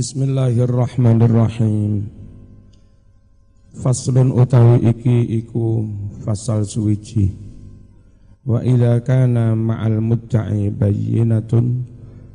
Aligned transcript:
Bismillahirrahmanirrahim. 0.00 2.08
Faslun 3.84 4.32
utawi 4.32 4.88
iki 4.88 5.44
iku 5.44 5.84
fasal 6.24 6.64
suwiji. 6.64 7.36
Wa 8.48 8.64
idza 8.64 8.96
kana 9.04 9.52
ma'al 9.52 10.00
mudda'i 10.00 10.72
bayyinatun 10.72 11.84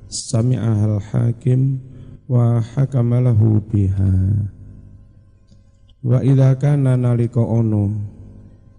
sami'ahal 0.06 1.02
hakim 1.10 1.82
wa 2.30 2.62
hakama 2.62 3.34
lahu 3.34 3.58
biha. 3.66 4.14
Wa 6.06 6.22
idza 6.22 6.62
kana 6.62 6.94
nalika 6.94 7.42
ono 7.42 7.90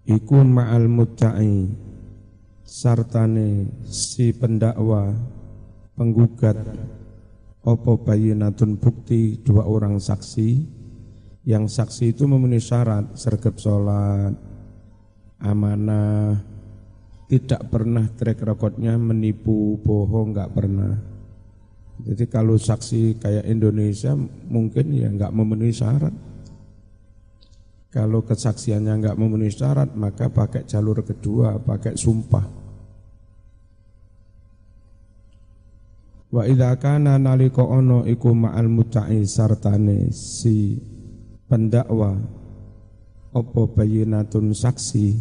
iku 0.07 0.47
ma'al 0.47 0.87
mudda'i 0.87 1.75
sartane 2.63 3.67
si 3.83 4.31
pendakwa 4.31 5.11
penggugat 5.99 6.63
opo 7.67 7.99
bayinatun 8.07 8.79
bukti 8.79 9.43
dua 9.43 9.67
orang 9.67 9.99
saksi? 9.99 10.79
Yang 11.47 11.79
saksi 11.79 12.15
itu 12.15 12.27
memenuhi 12.27 12.63
syarat 12.63 13.15
sergap 13.19 13.59
sholat 13.59 14.35
amanah 15.43 16.43
tidak 17.27 17.71
pernah 17.71 18.07
track 18.15 18.43
recordnya 18.47 18.95
menipu 18.99 19.79
bohong 19.83 20.35
nggak 20.35 20.51
pernah. 20.55 20.95
Jadi 22.03 22.25
kalau 22.31 22.55
saksi 22.55 23.19
kayak 23.19 23.47
Indonesia 23.51 24.15
mungkin 24.51 24.95
ya 24.95 25.11
nggak 25.11 25.35
memenuhi 25.35 25.75
syarat. 25.75 26.15
Kalau 27.91 28.27
kesaksiannya 28.27 29.07
nggak 29.07 29.19
memenuhi 29.19 29.51
syarat 29.51 29.95
maka 29.95 30.31
pakai 30.31 30.67
jalur 30.67 31.03
kedua 31.07 31.63
pakai 31.63 31.95
sumpah 31.95 32.66
Wa 36.27 36.43
idza 36.43 36.75
kana 36.83 37.23
nalika 37.23 37.63
ana 37.63 38.03
iku 38.03 38.35
ma'al 38.35 38.67
muta'i 38.67 39.23
sartane 39.23 40.11
si 40.11 40.75
pendakwa 41.47 42.19
apa 43.31 43.63
bayinatun 43.71 44.51
saksi 44.51 45.15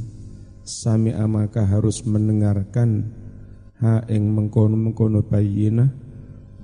sami 0.65 1.13
amaka 1.13 1.61
harus 1.61 2.01
mendengarkan 2.09 3.13
ha 3.77 4.01
ing 4.09 4.33
mengkono-mengkono 4.33 5.21
bayinah 5.29 5.93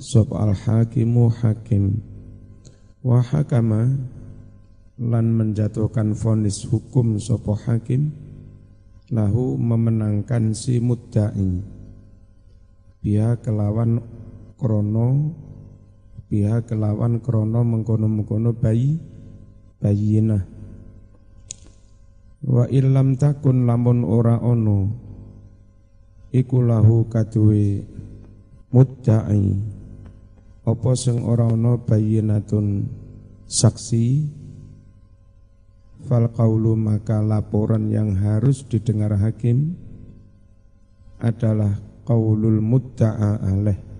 sop 0.02 0.34
al 0.34 0.58
hakimu 0.58 1.30
hakim. 1.30 2.02
Wa 3.06 3.22
hakama 3.22 3.94
lan 5.02 5.26
menjatuhkan 5.34 6.18
vonis 6.18 6.66
hukum 6.66 7.22
sopo 7.22 7.54
hakim 7.58 8.14
lahu 9.14 9.54
memenangkan 9.58 10.54
si 10.58 10.82
muddai. 10.82 11.62
Dia 13.02 13.38
kelawan 13.42 14.02
krono 14.62 15.34
pihak 16.30 16.70
kelawan 16.70 17.18
krono 17.18 17.66
mengkono-mengkono 17.66 18.54
bayi 18.54 19.02
bayina 19.82 20.46
wa 22.46 22.70
illam 22.70 23.18
takun 23.18 23.66
lamun 23.66 24.06
ora 24.06 24.38
ono 24.38 25.10
iku 26.32 26.64
lahu 26.64 27.06
kaduwe 27.12 27.84
mudda'i. 28.72 29.52
Apa 30.64 30.92
sing 30.96 31.28
ora 31.28 31.52
ono 31.52 31.84
bayinatun 31.84 32.88
saksi? 33.46 34.08
Fal 36.08 36.34
qaulu 36.34 36.74
maka 36.74 37.22
laporan 37.22 37.92
yang 37.94 38.18
harus 38.18 38.66
didengar 38.66 39.14
hakim 39.22 39.78
adalah 41.22 41.78
qaulul 42.10 42.58
mudda'a 42.58 43.38
alaih 43.46 43.91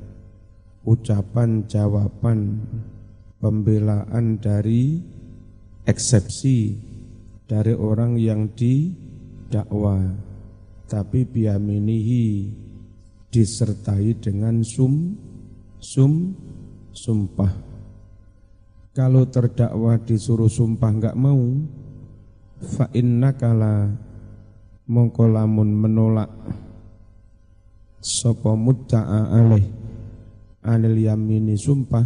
ucapan 0.82 1.66
jawaban 1.70 2.66
pembelaan 3.38 4.42
dari 4.42 5.02
eksepsi 5.86 6.78
dari 7.46 7.74
orang 7.74 8.18
yang 8.18 8.50
didakwa 8.54 10.02
tapi 10.90 11.24
biaminihi 11.24 12.28
disertai 13.32 14.12
dengan 14.20 14.60
sum 14.60 15.16
sum 15.80 16.36
sumpah. 16.92 17.54
Kalau 18.92 19.24
terdakwa 19.32 19.96
disuruh 20.04 20.52
sumpah 20.52 20.92
enggak 20.92 21.16
mau 21.16 21.40
fa 22.60 22.92
innakala 22.92 23.88
mongko 24.84 25.32
lamun 25.32 25.72
menolak 25.72 26.28
sapa 28.04 28.52
mudda'a 28.52 29.32
alaih 29.32 29.64
anil 30.66 30.98
yamini 30.98 31.58
sumpah. 31.58 32.06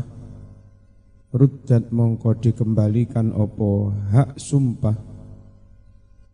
Ruddat 1.36 1.92
mongko 1.92 2.40
dikembalikan 2.40 3.36
opo 3.36 3.92
hak 3.92 4.40
sumpah. 4.40 4.96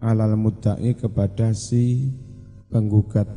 Alal 0.01 0.37
mudda'i 0.37 0.93
kepada 0.97 1.53
si 1.53 2.09
penggugat. 2.69 3.29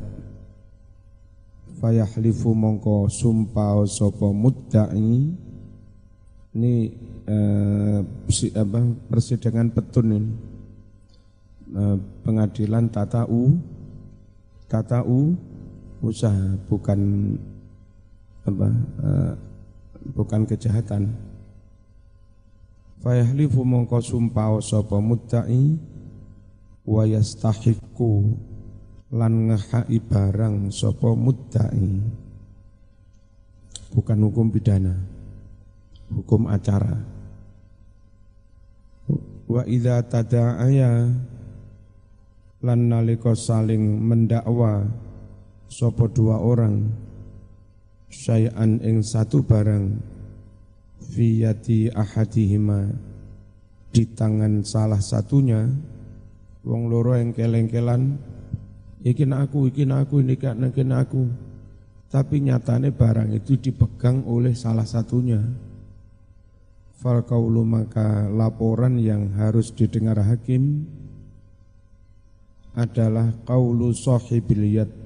Fayahlifu 1.81 2.53
mongko 2.53 3.09
sumpah 3.09 3.85
sopo 3.89 4.33
mudda'i. 4.33 5.33
Ini 6.55 6.75
eh, 7.27 7.99
si, 8.31 8.53
apa, 8.53 8.81
persidangan 9.09 9.73
petun 9.73 10.09
ini. 10.13 10.33
Eh, 11.75 11.97
pengadilan 12.23 12.87
tata 12.87 13.27
u 13.27 13.59
tata 14.71 15.03
u 15.03 15.35
usaha 16.05 16.55
bukan 16.71 17.35
apa? 18.45 18.69
Uh, 19.01 19.33
bukan 20.13 20.45
kejahatan. 20.45 21.13
Fayahlifu 23.05 23.65
mongko 23.65 24.01
sumpah 24.01 24.61
sapa 24.65 24.97
mudda'i 25.01 25.77
wa 26.89 27.03
yastahiqu 27.05 28.33
lan 29.13 29.53
ngehai 29.53 29.99
barang 30.01 30.73
sapa 30.73 31.13
mudda'i. 31.13 32.01
Bukan 33.93 34.19
hukum 34.25 34.49
pidana 34.51 35.15
hukum 36.13 36.51
acara. 36.51 37.01
Wa 39.45 39.63
idza 39.69 40.01
tada'aya 40.01 41.13
lan 42.65 42.81
nalika 42.89 43.37
saling 43.37 44.01
mendakwa 44.01 44.89
sapa 45.69 46.09
dua 46.09 46.41
orang 46.41 46.89
syai'an 48.15 48.79
ing 48.79 49.03
satu 49.03 49.43
barang 49.43 49.99
fiyati 51.11 51.91
ahadihima 51.91 52.95
di 53.91 54.07
tangan 54.15 54.63
salah 54.63 55.03
satunya 55.03 55.67
wong 56.63 56.87
loro 56.87 57.19
yang 57.19 57.35
keleng-kelan 57.35 58.17
ikin 59.05 59.37
aku 59.37 59.69
ikin 59.69 59.93
aku 59.93 60.23
ini 60.23 60.39
kan 60.39 60.63
aku. 60.95 61.23
Tapi 62.15 62.47
nyatane 62.47 62.95
barang 62.95 63.35
itu 63.35 63.59
dipegang 63.59 64.23
oleh 64.31 64.55
salah 64.55 64.87
satunya. 64.87 65.43
Fal 66.95 67.27
kaulu 67.27 67.67
maka 67.67 68.31
laporan 68.31 69.03
yang 69.03 69.35
harus 69.35 69.75
didengar 69.75 70.23
hakim 70.23 70.87
adalah 72.79 73.35
kaulu 73.43 73.91
sahibil 73.91 74.63
yad 74.79 75.04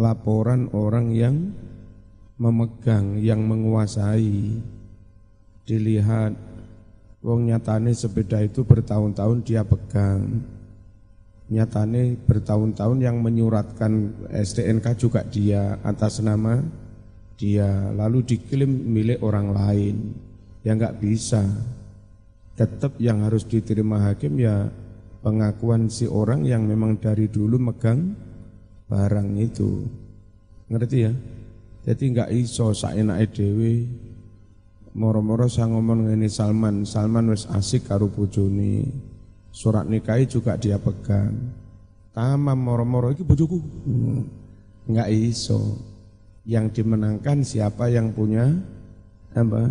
laporan 0.00 0.72
orang 0.72 1.12
yang 1.12 1.36
memegang, 2.40 3.20
yang 3.20 3.44
menguasai. 3.44 4.56
Dilihat, 5.68 6.32
wong 7.20 7.52
nyatane 7.52 7.92
sepeda 7.92 8.40
itu 8.40 8.64
bertahun-tahun 8.64 9.44
dia 9.44 9.60
pegang. 9.60 10.40
Nyatane 11.52 12.16
bertahun-tahun 12.24 12.98
yang 13.04 13.20
menyuratkan 13.20 14.16
STNK 14.32 14.86
juga 14.96 15.20
dia 15.20 15.76
atas 15.84 16.24
nama 16.24 16.64
dia. 17.36 17.92
Lalu 17.92 18.24
diklaim 18.24 18.72
milik 18.72 19.20
orang 19.20 19.52
lain. 19.52 19.96
Ya 20.64 20.72
nggak 20.72 20.96
bisa. 20.96 21.44
Tetap 22.56 22.96
yang 22.96 23.26
harus 23.26 23.44
diterima 23.44 24.10
hakim 24.10 24.40
ya 24.40 24.68
pengakuan 25.20 25.92
si 25.92 26.08
orang 26.08 26.48
yang 26.48 26.64
memang 26.64 26.96
dari 26.96 27.28
dulu 27.28 27.60
megang 27.60 28.29
barang 28.90 29.38
itu. 29.38 29.86
Ngerti 30.66 30.98
ya? 31.06 31.12
Jadi 31.86 32.02
nggak 32.12 32.30
iso 32.34 32.74
saenake 32.74 33.30
dhewe 33.30 33.86
moro-moro 34.94 35.46
saya 35.46 35.70
ngomong 35.70 36.10
ini 36.10 36.26
Salman, 36.26 36.82
Salman 36.82 37.30
wis 37.30 37.46
asik 37.46 37.86
karo 37.86 38.10
bojone. 38.10 38.90
Surat 39.50 39.86
nikahi 39.86 40.26
juga 40.30 40.54
dia 40.58 40.78
pegang. 40.78 41.34
Tamam 42.10 42.58
moro-moro 42.58 43.14
iki 43.14 43.22
bojoku. 43.22 43.58
Enggak 44.86 45.10
iso. 45.10 45.78
Yang 46.46 46.82
dimenangkan 46.82 47.46
siapa 47.46 47.90
yang 47.90 48.10
punya 48.10 48.50
apa? 49.34 49.70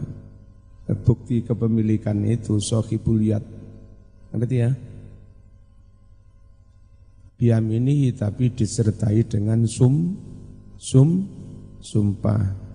Bukti 1.06 1.45
kepemilikan 1.45 2.24
itu 2.25 2.57
sohibul 2.57 3.21
yad. 3.21 3.44
Ngerti 4.33 4.56
ya? 4.57 4.71
Biamini 7.39 8.12
tapi 8.12 8.51
disertai 8.51 9.24
dengan 9.24 9.63
sum 9.63 10.12
sum 10.75 11.24
sumpah 11.80 12.69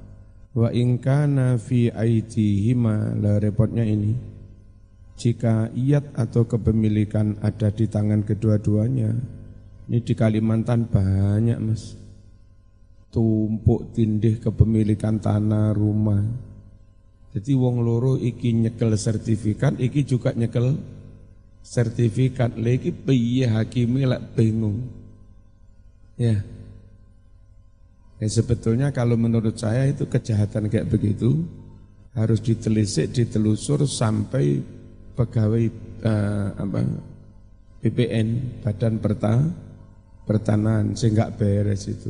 Wa 0.54 0.70
ingkana 0.70 1.58
fi 1.58 1.90
aitihima 1.90 3.18
lah 3.18 3.42
repotnya 3.42 3.82
ini. 3.82 4.14
Jika 5.18 5.74
iat 5.74 6.14
atau 6.14 6.46
kepemilikan 6.46 7.42
ada 7.42 7.74
di 7.74 7.90
tangan 7.90 8.22
kedua-duanya, 8.22 9.10
ini 9.90 9.98
di 9.98 10.14
Kalimantan 10.14 10.86
banyak 10.86 11.58
mas. 11.58 11.98
Tumpuk 13.10 13.94
tindih 13.94 14.42
kepemilikan 14.42 15.18
tanah, 15.18 15.74
rumah. 15.74 16.22
Jadi 17.34 17.50
wong 17.54 17.82
loro 17.82 18.14
iki 18.14 18.54
nyekel 18.54 18.94
sertifikat, 18.94 19.78
iki 19.82 20.06
juga 20.06 20.34
nyekel 20.38 20.78
sertifikat. 21.64 22.60
Lagi 22.60 22.92
piye 22.92 23.48
hakimi 23.48 24.04
lek 24.04 24.36
bingung. 24.36 24.84
Ya, 26.14 26.44
Ya 28.22 28.28
sebetulnya 28.30 28.88
kalau 28.94 29.18
menurut 29.18 29.58
saya 29.58 29.90
itu 29.90 30.06
kejahatan 30.06 30.70
kayak 30.70 30.88
begitu 30.88 31.42
harus 32.14 32.38
ditelisik, 32.38 33.10
ditelusur 33.10 33.84
sampai 33.90 34.62
pegawai 35.18 35.64
uh, 36.06 36.48
apa 36.56 36.80
BPN 37.82 38.62
Badan 38.62 39.02
Perta 39.02 39.34
Pertanahan 40.24 40.96
sehingga 40.96 41.28
beres 41.36 41.84
itu. 41.84 42.08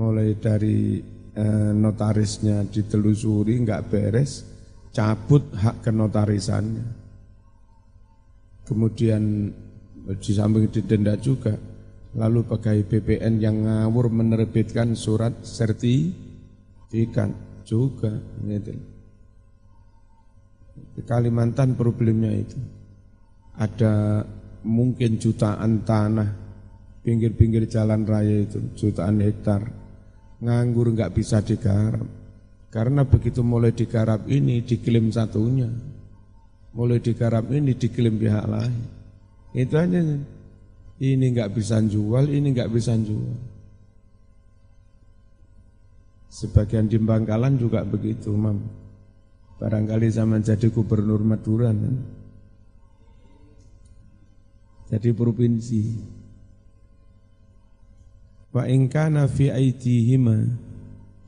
Mulai 0.00 0.32
dari 0.40 0.96
uh, 1.36 1.76
notarisnya 1.76 2.64
ditelusuri 2.64 3.60
nggak 3.60 3.92
beres, 3.92 4.48
cabut 4.96 5.44
hak 5.52 5.84
kenotarisannya. 5.84 7.05
Kemudian 8.66 9.54
di 10.06 10.32
samping 10.34 10.66
didenda 10.66 11.14
juga 11.18 11.54
lalu 12.18 12.42
pegawai 12.50 12.82
BPN 12.82 13.38
yang 13.38 13.62
ngawur 13.62 14.10
menerbitkan 14.10 14.98
surat 14.98 15.46
sertifikat 15.46 17.30
juga. 17.62 18.10
Di 20.96 21.02
Kalimantan 21.06 21.78
problemnya 21.78 22.34
itu. 22.34 22.58
Ada 23.56 24.26
mungkin 24.66 25.16
jutaan 25.16 25.86
tanah 25.86 26.28
pinggir-pinggir 27.06 27.70
jalan 27.70 28.02
raya 28.02 28.44
itu 28.44 28.60
jutaan 28.74 29.22
hektar 29.22 29.62
nganggur 30.42 30.90
nggak 30.92 31.14
bisa 31.14 31.40
digarap. 31.40 32.04
Karena 32.68 33.06
begitu 33.08 33.40
mulai 33.40 33.72
digarap 33.72 34.28
ini 34.28 34.60
diklaim 34.60 35.08
satunya 35.08 35.95
mulai 36.76 37.00
digarap 37.00 37.48
ini 37.48 37.72
diklaim 37.72 38.20
pihak 38.20 38.44
lain 38.44 38.76
itu 39.56 39.72
aja 39.72 40.00
ini 40.96 41.32
nggak 41.32 41.52
bisa 41.52 41.76
jual, 41.84 42.24
ini 42.32 42.56
nggak 42.56 42.72
bisa 42.72 42.96
jual. 42.96 43.36
Sebagian 46.32 46.88
di 46.88 46.96
Bangkalan 47.00 47.56
juga 47.56 47.84
begitu, 47.84 48.32
Mam. 48.32 48.60
Barangkali 49.56 50.08
zaman 50.12 50.44
jadi 50.44 50.68
gubernur 50.68 51.24
Madura, 51.24 51.72
kan? 51.72 51.96
jadi 54.92 55.16
provinsi. 55.16 55.96
Wa 58.52 58.68
ingkana 58.68 59.28
fi 59.28 59.52
aitihima 59.52 60.48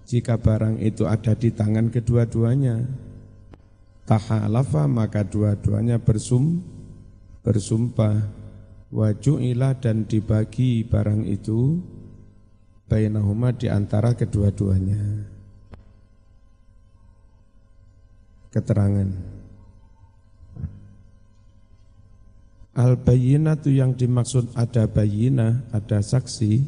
jika 0.08 0.40
barang 0.40 0.80
itu 0.80 1.04
ada 1.04 1.36
di 1.36 1.52
tangan 1.52 1.92
kedua-duanya 1.92 2.80
tahalafa 4.08 4.88
maka 4.88 5.20
dua-duanya 5.20 6.00
bersum 6.00 6.64
bersumpah 7.44 8.24
waju'ilah 8.88 9.76
dan 9.76 10.08
dibagi 10.08 10.80
barang 10.88 11.28
itu 11.28 11.76
bainahuma 12.88 13.52
di 13.52 13.68
antara 13.68 14.16
kedua-duanya. 14.16 15.28
Keterangan 18.48 19.36
al 22.78 22.94
itu 22.96 23.70
yang 23.74 23.92
dimaksud 23.92 24.54
ada 24.54 24.86
bayina, 24.86 25.66
ada 25.74 25.98
saksi, 25.98 26.62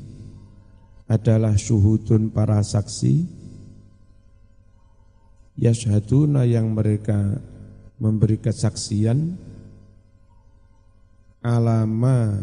adalah 1.07 1.55
syuhudun 1.55 2.35
para 2.35 2.59
saksi, 2.67 3.40
yashaduna 5.61 6.49
yang 6.49 6.73
mereka 6.73 7.37
memberi 8.01 8.41
kesaksian, 8.41 9.37
alama 11.45 12.41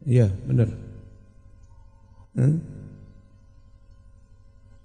Iya, 0.00 0.32
benar. 0.48 0.72
Hmm? 2.32 2.56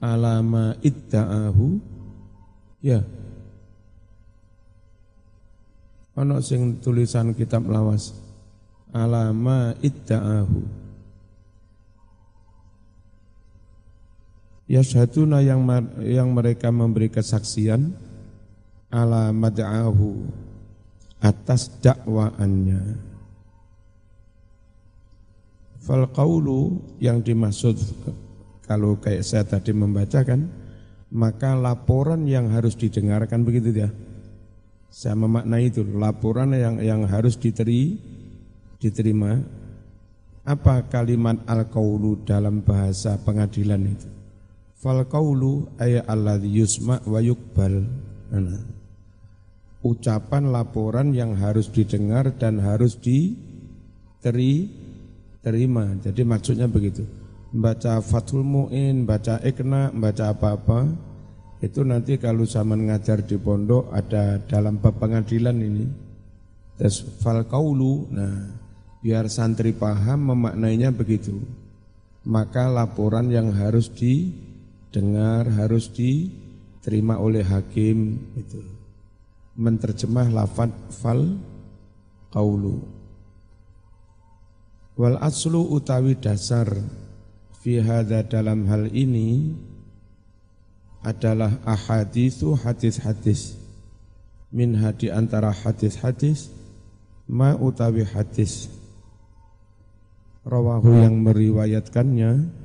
Alama 0.03 0.75
idda'ahu 0.83 1.95
Ya. 2.85 3.01
Ono 6.13 6.37
sing 6.45 6.77
tulisan 6.77 7.33
kitab 7.33 7.65
lawas. 7.65 8.13
Alama 8.93 9.73
idda'ahu. 9.81 10.84
Ya 14.65 14.81
syahaduna 14.81 15.45
yang 15.45 15.61
yang 16.01 16.33
mereka 16.33 16.73
memberi 16.73 17.13
kesaksian 17.13 17.93
ala 18.89 19.29
mad'ahu 19.29 20.25
atas 21.21 21.69
dakwaannya. 21.81 23.13
Fal 25.85 26.09
yang 26.97 27.21
dimaksud 27.21 27.77
kalau 28.65 28.97
kayak 28.97 29.21
saya 29.21 29.45
tadi 29.45 29.69
membacakan, 29.69 30.49
maka 31.13 31.53
laporan 31.53 32.25
yang 32.25 32.49
harus 32.49 32.73
didengarkan 32.73 33.45
begitu 33.45 33.85
ya. 33.85 33.89
Saya 34.89 35.13
memaknai 35.13 35.69
itu 35.69 35.85
laporan 35.85 36.57
yang 36.57 36.81
yang 36.81 37.05
harus 37.05 37.37
diteri, 37.37 38.01
diterima. 38.81 39.37
Apa 40.45 40.89
kalimat 40.89 41.41
al-qawlu 41.45 42.21
dalam 42.25 42.61
bahasa 42.65 43.17
pengadilan 43.21 43.81
itu? 43.85 44.14
Fal 44.85 45.01
ayat 45.81 46.05
alladhi 46.05 46.61
yusma 46.61 47.01
wa 47.09 47.17
yukbal. 47.17 47.89
Nah, 48.29 48.61
ucapan 49.81 50.53
laporan 50.53 51.09
yang 51.09 51.33
harus 51.33 51.73
didengar 51.73 52.37
dan 52.37 52.61
harus 52.61 52.93
diterima. 52.93 53.49
Jadi 56.05 56.21
maksudnya 56.21 56.69
begitu. 56.69 57.01
Baca 57.49 57.97
Fathul 57.97 58.45
Mu'in, 58.45 59.09
baca 59.09 59.41
Ikna, 59.41 59.89
baca 59.89 60.29
apa-apa, 60.29 60.85
itu 61.65 61.81
nanti 61.81 62.21
kalau 62.21 62.45
zaman 62.45 62.85
ngajar 62.85 63.25
di 63.25 63.41
pondok 63.41 63.89
ada 63.89 64.37
dalam 64.45 64.77
bab 64.77 65.01
pengadilan 65.01 65.65
ini. 65.65 65.89
Terus 66.77 67.01
fal 67.25 67.41
kaulu, 67.49 68.05
nah 68.13 68.53
biar 69.01 69.33
santri 69.33 69.73
paham 69.73 70.29
memaknainya 70.29 70.93
begitu. 70.93 71.41
Maka 72.21 72.69
laporan 72.69 73.33
yang 73.33 73.49
harus 73.49 73.89
didengar, 74.95 75.51
harus 75.51 75.91
diterima 75.91 77.19
oleh 77.19 77.43
hakim 77.43 78.15
itu. 78.39 78.63
Menterjemah 79.59 80.31
lafad 80.31 80.71
fal 80.95 81.35
qaulu. 82.31 82.79
Wal 84.95 85.19
aslu 85.19 85.59
utawi 85.75 86.15
dasar 86.15 86.71
fi 87.59 87.83
hadza 87.83 88.23
dalam 88.23 88.63
hal 88.71 88.87
ini 88.95 89.51
adalah 91.03 91.59
ahaditsu 91.67 92.55
hadis-hadis. 92.55 93.59
Min 94.55 94.79
hadi 94.79 95.11
antara 95.11 95.51
hadis-hadis 95.51 96.47
ma 97.27 97.51
utawi 97.59 98.07
hadis. 98.07 98.71
Rawahu 100.47 101.03
yang 101.03 101.19
meriwayatkannya 101.19 102.63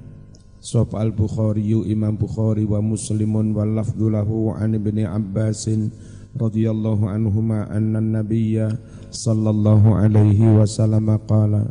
Sof 0.61 0.93
al-Bukhari 0.93 1.73
Imam 1.88 2.21
Bukhari 2.21 2.69
wa 2.69 2.85
Muslimun 2.85 3.57
wa 3.57 3.64
lafdulahu 3.64 4.52
an 4.52 4.76
ibni 4.76 5.09
Abbasin 5.09 5.88
radhiyallahu 6.37 7.09
anhuma 7.09 7.64
anna 7.73 7.97
nabiyya 7.97 8.69
sallallahu 9.09 9.97
alaihi 9.97 10.45
wasallam 10.61 11.17
qala 11.25 11.64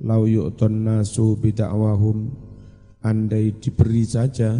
lau 0.00 0.24
yu'tun 0.24 0.88
nasu 0.88 1.36
bida'wahum 1.36 2.32
andai 3.04 3.60
diberi 3.60 4.08
saja 4.08 4.56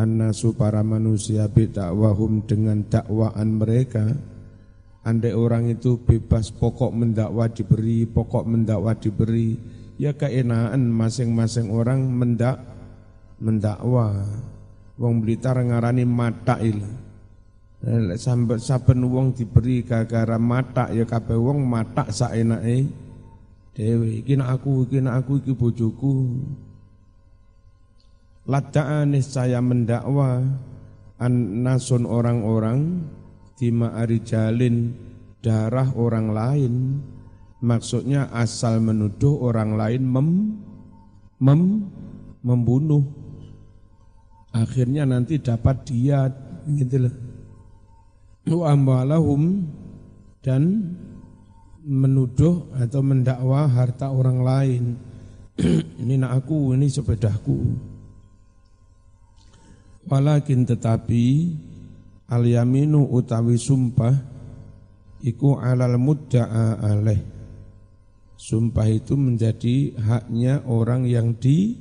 annasu 0.00 0.56
para 0.56 0.80
manusia 0.80 1.52
bida'wahum 1.52 2.48
dengan 2.48 2.80
dakwaan 2.80 3.60
mereka. 3.60 4.08
Andai 5.04 5.36
orang 5.36 5.68
itu 5.68 6.00
bebas 6.00 6.48
pokok 6.48 6.96
mendakwa 6.96 7.46
diberi 7.52 8.08
pokok 8.08 8.42
mendakwa 8.42 8.96
diberi 8.96 9.54
ya 10.00 10.16
keenaan 10.16 10.90
masing-masing 10.90 11.70
orang 11.70 12.10
mendak 12.10 12.75
mendakwa 13.40 14.26
wong 14.96 15.14
Blitar 15.20 15.60
ngarani 15.60 16.04
matail 16.08 16.80
sampai 18.16 18.58
saben 18.58 19.04
wong 19.06 19.36
diberi 19.36 19.84
gara-gara 19.84 20.40
mata 20.40 20.90
ya 20.90 21.04
kabeh 21.04 21.36
wong 21.36 21.62
mata 21.62 22.08
saenake 22.10 22.88
dhewe 23.76 24.24
iki 24.24 24.34
aku 24.40 24.88
iki 24.88 25.04
aku 25.04 25.44
iki 25.44 25.52
bojoku 25.52 26.14
Lata'anis 28.46 29.34
saya 29.34 29.58
mendakwa 29.58 30.38
an 31.18 31.34
nasun 31.66 32.06
orang-orang 32.06 33.02
di 33.58 33.74
jalin 34.22 34.94
darah 35.42 35.90
orang 35.98 36.30
lain. 36.30 36.74
Maksudnya 37.58 38.30
asal 38.30 38.78
menuduh 38.78 39.42
orang 39.42 39.74
lain 39.74 40.02
mem, 40.06 40.28
mem, 41.42 41.90
membunuh. 42.46 43.02
Akhirnya 44.56 45.04
nanti 45.04 45.36
dapat 45.36 45.84
diat 45.84 46.32
gitu 46.64 46.96
loh. 47.04 47.14
Wa 48.46 48.72
dan 50.40 50.62
menuduh 51.86 52.70
atau 52.78 53.00
mendakwa 53.02 53.68
harta 53.68 54.08
orang 54.08 54.38
lain. 54.40 54.84
ini 56.02 56.14
nak 56.16 56.44
aku, 56.44 56.72
ini 56.72 56.86
sepedaku. 56.88 57.58
Walakin 60.06 60.62
tetapi 60.62 61.24
al 62.30 62.46
yaminu 62.46 63.10
utawi 63.10 63.58
sumpah 63.58 64.14
iku 65.26 65.58
alal 65.58 65.98
mudda'a 65.98 66.78
alaih. 66.78 67.22
Sumpah 68.36 68.86
itu 68.86 69.18
menjadi 69.18 69.96
haknya 69.98 70.62
orang 70.70 71.08
yang 71.10 71.34
di 71.34 71.74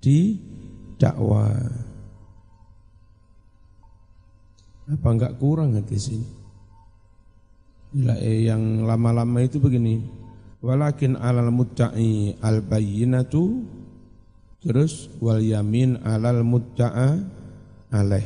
di 0.00 0.38
dakwa. 0.96 1.52
Apa 4.84 5.08
enggak 5.08 5.40
kurang 5.40 5.72
di 5.80 5.98
sini? 5.98 6.28
Eh, 7.94 8.50
yang 8.50 8.84
lama-lama 8.84 9.40
itu 9.40 9.62
begini. 9.62 10.02
Walakin 10.64 11.20
alal 11.20 11.52
mudda'i 11.52 12.40
al 12.40 12.64
bayyinatu 12.64 13.64
Terus 14.64 15.12
wal 15.20 15.44
yamin 15.44 16.00
alal 16.00 16.40
mudda'a 16.40 17.20
alaih. 17.92 18.24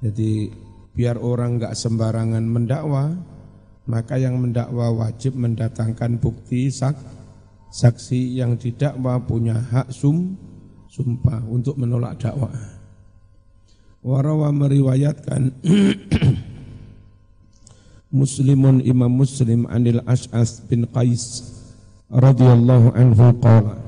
Jadi 0.00 0.48
biar 0.96 1.20
orang 1.20 1.60
enggak 1.60 1.76
sembarangan 1.76 2.40
mendakwa, 2.40 3.12
maka 3.84 4.16
yang 4.16 4.40
mendakwa 4.40 4.96
wajib 4.96 5.36
mendatangkan 5.36 6.16
bukti 6.16 6.72
sak, 6.72 6.96
saksi 7.68 8.40
yang 8.40 8.56
didakwa 8.56 9.20
punya 9.20 9.60
hak 9.60 9.92
sum 9.92 10.40
sumpah 10.88 11.44
untuk 11.44 11.76
menolak 11.76 12.16
dakwah. 12.16 12.75
Warawa 14.06 14.54
meriwayatkan 14.54 15.50
Muslimun 18.14 18.78
Imam 18.86 19.10
Muslim 19.10 19.66
anil 19.66 19.98
Ash'as 20.06 20.62
bin 20.70 20.86
Qais 20.86 21.42
radhiyallahu 22.06 22.94
anhu 22.94 23.34
qala 23.42 23.82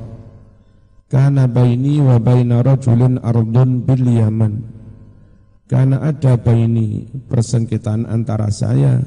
Kana 1.06 1.46
baini 1.46 2.02
wa 2.02 2.18
baina 2.20 2.60
rajulin 2.60 3.16
ardun 3.22 3.80
bil 3.80 4.04
Yaman. 4.10 4.60
Karena 5.64 6.04
ada 6.04 6.36
baini 6.36 7.08
persengketaan 7.30 8.04
antara 8.04 8.52
saya 8.52 9.00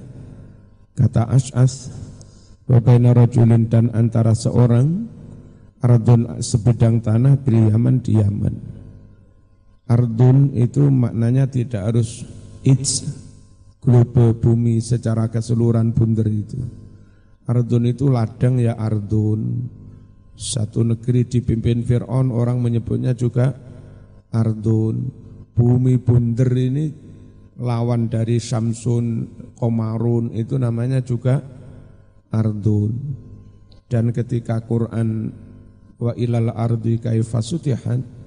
kata 0.98 1.28
Ash'as 1.28 1.92
wa 2.66 2.82
baina 2.82 3.14
rajulin 3.14 3.70
dan 3.70 3.94
antara 3.94 4.34
seorang 4.34 5.12
ardun 5.84 6.40
sebidang 6.40 7.04
tanah 7.04 7.38
bil 7.38 7.70
Yaman 7.70 8.00
di 8.00 8.18
Yaman. 8.18 8.71
Ardun 9.92 10.56
itu 10.56 10.88
maknanya 10.88 11.52
tidak 11.52 11.92
harus 11.92 12.24
its 12.64 13.04
globe 13.84 14.40
bumi 14.40 14.80
secara 14.80 15.28
keseluruhan 15.28 15.92
bunder 15.92 16.32
itu. 16.32 16.64
Ardun 17.44 17.92
itu 17.92 18.08
ladang 18.08 18.56
ya 18.56 18.80
ardun, 18.80 19.68
satu 20.42 20.82
negeri 20.82 21.28
dipimpin 21.28 21.84
Fir'aun 21.84 22.32
orang 22.32 22.64
menyebutnya 22.64 23.12
juga 23.14 23.54
Ardun. 24.32 25.12
Bumi 25.52 26.00
bunder 26.00 26.50
ini 26.56 26.90
lawan 27.60 28.08
dari 28.08 28.40
Samsun, 28.40 29.28
Komarun 29.54 30.32
itu 30.34 30.56
namanya 30.56 31.04
juga 31.04 31.44
Ardun. 32.32 32.96
Dan 33.92 34.16
ketika 34.16 34.64
Quran 34.64 35.36
wa 36.00 36.16
ilal 36.16 36.50
ardi 36.56 36.98
kaifasutihan 36.98 38.21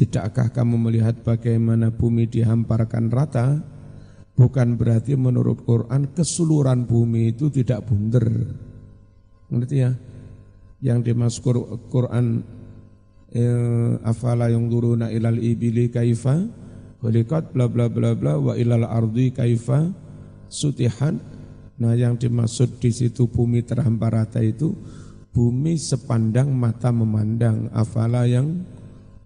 tidakkah 0.00 0.48
kamu 0.48 0.88
melihat 0.88 1.20
bagaimana 1.20 1.92
bumi 1.92 2.24
dihamparkan 2.24 3.12
rata? 3.12 3.60
Bukan 4.32 4.80
berarti 4.80 5.12
menurut 5.20 5.60
Quran 5.68 6.08
keseluruhan 6.16 6.88
bumi 6.88 7.36
itu 7.36 7.52
tidak 7.52 7.84
bunder. 7.84 8.24
Ngerti 9.52 9.76
ya? 9.76 9.92
Yang 10.80 11.12
dimasuk 11.12 11.44
Quran 11.92 12.40
eh, 13.36 14.00
afala 14.00 14.48
yang 14.48 14.72
duruna 14.72 15.12
ilal 15.12 15.36
ibili 15.36 15.92
kaifa? 15.92 16.40
Hulikat 17.04 17.52
bla 17.52 17.68
bla 17.68 17.92
bla 17.92 18.16
bla 18.16 18.40
wa 18.40 18.56
ilal 18.56 18.88
ardi 18.88 19.36
kaifa? 19.36 19.92
Sutihan 20.48 21.20
nah 21.80 21.96
yang 21.96 22.16
dimaksud 22.16 22.76
di 22.76 22.92
situ 22.92 23.28
bumi 23.28 23.64
terhampar 23.64 24.12
rata 24.12 24.40
itu 24.40 24.72
bumi 25.36 25.76
sepandang 25.76 26.48
mata 26.48 26.88
memandang. 26.88 27.68
Afala 27.76 28.24
yang 28.24 28.64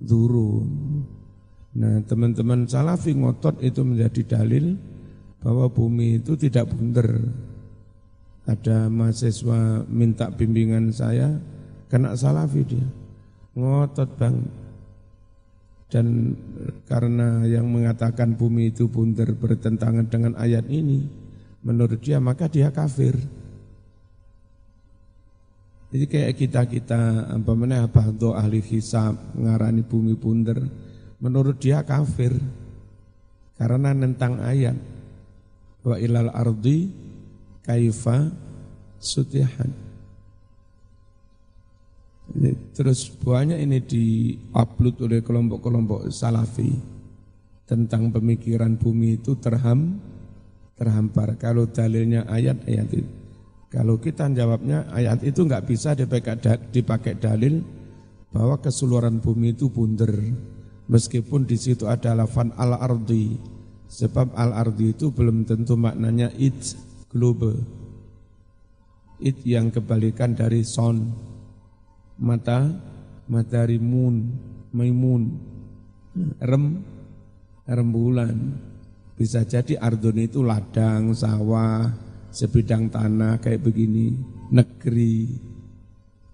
durun 0.00 0.68
nah 1.74 1.98
teman-teman 2.06 2.70
salafi 2.70 3.18
ngotot 3.18 3.58
itu 3.62 3.82
menjadi 3.82 4.38
dalil 4.38 4.78
bahwa 5.42 5.66
bumi 5.68 6.22
itu 6.22 6.38
tidak 6.38 6.70
bunder 6.70 7.20
ada 8.44 8.92
mahasiswa 8.92 9.88
minta 9.88 10.28
bimbingan 10.28 10.92
saya, 10.92 11.40
kena 11.88 12.12
salafi 12.12 12.60
dia. 12.64 12.86
Ngotot 13.56 14.10
bang. 14.20 14.36
Dan 15.88 16.36
karena 16.90 17.46
yang 17.48 17.70
mengatakan 17.70 18.36
bumi 18.36 18.74
itu 18.74 18.90
bundar 18.90 19.30
bertentangan 19.32 20.10
dengan 20.10 20.32
ayat 20.36 20.68
ini, 20.68 21.08
menurut 21.64 22.02
dia 22.04 22.20
maka 22.20 22.50
dia 22.50 22.68
kafir. 22.68 23.16
Jadi 25.94 26.10
kayak 26.10 26.34
kita-kita 26.34 27.30
apa 27.38 27.52
mana 27.54 27.86
apa 27.86 28.10
ahli 28.34 28.58
hisab 28.66 29.14
ngarani 29.38 29.86
bumi 29.86 30.18
bundar, 30.18 30.58
menurut 31.22 31.62
dia 31.62 31.86
kafir 31.86 32.34
karena 33.54 33.94
nentang 33.94 34.42
ayat 34.42 34.74
wa 35.86 35.94
ilal 35.94 36.34
ardi 36.34 36.90
kaifa 37.62 38.26
sutihan. 38.98 39.70
Terus 42.74 43.14
banyak 43.14 43.62
ini 43.62 43.78
diupload 43.78 44.98
oleh 44.98 45.22
kelompok-kelompok 45.22 46.10
salafi 46.10 46.74
tentang 47.70 48.10
pemikiran 48.10 48.74
bumi 48.74 49.22
itu 49.22 49.38
terham, 49.38 50.02
terhampar. 50.74 51.38
Kalau 51.38 51.70
dalilnya 51.70 52.26
ayat-ayat 52.26 52.90
itu. 52.90 53.23
Kalau 53.74 53.98
kita 53.98 54.30
jawabnya 54.30 54.86
ayat 54.94 55.26
itu 55.26 55.42
nggak 55.42 55.66
bisa 55.66 55.98
dipakai, 55.98 56.38
dipakai 56.70 57.18
dalil 57.18 57.58
bahwa 58.30 58.54
keseluruhan 58.62 59.18
bumi 59.18 59.50
itu 59.50 59.66
bunder. 59.66 60.14
Meskipun 60.86 61.42
di 61.42 61.58
situ 61.58 61.90
ada 61.90 62.14
lafan 62.14 62.54
al-ardi. 62.54 63.34
Sebab 63.90 64.30
al-ardi 64.38 64.94
itu 64.94 65.10
belum 65.10 65.42
tentu 65.42 65.74
maknanya 65.74 66.30
it 66.38 66.54
globe. 67.10 67.58
It 69.18 69.42
yang 69.42 69.74
kebalikan 69.74 70.38
dari 70.38 70.62
son. 70.62 71.10
Mata, 72.22 72.70
matahari 73.26 73.82
moon, 73.82 74.38
maimun. 74.70 75.34
Rem, 76.38 76.78
rembulan. 77.66 78.38
Bisa 79.18 79.42
jadi 79.42 79.82
Ardun 79.82 80.18
itu 80.22 80.46
ladang, 80.46 81.10
sawah, 81.14 81.90
sebidang 82.34 82.90
tanah 82.90 83.38
kayak 83.38 83.62
begini, 83.62 84.12
negeri. 84.50 85.30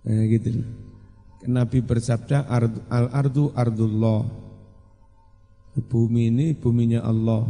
Nah, 0.09 0.25
gitu. 0.27 0.49
Nabi 1.45 1.79
bersabda 1.85 2.49
al-ardu 2.89 3.53
ardullah. 3.53 4.25
Bumi 5.81 6.29
ini 6.29 6.53
buminya 6.53 7.01
Allah. 7.05 7.49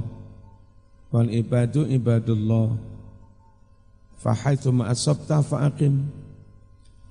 Wal 1.11 1.35
ibadu 1.35 1.83
ibadullah 1.91 2.91
Fahaitsu 4.21 4.71
ma'asabta 4.71 5.41
fa'aqim. 5.41 5.95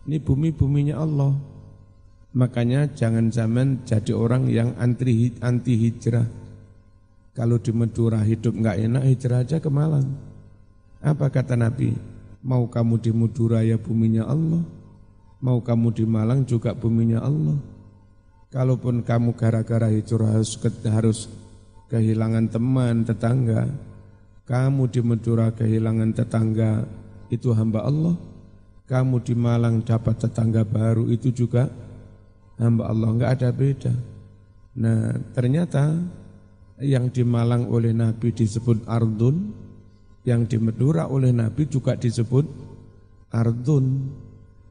Ini 0.05 0.17
bumi-buminya 0.22 1.01
Allah. 1.01 1.34
Makanya 2.38 2.93
jangan 2.93 3.34
zaman 3.34 3.81
jadi 3.81 4.13
orang 4.13 4.46
yang 4.46 4.77
anti 4.77 5.34
anti 5.41 5.74
hijrah. 5.74 6.29
Kalau 7.34 7.58
di 7.58 7.74
Madura 7.74 8.22
hidup 8.22 8.53
enggak 8.53 8.77
enak, 8.77 9.03
hijrah 9.10 9.41
aja 9.41 9.58
ke 9.58 9.69
Malang. 9.74 10.28
Apa 11.00 11.32
kata 11.32 11.56
Nabi? 11.56 11.96
Mau 12.44 12.68
kamu 12.68 13.00
di 13.00 13.12
Madura 13.15 13.63
ya 13.63 13.79
buminya 13.79 14.27
Allah. 14.27 14.63
Mau 15.39 15.63
kamu 15.63 15.96
di 15.96 16.03
Malang 16.03 16.44
juga 16.44 16.75
buminya 16.75 17.24
Allah. 17.24 17.56
Kalaupun 18.51 19.08
kamu 19.08 19.38
gara-gara 19.39 19.88
hijrah 19.88 20.36
harus, 20.36 20.60
harus 20.84 21.20
kehilangan 21.88 22.51
teman, 22.51 23.08
tetangga, 23.08 23.72
kamu 24.50 24.89
di 24.89 25.00
Madura 25.06 25.53
kehilangan 25.53 26.10
tetangga, 26.18 26.84
itu 27.29 27.53
hamba 27.53 27.86
Allah. 27.86 28.18
Kamu 28.89 29.22
di 29.22 29.38
Malang 29.38 29.86
dapat 29.86 30.18
tetangga 30.18 30.65
baru, 30.65 31.06
itu 31.13 31.29
juga 31.29 31.70
hamba 32.58 32.89
Allah. 32.89 33.13
Enggak 33.13 33.32
ada 33.38 33.50
beda. 33.53 33.94
Nah, 34.82 35.13
ternyata 35.38 36.01
yang 36.82 37.13
di 37.13 37.22
Malang 37.22 37.70
oleh 37.70 37.94
Nabi 37.94 38.34
disebut 38.34 38.89
Ardun, 38.89 39.53
yang 40.29 40.45
di 40.45 40.62
Madura 40.62 41.09
oleh 41.09 41.33
Nabi 41.33 41.65
juga 41.65 41.98
disebut 41.98 42.45
Ardun. 43.33 43.86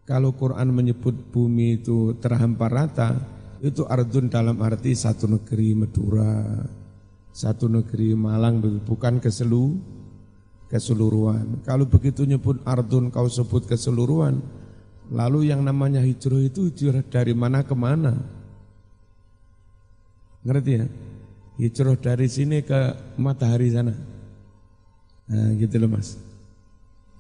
Kalau 0.06 0.32
Quran 0.38 0.72
menyebut 0.72 1.34
bumi 1.34 1.82
itu 1.82 2.16
terhampar 2.22 2.72
rata, 2.72 3.18
itu 3.60 3.84
Ardun 3.84 4.30
dalam 4.30 4.56
arti 4.62 4.94
satu 4.94 5.26
negeri 5.26 5.74
Madura, 5.74 6.64
satu 7.34 7.66
negeri 7.68 8.14
Malang, 8.14 8.62
bukan 8.86 9.20
keselu, 9.20 9.76
keseluruhan. 10.72 11.60
Kalau 11.66 11.84
begitu 11.84 12.24
nyebut 12.24 12.62
Ardun 12.64 13.12
kau 13.12 13.28
sebut 13.28 13.68
keseluruhan, 13.68 14.40
lalu 15.12 15.52
yang 15.52 15.60
namanya 15.60 16.00
hijrah 16.00 16.40
itu 16.40 16.72
hijrah 16.72 17.04
dari 17.04 17.36
mana 17.36 17.60
ke 17.66 17.74
mana? 17.76 18.16
Ngerti 20.40 20.72
ya? 20.72 20.86
Hijrah 21.58 21.98
dari 22.00 22.30
sini 22.30 22.64
ke 22.64 22.96
matahari 23.20 23.68
sana. 23.68 24.17
Nah, 25.28 25.52
gitu 25.60 25.76
loh 25.76 25.92
mas. 25.92 26.16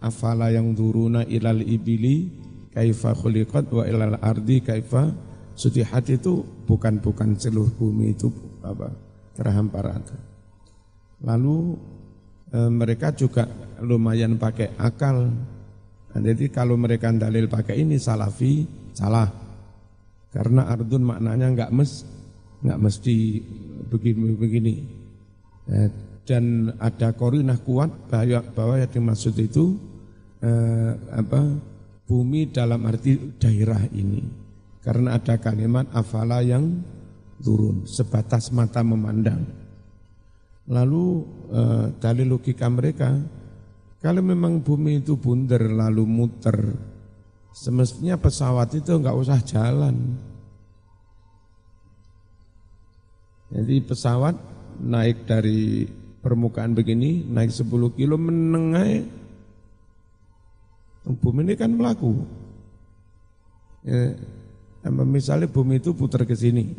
Afala 0.00 0.48
yang 0.48 0.72
turuna 0.72 1.26
ilal 1.28 1.60
ibili 1.60 2.30
kaifa 2.72 3.12
khuliqat 3.12 3.68
wa 3.68 3.84
ilal 3.84 4.16
ardi 4.22 4.62
kaifa 4.64 5.10
sutihat 5.58 6.06
itu 6.08 6.46
bukan 6.64 7.02
bukan 7.02 7.34
seluruh 7.34 7.74
bumi 7.74 8.14
itu 8.14 8.30
apa 8.62 8.94
terhampar 9.34 9.92
rata. 9.92 10.16
Lalu 11.26 11.74
e, 12.54 12.58
mereka 12.70 13.10
juga 13.10 13.50
lumayan 13.82 14.38
pakai 14.38 14.78
akal. 14.78 15.28
Nah, 16.08 16.20
jadi 16.22 16.48
kalau 16.48 16.78
mereka 16.78 17.10
dalil 17.10 17.50
pakai 17.50 17.82
ini 17.82 17.98
salafi 17.98 18.64
salah. 18.94 19.28
Karena 20.30 20.70
ardun 20.70 21.02
maknanya 21.02 21.46
enggak 21.50 21.70
mes 21.74 22.06
nggak 22.62 22.78
mesti 22.78 23.16
begini-begini. 23.90 24.74
Eh, 25.68 25.90
dan 26.28 26.76
ada 26.76 27.16
korinah 27.16 27.56
kuat 27.64 28.12
bahwa, 28.12 28.44
bahwa 28.52 28.76
yang 28.76 28.92
dimaksud 28.92 29.32
itu 29.40 29.80
eh, 30.44 30.92
apa 31.16 31.40
bumi 32.04 32.52
dalam 32.52 32.84
arti 32.84 33.16
daerah 33.40 33.80
ini. 33.96 34.20
Karena 34.84 35.16
ada 35.16 35.40
kalimat 35.40 35.88
afala 35.96 36.44
yang 36.44 36.84
turun 37.40 37.88
sebatas 37.88 38.52
mata 38.52 38.84
memandang. 38.84 39.40
Lalu 40.68 41.04
eh, 41.48 41.86
dari 41.96 42.28
logika 42.28 42.68
mereka, 42.68 43.16
kalau 44.04 44.20
memang 44.20 44.60
bumi 44.60 45.00
itu 45.00 45.16
bundar 45.16 45.64
lalu 45.64 46.04
muter, 46.04 46.76
semestinya 47.56 48.20
pesawat 48.20 48.76
itu 48.76 48.92
nggak 48.92 49.16
usah 49.16 49.40
jalan 49.40 50.28
Jadi 53.48 53.80
pesawat 53.80 54.36
naik 54.84 55.24
dari 55.24 55.88
permukaan 56.18 56.74
begini, 56.74 57.24
naik 57.26 57.54
10 57.54 57.94
kilo 57.94 58.18
menengai, 58.18 59.06
bumi 61.08 61.40
ini 61.46 61.54
kan 61.56 61.72
melaku. 61.72 62.20
Ya, 63.86 64.12
misalnya 64.92 65.48
bumi 65.48 65.80
itu 65.80 65.96
putar 65.96 66.26
ke 66.28 66.36
sini. 66.36 66.74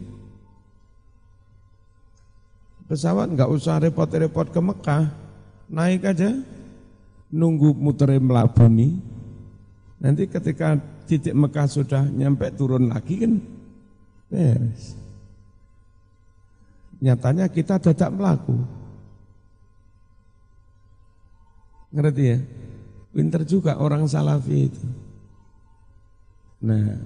Pesawat 2.90 3.34
nggak 3.34 3.50
usah 3.54 3.82
repot-repot 3.86 4.50
ke 4.50 4.62
Mekah, 4.62 5.14
naik 5.70 6.10
aja, 6.10 6.34
nunggu 7.30 7.78
muternya 7.78 8.18
melabuni. 8.18 8.98
Nanti 10.02 10.26
ketika 10.26 10.80
titik 11.06 11.38
Mekah 11.38 11.68
sudah 11.70 12.06
nyampe 12.08 12.50
turun 12.54 12.90
lagi 12.90 13.20
kan 13.20 13.34
beres. 14.30 14.98
Nyatanya 17.00 17.46
kita 17.50 17.78
tidak 17.78 18.10
melaku. 18.14 18.58
Ngerti 21.90 22.24
ya? 22.24 22.38
Pinter 23.10 23.42
juga 23.42 23.82
orang 23.82 24.06
salafi 24.06 24.70
itu. 24.70 24.86
Nah, 26.62 27.00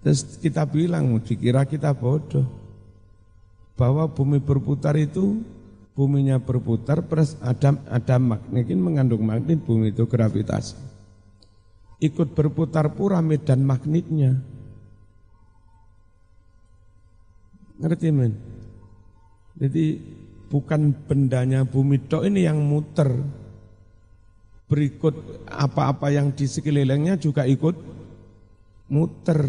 terus 0.00 0.40
kita 0.40 0.64
bilang, 0.64 1.12
dikira 1.20 1.68
kita 1.68 1.92
bodoh. 1.92 2.46
Bahwa 3.76 4.08
bumi 4.08 4.40
berputar 4.40 4.96
itu, 4.96 5.44
buminya 5.92 6.40
berputar, 6.40 7.04
plus 7.04 7.36
ada, 7.44 7.76
ada 7.92 8.16
magnet, 8.16 8.72
mengandung 8.72 9.20
magnet, 9.20 9.60
bumi 9.60 9.92
itu 9.92 10.08
gravitasi. 10.08 10.76
Ikut 12.00 12.32
berputar 12.32 12.92
pura 12.96 13.20
medan 13.20 13.64
magnetnya. 13.64 14.40
Ngerti 17.76 18.08
men? 18.08 18.32
Jadi 19.56 20.00
bukan 20.48 20.92
bendanya 21.04 21.64
bumi 21.64 22.00
tok 22.08 22.24
ini 22.28 22.44
yang 22.44 22.60
muter. 22.60 23.08
Berikut 24.66 25.46
apa-apa 25.46 26.10
yang 26.10 26.34
di 26.34 26.50
sekelilingnya 26.50 27.22
juga 27.22 27.46
ikut 27.46 27.76
muter. 28.90 29.40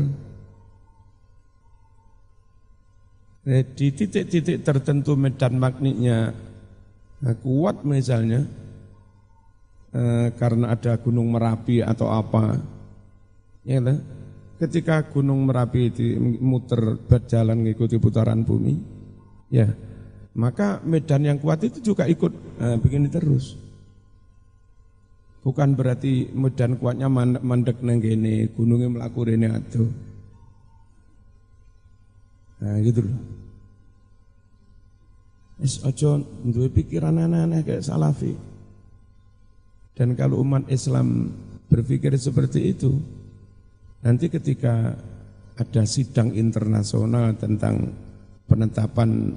Nah, 3.48 3.64
di 3.64 3.88
titik-titik 3.96 4.60
tertentu 4.60 5.16
medan 5.16 5.56
magnetnya 5.56 6.36
nah, 7.24 7.36
kuat 7.40 7.88
misalnya 7.88 8.44
eh, 9.96 10.28
karena 10.36 10.76
ada 10.76 11.00
gunung 11.00 11.32
merapi 11.32 11.80
atau 11.80 12.12
apa, 12.12 12.60
ya 13.64 13.80
lah. 13.80 13.98
Ketika 14.58 15.06
gunung 15.14 15.46
merapi 15.46 15.94
itu 15.94 16.18
muter 16.42 16.98
berjalan 17.06 17.62
mengikuti 17.62 18.02
putaran 18.02 18.42
bumi, 18.42 18.74
ya 19.54 19.70
maka 20.38 20.82
medan 20.86 21.26
yang 21.26 21.38
kuat 21.42 21.62
itu 21.66 21.82
juga 21.82 22.06
ikut 22.06 22.34
eh, 22.62 22.78
begini 22.78 23.08
terus. 23.10 23.67
Bukan 25.48 25.80
berarti 25.80 26.28
medan 26.36 26.76
kuatnya 26.76 27.08
mandek 27.08 27.80
neng 27.80 28.04
gini, 28.04 28.52
gunungnya 28.52 28.92
melaku 28.92 29.32
ini 29.32 29.48
atau. 29.48 29.88
Nah 32.60 32.76
gitu 32.84 33.08
loh. 33.08 33.20
Es 35.64 35.80
ojo 35.88 36.20
duwe 36.44 36.68
pikiran 36.68 37.16
aneh-aneh 37.16 37.64
kayak 37.64 37.88
salafi. 37.88 38.36
Dan 39.96 40.20
kalau 40.20 40.44
umat 40.44 40.68
Islam 40.68 41.32
berpikir 41.72 42.12
seperti 42.20 42.76
itu, 42.76 42.92
nanti 44.04 44.28
ketika 44.28 45.00
ada 45.56 45.84
sidang 45.88 46.36
internasional 46.36 47.34
tentang 47.40 47.96
penetapan 48.52 49.32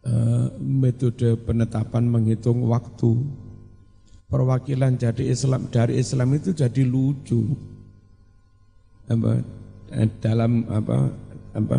Eh, 0.00 0.48
metode 0.56 1.36
penetapan 1.44 2.08
menghitung 2.08 2.64
waktu 2.64 3.20
perwakilan 4.30 4.94
jadi 4.94 5.26
Islam 5.26 5.66
dari 5.68 5.98
Islam 5.98 6.30
itu 6.38 6.54
jadi 6.54 6.86
lucu. 6.86 7.42
Apa 9.10 9.42
eh, 9.98 10.06
dalam 10.22 10.62
apa 10.70 11.10
apa 11.58 11.78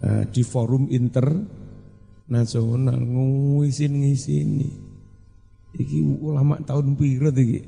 eh, 0.00 0.24
di 0.32 0.40
forum 0.40 0.88
internasional 0.88 2.96
nguisin 2.96 4.00
ngisini 4.00 4.88
iki 5.76 6.00
ulama 6.00 6.56
tahun 6.64 6.96
piro 6.96 7.28
iki 7.28 7.60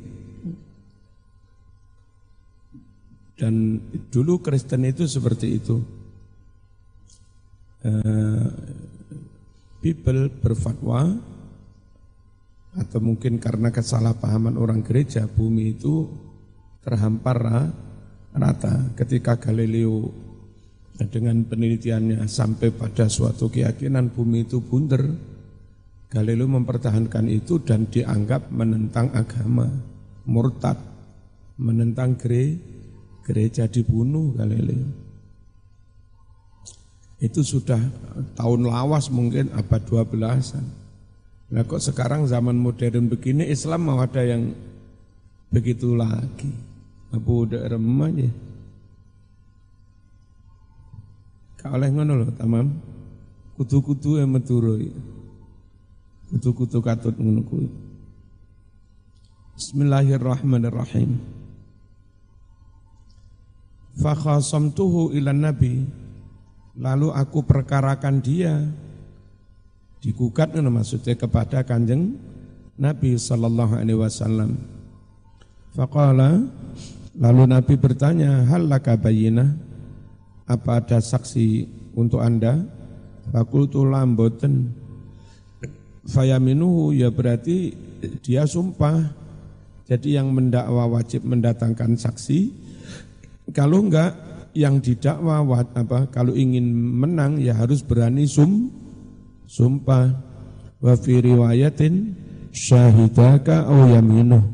dan 3.39 3.79
dulu 4.11 4.43
Kristen 4.43 4.83
itu 4.83 5.07
seperti 5.07 5.63
itu. 5.63 5.79
Bibel 9.79 10.27
berfatwa 10.27 11.23
atau 12.79 13.03
mungkin 13.03 13.43
karena 13.43 13.75
kesalahpahaman 13.75 14.55
orang 14.55 14.87
gereja 14.87 15.27
bumi 15.27 15.75
itu 15.75 16.07
terhampar 16.83 17.39
rata 18.33 18.95
ketika 18.95 19.37
Galileo 19.37 20.09
dengan 21.11 21.43
penelitiannya 21.47 22.27
sampai 22.27 22.75
pada 22.75 23.11
suatu 23.11 23.51
keyakinan 23.51 24.15
bumi 24.15 24.47
itu 24.47 24.63
bundar 24.63 25.03
Galileo 26.09 26.49
mempertahankan 26.49 27.29
itu 27.29 27.61
dan 27.61 27.91
dianggap 27.91 28.49
menentang 28.49 29.13
agama 29.13 29.69
murtad 30.25 30.79
menentang 31.59 32.15
gereja 33.27 33.67
dibunuh 33.67 34.33
Galileo 34.33 35.09
itu 37.19 37.43
sudah 37.43 37.83
tahun 38.39 38.63
lawas 38.63 39.11
mungkin 39.11 39.51
abad 39.51 39.83
12-an. 39.83 40.88
Nah 41.49 41.65
kok 41.65 41.81
sekarang 41.81 42.29
zaman 42.29 42.61
modern 42.61 43.09
begini 43.09 43.49
Islam 43.49 43.89
mau 43.89 43.99
ada 44.05 44.21
yang 44.21 44.53
begitu 45.49 45.97
lagi. 45.97 46.53
Apa 47.09 47.31
udah 47.33 47.65
remah 47.73 48.13
aja. 48.13 48.29
Kau 51.57 51.73
oleh 51.73 51.89
ngono 51.89 52.13
loh 52.21 52.31
tamam. 52.37 52.69
Kutu-kutu 53.57 54.21
yang 54.21 54.29
meturo. 54.29 54.77
Kutu-kutu 56.29 56.85
katut 56.85 57.17
ngono 57.17 57.43
Bismillahirrahmanirrahim. 59.59 61.19
Fakhasamtuhu 63.99 65.11
ila 65.19 65.35
nabi 65.35 65.83
lalu 66.79 67.11
aku 67.11 67.43
perkarakan 67.43 68.23
dia 68.23 68.63
digugat 70.09 70.57
maksudnya 70.57 71.13
kepada 71.21 71.61
kanjeng 71.61 72.17
Nabi 72.81 73.21
Sallallahu 73.21 73.77
Alaihi 73.77 74.01
Wasallam. 74.01 74.57
Faqala 75.77 76.49
lalu 77.13 77.45
Nabi 77.45 77.77
bertanya, 77.77 78.49
hal 78.49 78.73
laka 78.73 78.97
apa 80.49 80.71
ada 80.81 80.97
saksi 81.05 81.69
untuk 81.93 82.25
anda? 82.25 82.57
Fakultu 83.29 83.85
lamboten. 83.85 84.73
Fayaminuhu 86.09 86.97
ya 86.97 87.13
berarti 87.13 87.77
dia 88.25 88.49
sumpah. 88.49 89.13
Jadi 89.85 90.17
yang 90.17 90.33
mendakwa 90.33 90.89
wajib 90.89 91.29
mendatangkan 91.29 92.01
saksi. 92.01 92.49
Kalau 93.53 93.85
enggak 93.85 94.17
yang 94.57 94.81
didakwa 94.81 95.45
apa 95.77 96.09
kalau 96.09 96.33
ingin 96.33 96.65
menang 96.73 97.37
ya 97.37 97.53
harus 97.53 97.85
berani 97.85 98.25
sum 98.25 98.73
sumpah. 99.49 100.13
Wa 100.79 100.95
fi 100.95 101.19
riwayatin 101.19 102.15
syahidaka 102.53 103.67
au 103.67 103.89
yaminuh. 103.89 104.45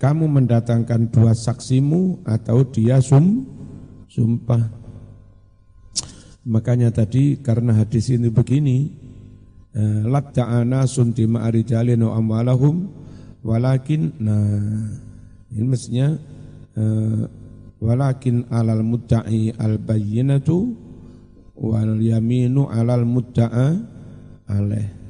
Kamu 0.00 0.24
mendatangkan 0.30 1.12
dua 1.12 1.36
saksimu 1.36 2.24
atau 2.24 2.64
dia 2.64 3.02
sum 3.04 3.44
sumpah. 4.08 4.64
Makanya 6.48 6.88
tadi 6.88 7.36
karena 7.36 7.76
hadis 7.76 8.08
ini 8.08 8.32
begini 8.32 8.88
eh, 9.76 10.02
latta'ana 10.08 10.88
sunti 10.88 11.28
ma'arijalin 11.28 12.00
wa 12.00 12.16
amwalahum 12.16 12.88
walakin 13.40 14.12
nah 14.20 14.88
ini 15.50 15.66
mestinya 15.66 16.14
uh, 16.76 17.24
walakin 17.80 18.46
alal 18.52 18.84
mudda'i 18.84 19.56
al 19.56 19.80
bayyinatu 19.80 20.76
wal 21.60 22.00
yaminu 22.00 22.72
alal 22.72 23.04
mudda'a 23.04 23.76
alaih 24.48 25.00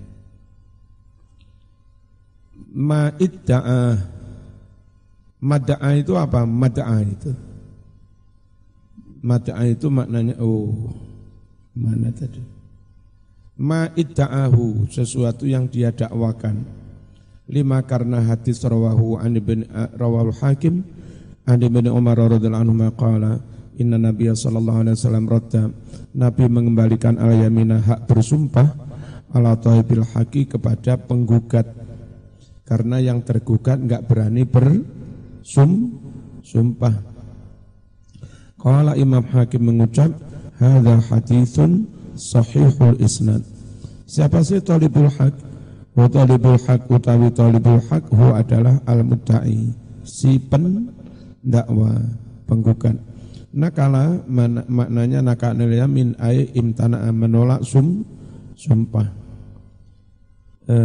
ma 2.75 3.11
idda'a. 3.19 3.99
Mada'a 5.41 5.91
itu 5.97 6.13
apa? 6.21 6.45
Mada'a 6.45 6.99
itu. 7.01 7.33
Mada'a 9.21 9.65
itu 9.69 9.87
maknanya 9.89 10.37
oh 10.41 10.93
mana 11.77 12.13
tadi? 12.13 12.41
Ma 13.61 13.89
idda'ahu 13.93 14.89
sesuatu 14.89 15.45
yang 15.45 15.69
dia 15.69 15.93
dakwakan. 15.93 16.65
Lima 17.51 17.83
karena 17.83 18.23
hadis 18.25 18.63
rawahu 18.63 19.21
an 19.21 19.37
ibn 19.37 19.67
rawahu 19.97 20.33
hakim. 20.41 20.87
Adi 21.49 21.67
bin 21.67 21.89
Umar 21.91 22.21
radhiyallahu 22.21 22.63
anhu 22.69 22.95
qala 22.95 23.41
inna 23.81 23.97
Nabi 23.97 24.29
sallallahu 24.29 24.85
alaihi 24.85 24.97
wasallam 25.01 25.25
radda 25.25 25.63
Nabi 26.13 26.45
mengembalikan 26.53 27.17
al 27.17 27.33
yamina 27.33 27.81
hak 27.81 28.05
bersumpah 28.05 28.69
ala 29.33 29.57
taibil 29.57 30.05
haki 30.05 30.47
kepada 30.47 31.01
penggugat 31.01 31.65
karena 32.69 33.03
yang 33.03 33.25
tergugat 33.27 33.83
enggak 33.83 34.07
berani 34.07 34.47
bersum 34.47 35.99
sumpah. 36.45 36.95
Qala 38.61 38.95
Imam 38.95 39.25
Hakim 39.25 39.67
mengucap 39.67 40.13
hadza 40.61 41.01
haditsun 41.11 41.89
sahihul 42.15 43.01
isnad. 43.01 43.43
Siapa 44.05 44.45
sih 44.47 44.61
talibul 44.61 45.09
haq? 45.09 45.35
Wa 45.97 46.07
talibul 46.07 46.61
haq 46.61 46.87
utawi 46.87 47.35
talibul 47.35 47.83
haq 47.91 48.07
hu 48.13 48.37
adalah 48.37 48.79
al-mudda'i, 48.87 49.75
si 50.07 50.39
pen 50.39 50.95
dakwa 51.43 51.99
penggugat. 52.47 53.10
Nakala 53.51 54.23
man, 54.31 54.63
maknanya 54.71 55.27
nakanil 55.27 55.75
yamin 55.75 56.15
ay 56.23 56.55
imtana 56.55 57.11
menolak 57.11 57.67
sum 57.67 58.07
sumpah. 58.55 59.11
E, 60.71 60.77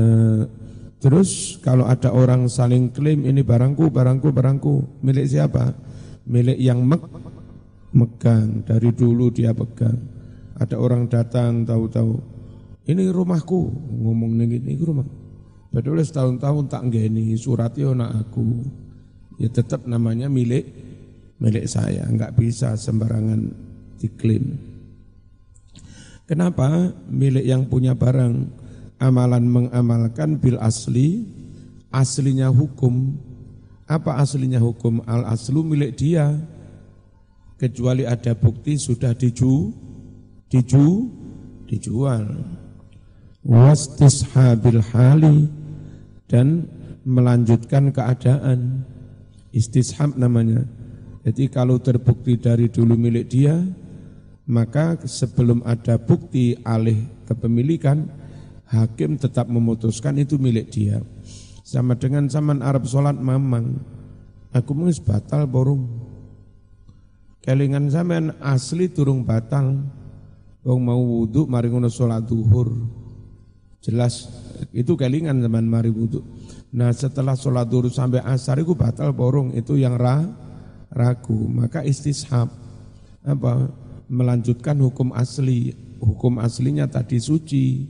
terus 0.97 1.62
kalau 1.62 1.86
ada 1.86 2.10
orang 2.10 2.49
saling 2.49 2.89
klaim 2.89 3.21
ini 3.21 3.45
barangku, 3.45 3.93
barangku, 3.93 4.34
barangku, 4.34 5.06
milik 5.06 5.30
siapa? 5.30 5.78
Milik 6.25 6.58
yang 6.58 6.82
mek, 6.82 7.06
megang 7.93 8.65
dari 8.65 8.89
dulu 8.89 9.30
dia 9.30 9.54
pegang. 9.54 10.01
Ada 10.58 10.82
orang 10.82 11.06
datang 11.06 11.69
tahu-tahu 11.69 12.17
ini 12.86 13.10
rumahku 13.10 13.62
ngomong 14.01 14.41
ini, 14.41 14.62
ini 14.62 14.78
rumah. 14.82 15.06
Padahal 15.73 16.06
setahun-tahun 16.06 16.65
tak 16.69 16.82
ngeni 16.88 17.36
suratnya 17.36 17.91
nak 17.97 18.12
aku 18.25 18.63
ya 19.36 19.51
tetap 19.51 19.84
namanya 19.84 20.32
milik 20.32 20.85
milik 21.39 21.67
saya, 21.67 22.08
enggak 22.08 22.36
bisa 22.36 22.76
sembarangan 22.80 23.52
diklaim. 24.00 24.56
Kenapa 26.26 26.89
milik 27.06 27.45
yang 27.45 27.69
punya 27.69 27.93
barang 27.93 28.50
amalan 28.98 29.45
mengamalkan 29.45 30.41
bil 30.41 30.58
asli, 30.58 31.21
aslinya 31.93 32.50
hukum. 32.50 33.13
Apa 33.86 34.17
aslinya 34.17 34.58
hukum? 34.58 35.06
Al 35.06 35.30
aslu 35.30 35.62
milik 35.62 35.93
dia. 36.00 36.34
Kecuali 37.56 38.04
ada 38.04 38.36
bukti 38.36 38.76
sudah 38.76 39.15
diju, 39.15 39.71
diju, 40.52 41.08
dijual. 41.69 42.26
Wastishabil 43.45 44.82
hali 44.91 45.48
dan 46.26 46.67
melanjutkan 47.06 47.93
keadaan 47.93 48.84
istishab 49.54 50.17
namanya. 50.17 50.65
Jadi 51.26 51.50
kalau 51.50 51.82
terbukti 51.82 52.38
dari 52.38 52.70
dulu 52.70 52.94
milik 52.94 53.26
dia, 53.26 53.58
maka 54.46 54.94
sebelum 55.10 55.66
ada 55.66 55.98
bukti 55.98 56.54
alih 56.62 57.02
kepemilikan, 57.26 58.06
hakim 58.70 59.18
tetap 59.18 59.50
memutuskan 59.50 60.22
itu 60.22 60.38
milik 60.38 60.70
dia. 60.70 61.02
Sama 61.66 61.98
dengan 61.98 62.30
zaman 62.30 62.62
Arab 62.62 62.86
sholat 62.86 63.18
mamang, 63.18 63.82
aku 64.54 64.78
mengis 64.78 65.02
batal 65.02 65.50
borong. 65.50 65.90
Kelingan 67.42 67.90
zaman 67.90 68.38
asli 68.38 68.86
turung 68.94 69.26
batal. 69.26 69.82
Wong 70.66 70.82
mau 70.82 71.02
wudhu, 71.02 71.50
mari 71.50 71.70
ngono 71.70 71.90
sholat 71.90 72.26
duhur. 72.26 72.70
Jelas 73.82 74.30
itu 74.74 74.94
kelingan 74.94 75.42
zaman 75.42 75.66
mari 75.66 75.90
wudhu. 75.90 76.22
Nah 76.70 76.94
setelah 76.94 77.34
sholat 77.34 77.66
duhur 77.66 77.90
sampai 77.90 78.22
asar 78.22 78.62
itu 78.62 78.78
batal 78.78 79.10
borong 79.10 79.54
itu 79.58 79.78
yang 79.78 79.98
ra, 79.98 80.44
ragu. 80.91 81.48
Maka 81.50 81.82
istishab 81.82 82.50
apa 83.26 83.69
melanjutkan 84.10 84.78
hukum 84.82 85.13
asli. 85.15 85.74
Hukum 86.02 86.38
aslinya 86.38 86.86
tadi 86.86 87.17
suci. 87.17 87.88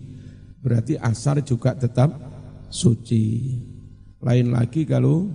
Berarti 0.61 0.97
asar 0.97 1.43
juga 1.43 1.75
tetap 1.75 2.15
suci. 2.71 3.55
Lain 4.23 4.49
lagi 4.49 4.87
kalau 4.87 5.29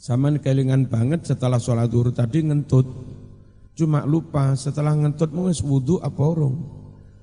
zaman 0.00 0.40
kelingan 0.40 0.88
banget 0.88 1.28
setelah 1.28 1.60
sholat 1.60 1.90
duhur 1.90 2.14
tadi 2.14 2.46
ngentut. 2.46 2.86
Cuma 3.72 4.04
lupa 4.04 4.52
setelah 4.56 4.92
ngentut 4.96 5.32
mau 5.32 5.48
wudhu 5.48 6.00
apa 6.00 6.22
orang. 6.22 6.56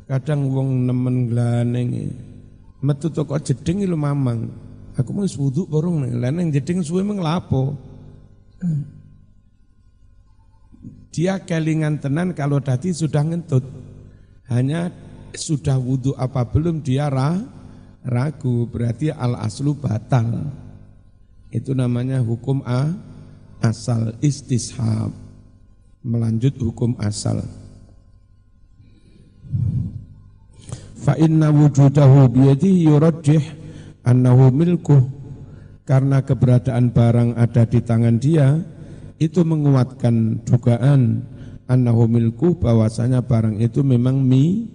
Kadang 0.10 0.50
wong 0.50 0.90
nemen 0.90 1.30
glaneng 1.30 2.10
metu 2.80 3.12
toko 3.12 3.36
jeding 3.40 3.86
lu 3.86 4.00
mamang. 4.00 4.50
Aku 5.00 5.16
mau 5.16 5.24
wudu 5.24 5.64
borong 5.70 6.04
lain 6.12 6.52
jeding 6.52 6.84
suwe 6.84 7.04
mengelapo. 7.04 7.76
Dia 11.10 11.42
kelingan 11.42 12.00
tenan 12.00 12.32
kalau 12.38 12.62
tadi 12.64 12.94
sudah 12.94 13.24
ngentut. 13.26 13.66
Hanya 14.50 14.90
sudah 15.36 15.78
wudhu 15.78 16.18
apa 16.18 16.42
belum 16.48 16.82
dia 16.82 17.06
ra, 17.06 17.38
ragu, 18.02 18.66
berarti 18.66 19.14
al 19.14 19.38
aslu 19.38 19.78
batal. 19.78 20.50
Itu 21.50 21.74
namanya 21.78 22.22
hukum 22.22 22.62
A, 22.66 22.94
asal 23.62 24.18
istishab. 24.22 25.14
Melanjut 26.00 26.56
hukum 26.58 26.96
asal 26.98 27.44
fa 31.00 31.18
inna 31.18 31.50
wujudahu 31.50 32.30
biyadihi 32.30 32.86
yurajjih 32.86 33.44
annahu 34.06 34.52
milkuh 34.54 35.02
karena 35.90 36.22
keberadaan 36.22 36.94
barang 36.94 37.34
ada 37.34 37.66
di 37.66 37.82
tangan 37.82 38.22
dia 38.22 38.62
itu 39.18 39.42
menguatkan 39.42 40.46
dugaan 40.46 41.26
annahu 41.66 42.06
milku 42.06 42.62
bahwasanya 42.62 43.26
barang 43.26 43.58
itu 43.58 43.82
memang 43.82 44.22
mi 44.22 44.70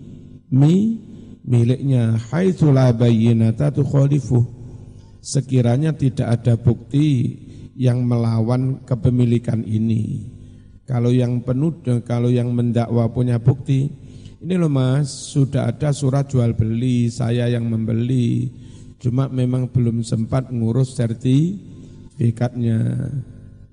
mi 0.50 0.98
miliknya. 1.46 2.18
Haitsu 2.18 2.74
la 2.74 2.90
bayyinata 2.90 3.70
tukhalifu. 3.70 4.42
Sekiranya 5.22 5.94
tidak 5.94 6.42
ada 6.42 6.59
bukti 6.59 7.38
yang 7.79 8.03
melawan 8.03 8.83
kepemilikan 8.83 9.62
ini. 9.62 10.35
Kalau 10.85 11.14
yang 11.14 11.40
penuh 11.46 11.81
kalau 12.05 12.29
yang 12.29 12.50
mendakwa 12.53 13.09
punya 13.09 13.38
bukti 13.40 13.88
ini 14.44 14.61
loh 14.61 14.68
mas, 14.68 15.09
sudah 15.33 15.72
ada 15.72 15.88
surat 15.96 16.29
jual 16.29 16.53
beli, 16.53 17.09
saya 17.09 17.48
yang 17.48 17.64
membeli. 17.64 18.63
Cuma 19.05 19.29
memang 19.29 19.69
belum 19.69 20.01
sempat 20.01 20.49
ngurus 20.49 20.97
sertifikatnya. 20.97 23.12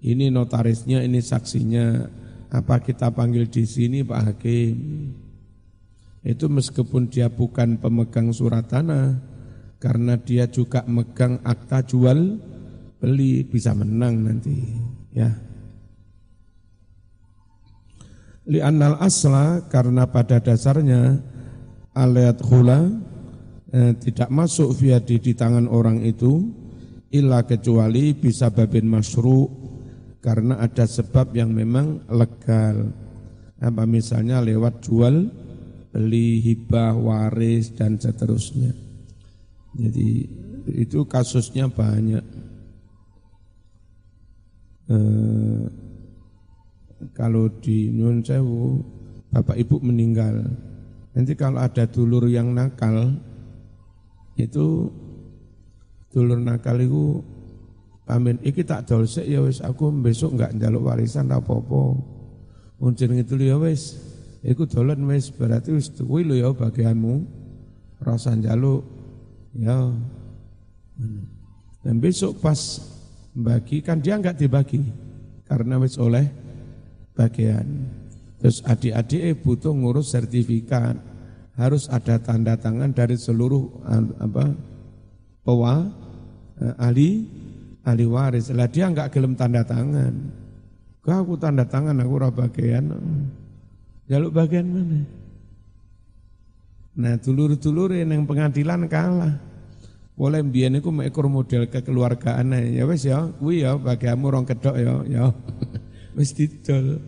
Ini 0.04 0.28
notarisnya, 0.28 1.08
ini 1.08 1.24
saksinya. 1.24 2.20
apa 2.52 2.84
kita 2.84 3.16
panggil 3.16 3.48
di 3.48 3.64
sini 3.64 4.04
Pak 4.04 4.22
Hakim? 4.28 4.76
Itu 6.20 6.52
meskipun 6.52 7.08
dia 7.08 7.32
bukan 7.32 7.80
pemegang 7.80 8.36
surat 8.36 8.68
tanah, 8.68 9.24
karena 9.82 10.14
dia 10.20 10.46
juga 10.52 10.84
megang 10.86 11.42
akta 11.42 11.82
jual 11.82 12.38
beli 13.02 13.42
bisa 13.42 13.74
menang 13.74 14.22
nanti 14.22 14.54
ya 15.10 15.34
li'annal 18.46 19.02
asla 19.02 19.66
karena 19.74 20.06
pada 20.06 20.38
dasarnya 20.38 21.18
alat 21.98 22.38
hula 22.46 22.94
eh, 23.72 23.94
tidak 23.98 24.30
masuk 24.32 24.76
via 24.76 25.00
di, 25.00 25.18
tangan 25.34 25.68
orang 25.68 26.04
itu 26.04 26.52
illa 27.12 27.44
kecuali 27.44 28.16
bisa 28.16 28.52
babin 28.52 28.88
masru 28.88 29.48
karena 30.22 30.62
ada 30.62 30.86
sebab 30.86 31.34
yang 31.34 31.52
memang 31.52 32.08
legal. 32.12 32.94
Apa 33.62 33.86
misalnya 33.86 34.42
lewat 34.42 34.82
jual 34.82 35.30
beli 35.94 36.42
hibah 36.42 36.98
waris 36.98 37.74
dan 37.78 37.98
seterusnya. 38.00 38.74
Jadi 39.78 40.10
itu 40.78 41.06
kasusnya 41.06 41.70
banyak. 41.70 42.26
Eh, 44.92 45.64
kalau 47.14 47.48
di 47.62 47.90
Nun 47.94 48.22
Sewu 48.22 48.82
bapak 49.32 49.58
ibu 49.58 49.80
meninggal. 49.80 50.44
Nanti 51.12 51.34
kalau 51.36 51.60
ada 51.60 51.88
dulur 51.88 52.28
yang 52.28 52.56
nakal 52.56 53.20
itu 54.40 54.92
dulur 56.12 56.40
nakal 56.40 56.80
itu 56.80 57.24
amin 58.12 58.36
iki 58.44 58.68
tak 58.68 58.92
dolsek 58.92 59.24
ya 59.24 59.40
wis 59.40 59.64
aku 59.64 59.88
besok 60.04 60.36
enggak 60.36 60.56
njaluk 60.60 60.88
warisan 60.88 61.32
apa-apa. 61.32 62.00
Uncir 62.82 63.14
itu 63.14 63.38
ya 63.40 63.56
wis. 63.62 63.98
Iku 64.42 64.66
dolan 64.66 65.06
wis 65.06 65.30
berarti 65.30 65.72
wis 65.72 65.94
kuwi 65.94 66.26
lho 66.26 66.36
ya 66.36 66.50
bagianmu. 66.52 67.24
Rasa 68.02 68.34
njaluk 68.34 68.82
ya. 69.54 69.94
Dan 71.82 71.96
besok 72.02 72.42
pas 72.42 72.58
bagi 73.32 73.80
kan 73.86 74.02
dia 74.02 74.18
enggak 74.18 74.38
dibagi 74.42 74.82
karena 75.46 75.78
wis 75.78 75.96
oleh 76.02 76.26
bagian. 77.14 77.66
Terus 78.42 78.66
adik-adik 78.66 79.46
butuh 79.46 79.70
ngurus 79.70 80.18
sertifikat, 80.18 80.98
harus 81.60 81.92
ada 81.92 82.16
tanda 82.22 82.56
tangan 82.56 82.96
dari 82.96 83.20
seluruh 83.20 83.84
apa 84.20 84.56
pewa 85.44 85.90
eh, 86.62 86.76
ahli 86.80 87.10
ahli 87.84 88.06
waris. 88.08 88.54
Lah 88.54 88.70
dia 88.70 88.88
enggak 88.88 89.12
gelem 89.12 89.36
tanda 89.36 89.66
tangan. 89.66 90.14
Kau 91.02 91.18
aku 91.18 91.34
tanda 91.42 91.66
tangan 91.66 91.98
aku 91.98 92.12
ora 92.14 92.30
bagian. 92.30 92.94
Jaluk 94.06 94.32
bagian 94.36 94.68
mana? 94.70 95.02
Nah, 96.92 97.16
dulur-dulur 97.16 97.96
yang 97.96 98.28
pengadilan 98.28 98.86
kalah. 98.92 99.40
Boleh 100.14 100.44
mbiyen 100.44 100.78
iku 100.78 100.92
ekor 101.02 101.32
model 101.32 101.66
kekeluargaan 101.72 102.54
ya 102.76 102.84
wis 102.86 103.08
ya, 103.08 103.26
kuwi 103.42 103.64
ya 103.66 103.80
bagianmu 103.80 104.28
rong 104.28 104.46
kedok 104.46 104.76
ya, 104.78 104.94
ya. 105.08 105.26
wis 106.20 106.36
didol. 106.36 107.02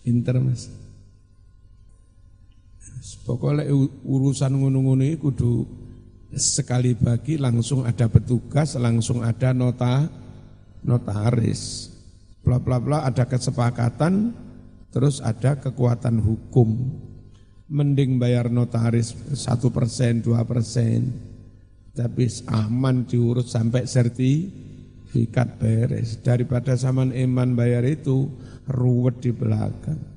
Pinter 0.00 0.38
Mas. 0.38 0.81
Pokoknya 3.22 3.70
urusan 4.02 4.58
ngono-ngono 4.58 5.06
itu 5.06 5.30
kudu 5.30 5.62
sekali 6.34 6.98
bagi 6.98 7.38
langsung 7.38 7.86
ada 7.86 8.10
petugas, 8.10 8.74
langsung 8.74 9.22
ada 9.22 9.54
nota 9.54 10.10
notaris. 10.82 11.92
Bla 12.42 12.58
bla 12.58 12.82
bla 12.82 13.06
ada 13.06 13.22
kesepakatan, 13.22 14.34
terus 14.90 15.22
ada 15.22 15.54
kekuatan 15.54 16.18
hukum. 16.18 16.98
Mending 17.72 18.18
bayar 18.18 18.50
notaris 18.50 19.14
satu 19.32 19.70
persen, 19.70 20.20
dua 20.20 20.42
persen 20.42 21.32
tapi 21.92 22.24
aman 22.48 23.04
diurus 23.04 23.52
sampai 23.52 23.84
sertifikat 23.84 25.60
beres 25.60 26.24
daripada 26.24 26.72
zaman 26.72 27.12
iman 27.12 27.52
bayar 27.52 27.84
itu 27.84 28.32
ruwet 28.64 29.20
di 29.20 29.32
belakang. 29.32 30.11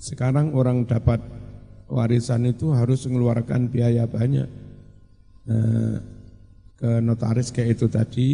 Sekarang 0.00 0.56
orang 0.56 0.88
dapat 0.88 1.20
warisan 1.92 2.48
itu 2.48 2.72
harus 2.72 3.04
mengeluarkan 3.04 3.68
biaya 3.68 4.08
banyak 4.08 4.48
eh, 5.44 5.96
ke 6.80 6.90
notaris 7.04 7.52
kayak 7.52 7.76
itu 7.76 7.86
tadi, 7.92 8.28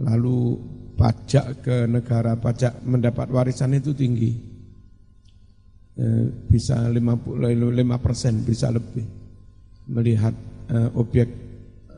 lalu 0.00 0.56
pajak 0.96 1.60
ke 1.60 1.84
negara 1.84 2.32
pajak 2.40 2.80
mendapat 2.88 3.28
warisan 3.28 3.76
itu 3.76 3.92
tinggi. 3.92 4.32
Eh, 6.00 6.24
bisa 6.48 6.88
55 6.88 7.36
persen, 8.00 8.40
bisa 8.40 8.72
lebih 8.72 9.04
melihat 9.90 10.32
uh, 10.70 10.88
objek 10.94 11.28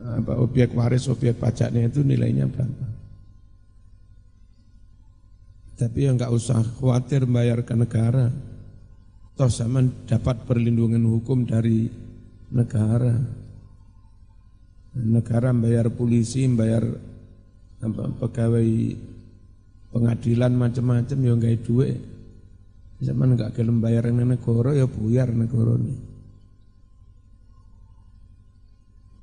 apa, 0.03 0.33
objek 0.41 0.73
waris, 0.73 1.07
objek 1.07 1.37
pajaknya 1.37 1.87
itu 1.87 2.01
nilainya 2.01 2.49
berapa. 2.49 2.87
Tapi 5.77 5.99
yang 6.09 6.17
nggak 6.17 6.33
usah 6.33 6.59
khawatir 6.81 7.29
bayar 7.29 7.61
ke 7.63 7.77
negara. 7.77 8.33
Toh 9.33 9.49
sama 9.49 9.81
dapat 10.05 10.45
perlindungan 10.45 11.01
hukum 11.09 11.41
dari 11.49 11.89
negara. 12.53 13.17
Negara 14.93 15.49
bayar 15.57 15.89
polisi, 15.89 16.45
bayar 16.53 16.85
apa, 17.81 18.03
pegawai 18.13 18.69
pengadilan 19.89 20.53
macam-macam 20.53 21.17
yang 21.17 21.41
nggak 21.41 21.65
duit. 21.65 21.97
Zaman 23.01 23.33
enggak 23.33 23.57
gelem 23.57 23.81
bayar 23.81 24.05
negara 24.13 24.69
ya 24.77 24.85
buyar 24.85 25.33
negara 25.33 25.81
ini. 25.81 25.97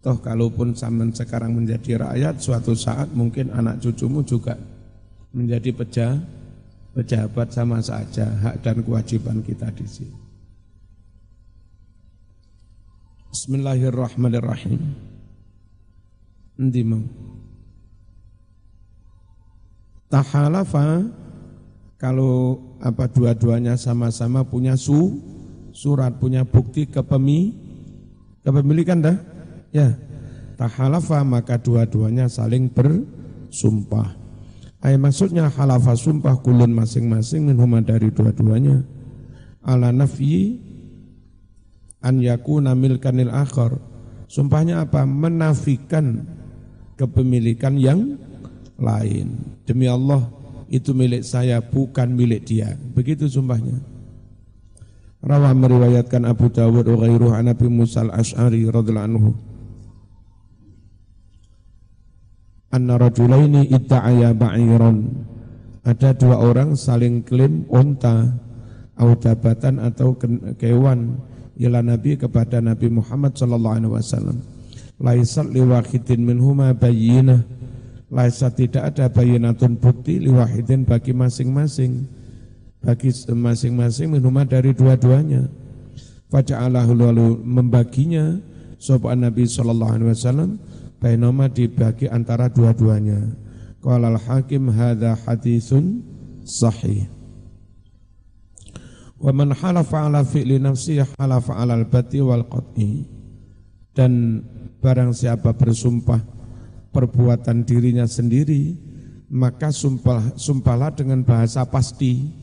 Toh 0.00 0.16
kalaupun 0.18 0.74
zaman 0.74 1.14
sekarang 1.14 1.54
menjadi 1.54 2.02
rakyat, 2.02 2.40
suatu 2.42 2.74
saat 2.74 3.12
mungkin 3.12 3.52
anak 3.52 3.78
cucumu 3.84 4.24
juga 4.24 4.56
menjadi 5.30 5.70
pejah, 5.76 6.16
pejabat 7.00 7.48
sama 7.48 7.80
saja 7.80 8.28
hak 8.28 8.60
dan 8.60 8.84
kewajiban 8.84 9.40
kita 9.40 9.72
di 9.72 9.88
sini. 9.88 10.18
Bismillahirrahmanirrahim. 13.32 14.84
Nanti 16.60 16.82
mau. 16.84 17.00
Tahalafa 20.12 21.08
kalau 21.96 22.60
apa 22.84 23.08
dua-duanya 23.08 23.80
sama-sama 23.80 24.44
punya 24.44 24.76
su 24.76 25.16
surat 25.72 26.20
punya 26.20 26.44
bukti 26.44 26.84
kepemi 26.84 27.54
kepemilikan 28.44 29.00
dah 29.00 29.16
ya 29.72 29.94
tahalafa 30.58 31.22
maka 31.22 31.56
dua-duanya 31.56 32.26
saling 32.26 32.66
bersumpah 32.66 34.19
ay 34.80 34.96
maksudnya 34.96 35.48
halafa 35.52 35.92
sumpah 35.96 36.40
kulun 36.40 36.72
masing-masing 36.72 37.48
minhuma 37.48 37.84
dari 37.84 38.08
dua-duanya 38.08 38.80
ala 39.64 39.92
nafyi 39.92 40.60
an 42.00 42.20
yakuna 42.20 42.72
milkanil 42.72 43.28
akhar 43.28 43.76
sumpahnya 44.24 44.88
apa 44.88 45.04
menafikan 45.04 46.24
kepemilikan 46.96 47.76
yang 47.76 48.16
lain 48.80 49.36
demi 49.68 49.84
Allah 49.84 50.40
itu 50.70 50.94
milik 50.94 51.26
saya 51.26 51.58
bukan 51.58 52.14
milik 52.14 52.46
dia. 52.46 52.78
Begitu 52.94 53.26
sumpahnya. 53.26 53.82
Rawah 55.20 55.52
meriwayatkan 55.52 56.24
Abu 56.24 56.48
Dawud 56.48 56.86
wa 56.86 56.96
ghairuh 57.04 57.34
an 57.36 57.50
Nabi 57.50 57.66
Musa 57.68 58.06
al-Ash'ari 58.06 58.64
radhiyallahu. 58.64 59.49
Anna 62.70 62.94
rajulaini 62.98 63.66
itta'aya 63.70 64.34
ba'iran. 64.34 65.26
Ada 65.82 66.14
dua 66.14 66.38
orang 66.38 66.78
saling 66.78 67.26
klaim 67.26 67.66
unta 67.66 68.30
atau 68.94 69.16
atau 69.58 70.08
kewan 70.60 71.18
ila 71.56 71.80
Nabi 71.80 72.20
kepada 72.20 72.60
Nabi 72.60 72.92
Muhammad 72.92 73.34
sallallahu 73.34 73.76
alaihi 73.80 73.94
wasallam. 73.96 74.38
Laisat 75.00 75.48
liwahidin 75.48 76.20
minhuma 76.20 76.76
bayyinah 76.76 77.40
Laisa 78.10 78.50
tidak 78.50 78.90
ada 78.90 79.06
bayinatun 79.06 79.78
bukti 79.78 80.18
liwahidin 80.18 80.82
bagi 80.82 81.14
masing-masing. 81.14 82.10
Bagi 82.82 83.14
masing-masing 83.30 84.10
minuman 84.10 84.42
dari 84.42 84.74
dua-duanya. 84.74 85.46
Faja'alahu 86.26 86.90
lalu 86.90 87.28
membaginya 87.38 88.34
sopan 88.82 89.22
Nabi 89.22 89.46
Sallallahu 89.46 89.94
Alaihi 89.94 90.10
Wasallam 90.10 90.50
bainama 91.00 91.48
dibagi 91.48 92.06
antara 92.06 92.52
dua-duanya. 92.52 93.18
Qala 93.80 94.12
al-hakim 94.12 94.68
hadha 94.68 95.16
hadithun 95.16 96.04
sahih. 96.44 97.08
Wa 99.16 99.32
man 99.32 99.56
halafa 99.56 100.04
ala 100.08 100.20
fi'li 100.20 100.60
nafsi 100.60 101.00
halafa 101.00 101.56
ala 101.56 101.80
al-bati 101.80 102.20
wal 102.20 102.44
qat'i. 102.44 103.08
Dan 103.96 104.44
barang 104.80 105.16
siapa 105.16 105.56
bersumpah 105.56 106.20
perbuatan 106.92 107.64
dirinya 107.64 108.04
sendiri, 108.04 108.76
maka 109.32 109.72
sumpah, 109.72 110.36
sumpahlah 110.36 110.92
dengan 110.92 111.24
bahasa 111.24 111.64
pasti. 111.64 112.36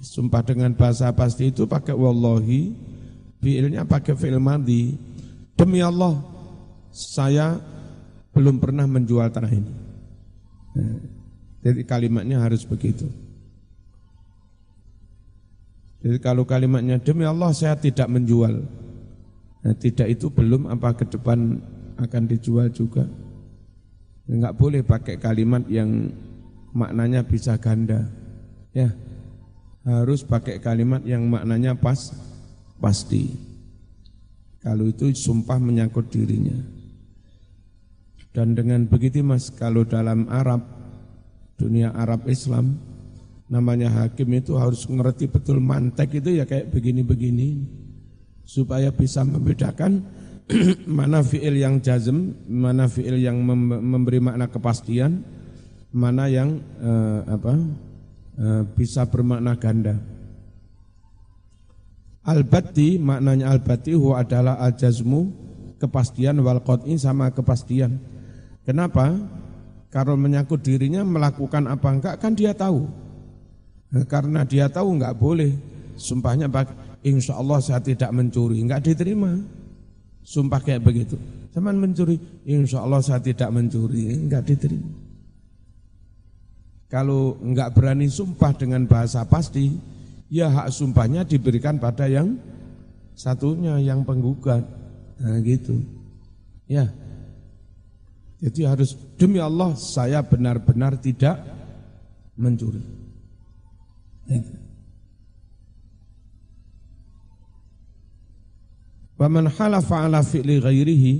Sumpah 0.00 0.44
dengan 0.44 0.72
bahasa 0.76 1.10
pasti 1.12 1.50
itu 1.52 1.64
pakai 1.64 1.96
wallahi, 1.96 2.72
fiilnya 3.40 3.84
pakai 3.84 4.16
fi'il 4.16 4.40
madhi. 4.40 4.96
Demi 5.56 5.80
Allah, 5.80 6.20
saya 6.96 7.60
belum 8.32 8.56
pernah 8.56 8.88
menjual 8.88 9.28
tanah 9.28 9.52
ini. 9.52 9.72
Nah, 10.80 10.96
jadi 11.60 11.84
kalimatnya 11.84 12.40
harus 12.40 12.64
begitu. 12.64 13.04
Jadi 16.00 16.16
kalau 16.24 16.48
kalimatnya 16.48 16.96
demi 16.96 17.28
Allah 17.28 17.52
saya 17.52 17.76
tidak 17.76 18.08
menjual. 18.08 18.64
Nah, 19.60 19.74
tidak 19.76 20.08
itu 20.08 20.32
belum 20.32 20.72
apa 20.72 20.96
ke 20.96 21.04
depan 21.04 21.60
akan 22.00 22.22
dijual 22.28 22.72
juga. 22.72 23.04
Enggak 24.24 24.56
boleh 24.56 24.80
pakai 24.80 25.20
kalimat 25.20 25.64
yang 25.68 26.12
maknanya 26.72 27.24
bisa 27.28 27.60
ganda. 27.60 28.08
Ya. 28.72 28.92
Harus 29.86 30.26
pakai 30.26 30.58
kalimat 30.58 31.04
yang 31.06 31.28
maknanya 31.30 31.78
pas 31.78 32.10
pasti. 32.82 33.32
Kalau 34.60 34.90
itu 34.90 35.14
sumpah 35.14 35.62
menyangkut 35.62 36.10
dirinya. 36.10 36.75
Dan 38.36 38.52
dengan 38.52 38.84
begitu 38.84 39.24
Mas, 39.24 39.48
kalau 39.48 39.88
dalam 39.88 40.28
Arab, 40.28 40.60
dunia 41.56 41.88
Arab 41.96 42.28
Islam, 42.28 42.76
namanya 43.48 43.88
hakim 43.88 44.28
itu 44.36 44.60
harus 44.60 44.84
ngerti 44.84 45.24
betul 45.24 45.56
mantek 45.56 46.20
itu 46.20 46.36
ya 46.36 46.44
kayak 46.44 46.68
begini-begini 46.68 47.64
supaya 48.44 48.92
bisa 48.92 49.24
membedakan 49.24 50.04
mana 51.00 51.24
fiil 51.24 51.56
yang 51.56 51.80
jazm, 51.80 52.36
mana 52.44 52.92
fiil 52.92 53.16
yang 53.16 53.40
memberi 53.40 54.20
makna 54.20 54.52
kepastian, 54.52 55.24
mana 55.88 56.28
yang 56.28 56.60
uh, 56.76 57.40
apa 57.40 57.56
uh, 58.36 58.62
bisa 58.76 59.08
bermakna 59.08 59.56
ganda. 59.56 59.96
Al-batti 62.20 63.00
maknanya 63.00 63.48
al-batti 63.48 63.96
huwa 63.96 64.20
adalah 64.20 64.60
al-jazmu 64.60 65.32
kepastian 65.80 66.36
wal 66.44 66.60
qat'i 66.60 67.00
sama 67.00 67.32
kepastian. 67.32 68.15
Kenapa? 68.66 69.14
Kalau 69.94 70.18
menyangkut 70.18 70.60
dirinya 70.60 71.06
melakukan 71.06 71.70
apa 71.70 71.88
enggak 71.88 72.14
kan 72.18 72.34
dia 72.34 72.50
tahu. 72.50 72.90
Nah, 73.94 74.04
karena 74.04 74.42
dia 74.42 74.66
tahu 74.66 74.98
enggak 74.98 75.14
boleh. 75.16 75.54
Sumpahnya 75.96 76.50
insya 77.06 77.38
Allah 77.38 77.62
saya 77.62 77.80
tidak 77.80 78.10
mencuri, 78.10 78.60
enggak 78.60 78.84
diterima. 78.84 79.38
Sumpah 80.26 80.58
kayak 80.58 80.82
begitu. 80.82 81.14
Cuman 81.54 81.78
mencuri, 81.78 82.18
insya 82.44 82.82
Allah 82.82 83.00
saya 83.00 83.22
tidak 83.22 83.48
mencuri, 83.48 84.12
enggak 84.12 84.44
diterima. 84.44 84.90
Kalau 86.90 87.38
enggak 87.40 87.72
berani 87.72 88.10
sumpah 88.10 88.52
dengan 88.52 88.84
bahasa 88.84 89.22
pasti, 89.24 89.72
ya 90.28 90.50
hak 90.50 90.68
sumpahnya 90.74 91.24
diberikan 91.24 91.78
pada 91.78 92.10
yang 92.10 92.36
satunya, 93.16 93.78
yang 93.80 94.04
penggugat. 94.04 94.66
Nah 95.22 95.40
gitu. 95.40 95.80
Ya. 96.68 96.90
Jadi 98.46 98.62
harus 98.62 98.94
demi 99.18 99.42
Allah 99.42 99.74
saya 99.74 100.22
benar-benar 100.22 101.02
tidak 101.02 101.42
mencuri. 102.38 102.78
Waman 109.18 109.50
halafa 109.50 110.06
ala 110.06 110.22
fi'li 110.22 110.62
ghairihi 110.62 111.14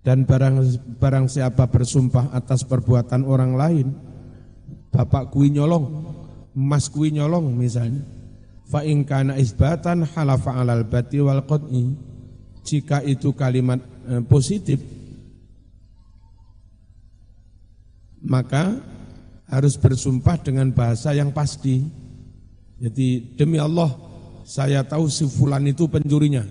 dan 0.00 0.24
barang 0.24 0.80
barang 0.96 1.28
siapa 1.28 1.68
bersumpah 1.68 2.32
atas 2.32 2.64
perbuatan 2.64 3.28
orang 3.28 3.52
lain, 3.52 3.86
bapak 4.88 5.28
kui 5.28 5.52
nyolong, 5.52 6.08
emas 6.56 6.88
kui 6.88 7.12
nyolong 7.12 7.52
misalnya. 7.52 8.00
Fa 8.64 8.80
in 8.80 9.04
kana 9.04 9.36
isbatan 9.36 10.08
halafa 10.08 10.56
alal 10.56 10.88
bati 10.88 11.20
wal 11.20 11.44
qad'i. 11.44 11.92
Jika 12.64 13.04
itu 13.04 13.36
kalimat 13.36 13.76
eh, 14.08 14.24
positif 14.24 15.03
maka 18.24 18.80
harus 19.48 19.76
bersumpah 19.76 20.40
dengan 20.40 20.72
bahasa 20.72 21.12
yang 21.12 21.30
pasti. 21.30 21.84
Jadi 22.80 23.38
demi 23.38 23.60
Allah 23.60 23.92
saya 24.44 24.82
tahu 24.84 25.06
si 25.08 25.28
fulan 25.28 25.64
itu 25.68 25.86
pencurinya. 25.86 26.44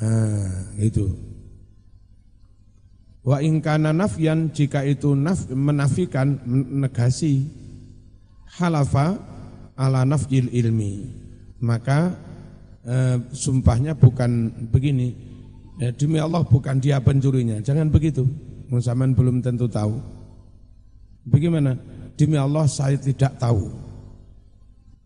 Nah, 0.00 0.74
itu. 0.80 1.06
Wa 3.20 3.44
ingkana 3.44 3.92
nafyan 3.92 4.48
jika 4.48 4.80
itu 4.88 5.12
naf, 5.12 5.44
menafikan 5.52 6.40
negasi 6.48 7.44
halafa 8.56 9.20
ala 9.76 10.08
nafjil 10.08 10.48
ilmi 10.52 11.08
maka 11.60 12.16
eh, 12.84 13.16
sumpahnya 13.32 13.92
bukan 13.96 14.52
begini 14.72 15.12
ya, 15.80 15.92
demi 15.92 16.16
Allah 16.16 16.44
bukan 16.44 16.80
dia 16.80 17.00
pencurinya 17.00 17.60
jangan 17.64 17.92
begitu 17.92 18.24
Musaman 18.70 19.18
belum 19.18 19.42
tentu 19.42 19.66
tahu 19.66 19.98
Bagaimana? 21.30 21.78
Demi 22.18 22.36
Allah 22.36 22.66
saya 22.66 22.98
tidak 23.00 23.38
tahu 23.40 23.70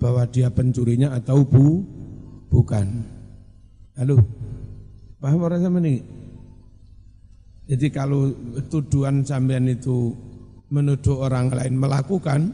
bahwa 0.00 0.24
dia 0.26 0.50
pencurinya 0.50 1.14
atau 1.14 1.44
bu, 1.46 1.84
bukan. 2.50 2.87
Halo, 3.94 4.18
paham 5.22 5.40
orang 5.46 5.62
sama 5.62 5.78
ini? 5.84 6.02
Jadi 7.70 7.87
kalau 7.94 8.34
tuduhan 8.66 9.22
sampean 9.22 9.70
itu 9.70 10.12
menuduh 10.68 11.22
orang 11.22 11.54
lain 11.54 11.78
melakukan, 11.78 12.50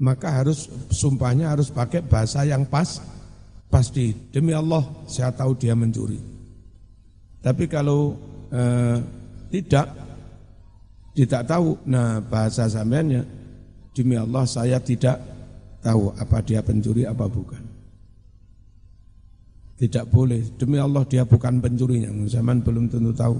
maka 0.00 0.40
harus 0.42 0.66
sumpahnya 0.90 1.52
harus 1.52 1.68
pakai 1.68 2.02
bahasa 2.02 2.42
yang 2.48 2.64
pas, 2.66 2.98
pasti. 3.68 4.16
Demi 4.32 4.56
Allah, 4.56 4.82
saya 5.06 5.30
tahu 5.30 5.54
dia 5.60 5.76
mencuri. 5.76 6.18
Tapi 7.44 7.68
kalau 7.68 8.16
eh, 8.48 8.98
tidak, 9.52 10.03
tidak 11.14 11.46
tahu. 11.46 11.78
Nah 11.86 12.18
bahasa 12.20 12.66
sampeannya 12.66 13.22
demi 13.94 14.18
Allah 14.18 14.42
saya 14.44 14.82
tidak 14.82 15.22
tahu 15.80 16.10
apa 16.18 16.42
dia 16.42 16.60
pencuri 16.60 17.06
apa 17.06 17.30
bukan. 17.30 17.62
Tidak 19.74 20.06
boleh. 20.10 20.42
Demi 20.58 20.78
Allah 20.78 21.06
dia 21.06 21.22
bukan 21.26 21.62
pencurinya. 21.62 22.10
Zaman 22.26 22.62
belum 22.62 22.90
tentu 22.90 23.14
tahu. 23.14 23.38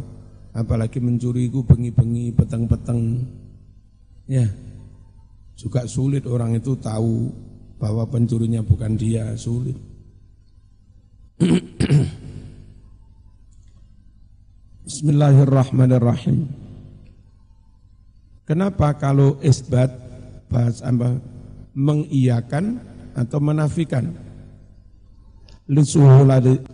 Apalagi 0.55 1.03
mencuri 1.03 1.51
itu 1.51 1.67
bengi-bengi, 1.67 2.31
peteng-peteng. 2.31 3.27
Ya, 4.31 4.47
juga 5.59 5.87
sulit 5.91 6.27
orang 6.31 6.55
itu 6.59 6.79
tahu 6.79 7.31
bahwa 7.79 8.07
pencurinya 8.07 8.63
bukan 8.63 8.95
dia, 8.95 9.35
sulit. 9.35 9.75
Bismillahirrahmanirrahim. 14.87 16.63
Kenapa 18.45 18.93
kalau 19.01 19.41
isbat 19.41 19.89
bahas 20.53 20.85
apa 20.85 21.17
mengiyakan 21.73 22.77
atau 23.17 23.41
menafikan? 23.41 24.13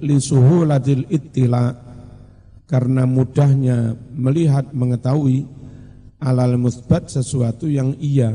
Lisuhulatil 0.03 1.07
ittila 1.07 1.71
karena 2.67 3.07
mudahnya 3.07 3.95
melihat 4.11 4.75
mengetahui 4.75 5.47
alal 6.19 6.59
musbat 6.59 7.07
sesuatu 7.07 7.71
yang 7.71 7.95
iya. 8.03 8.35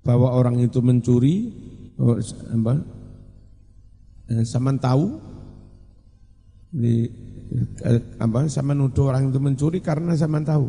Bahwa 0.00 0.32
orang 0.32 0.56
itu 0.64 0.80
mencuri 0.80 1.52
oh, 2.00 2.16
apa, 2.16 2.80
eh, 4.32 4.44
sama 4.48 4.72
tahu 4.80 5.20
di 6.72 7.27
apa 8.20 8.44
sama 8.52 8.76
nuduh 8.76 9.08
orang 9.08 9.32
itu 9.32 9.40
mencuri 9.40 9.80
karena 9.80 10.12
sama 10.14 10.44
tahu. 10.44 10.68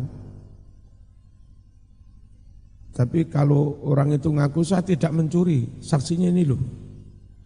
Tapi 2.95 3.31
kalau 3.31 3.79
orang 3.87 4.15
itu 4.19 4.27
ngaku 4.27 4.59
saya 4.59 4.83
tidak 4.83 5.15
mencuri, 5.15 5.67
saksinya 5.79 6.27
ini 6.27 6.43
loh. 6.43 6.59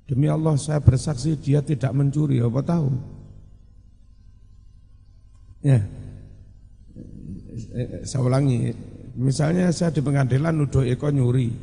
Demi 0.09 0.25
Allah 0.25 0.57
saya 0.57 0.81
bersaksi 0.81 1.37
dia 1.37 1.61
tidak 1.61 1.93
mencuri, 1.93 2.41
apa 2.41 2.61
tahu? 2.65 2.89
Ya, 5.63 5.79
eh, 7.77 8.03
saya 8.03 8.25
ulangi, 8.25 8.73
misalnya 9.15 9.71
saya 9.71 9.95
di 9.95 10.01
pengadilan 10.03 10.51
nuduh 10.57 10.83
Eko 10.83 11.07
nyuri, 11.13 11.53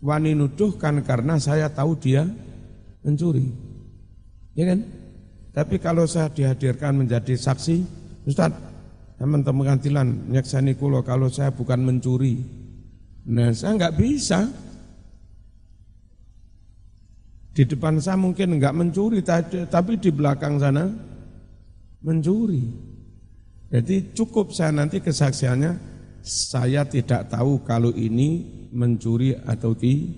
wani 0.00 0.32
nuduh 0.32 0.78
kan 0.80 1.02
karena 1.04 1.36
saya 1.36 1.68
tahu 1.68 1.98
dia 2.00 2.24
mencuri, 3.04 3.50
ya 4.56 4.72
kan? 4.72 5.03
Tapi 5.54 5.78
kalau 5.78 6.02
saya 6.10 6.26
dihadirkan 6.34 6.98
menjadi 6.98 7.38
saksi, 7.38 7.86
Ustaz, 8.26 8.50
teman-teman 9.22 9.70
kantilan 9.70 10.34
nyaksani 10.34 10.74
kulo 10.74 11.06
kalau 11.06 11.30
saya 11.30 11.54
bukan 11.54 11.78
mencuri. 11.78 12.42
Nah, 13.30 13.54
saya 13.54 13.78
nggak 13.78 13.94
bisa. 13.94 14.50
Di 17.54 17.62
depan 17.70 18.02
saya 18.02 18.18
mungkin 18.18 18.58
nggak 18.58 18.74
mencuri, 18.74 19.22
tapi 19.70 20.02
di 20.02 20.10
belakang 20.10 20.58
sana 20.58 20.90
mencuri. 22.02 22.66
Jadi 23.70 24.10
cukup 24.10 24.50
saya 24.50 24.74
nanti 24.74 24.98
kesaksiannya 24.98 25.94
saya 26.26 26.82
tidak 26.82 27.30
tahu 27.30 27.62
kalau 27.62 27.94
ini 27.94 28.42
mencuri 28.74 29.38
atau 29.38 29.70
ti, 29.78 30.10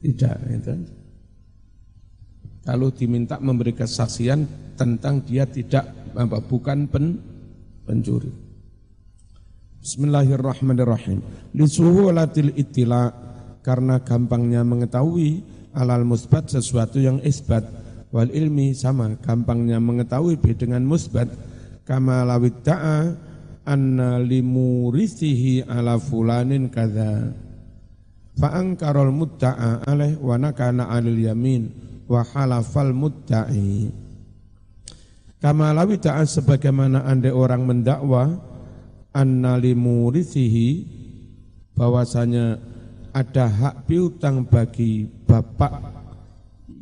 tidak. 0.00 0.40
Gitu. 0.48 0.97
Kalau 2.68 2.92
diminta 2.92 3.40
memberi 3.40 3.72
kesaksian 3.72 4.44
tentang 4.76 5.24
dia 5.24 5.48
tidak 5.48 5.88
apa, 6.12 6.36
bukan 6.36 6.84
pen, 6.84 7.16
pencuri. 7.88 8.28
Bismillahirrahmanirrahim. 9.80 11.24
Lisuhulatil 11.56 12.52
itila 12.60 13.08
karena 13.64 14.04
gampangnya 14.04 14.68
mengetahui 14.68 15.40
alal 15.72 16.04
musbat 16.04 16.52
sesuatu 16.52 17.00
yang 17.00 17.24
isbat 17.24 17.64
wal 18.12 18.28
ilmi 18.28 18.76
sama 18.76 19.16
gampangnya 19.16 19.80
mengetahui 19.80 20.36
dengan 20.52 20.84
musbat 20.84 21.32
kama 21.88 22.20
lawid 22.28 22.60
ta'a 22.68 23.16
anna 23.64 24.20
limurisihi 24.20 25.64
ala 25.64 25.96
fulanin 25.96 26.68
kadza 26.68 27.32
fa'angkarol 28.36 29.08
mudda'a 29.08 29.88
alaih 29.88 30.20
wa 30.20 30.36
nakana 30.36 30.92
alil 30.92 31.16
yamin 31.16 31.87
wa 32.08 32.24
halafal 32.24 32.90
mudda'i 32.96 33.92
kama 35.38 35.70
lawid 35.70 36.02
ta'a 36.02 36.26
sebagaimana 36.26 37.06
anda 37.06 37.30
orang 37.30 37.62
mendakwa 37.62 38.42
anna 39.14 39.54
limurisihi 39.54 40.98
bahwasanya 41.78 42.58
ada 43.14 43.46
hak 43.46 43.86
piutang 43.86 44.42
bagi 44.46 45.06
bapak 45.26 45.78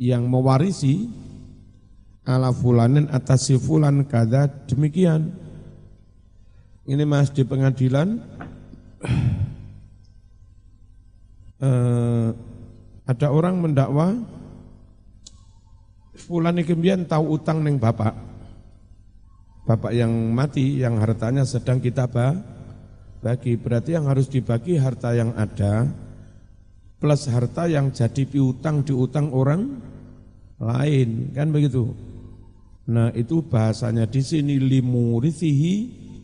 yang 0.01 0.29
mewarisi 0.29 1.09
ala 2.27 2.51
fulanin 2.51 3.07
atas 3.09 3.49
si 3.49 3.55
fulan 3.57 4.03
kada 4.05 4.51
demikian. 4.67 5.31
Ini 6.87 7.03
mas 7.03 7.35
di 7.35 7.43
pengadilan 7.43 8.23
eh, 11.59 12.29
ada 13.07 13.27
orang 13.31 13.59
mendakwa 13.59 14.15
fulan 16.27 16.59
ikimbian 16.59 17.07
tahu 17.07 17.39
utang 17.39 17.63
neng 17.63 17.79
bapak. 17.79 18.13
Bapak 19.67 19.95
yang 19.95 20.11
mati 20.35 20.83
yang 20.83 20.99
hartanya 20.99 21.47
sedang 21.47 21.79
kita 21.79 22.07
bagi 23.23 23.59
berarti 23.59 23.95
yang 23.95 24.07
harus 24.11 24.27
dibagi 24.31 24.79
harta 24.79 25.15
yang 25.15 25.35
ada 25.35 25.87
plus 26.99 27.27
harta 27.31 27.67
yang 27.67 27.91
jadi 27.91 28.27
piutang 28.27 28.83
diutang 28.83 29.31
orang 29.31 29.79
lain 30.59 31.31
kan 31.35 31.51
begitu. 31.51 31.95
Nah 32.87 33.11
itu 33.15 33.43
bahasanya 33.43 34.07
di 34.07 34.23
sini 34.23 34.63
limurisihi 34.63 35.73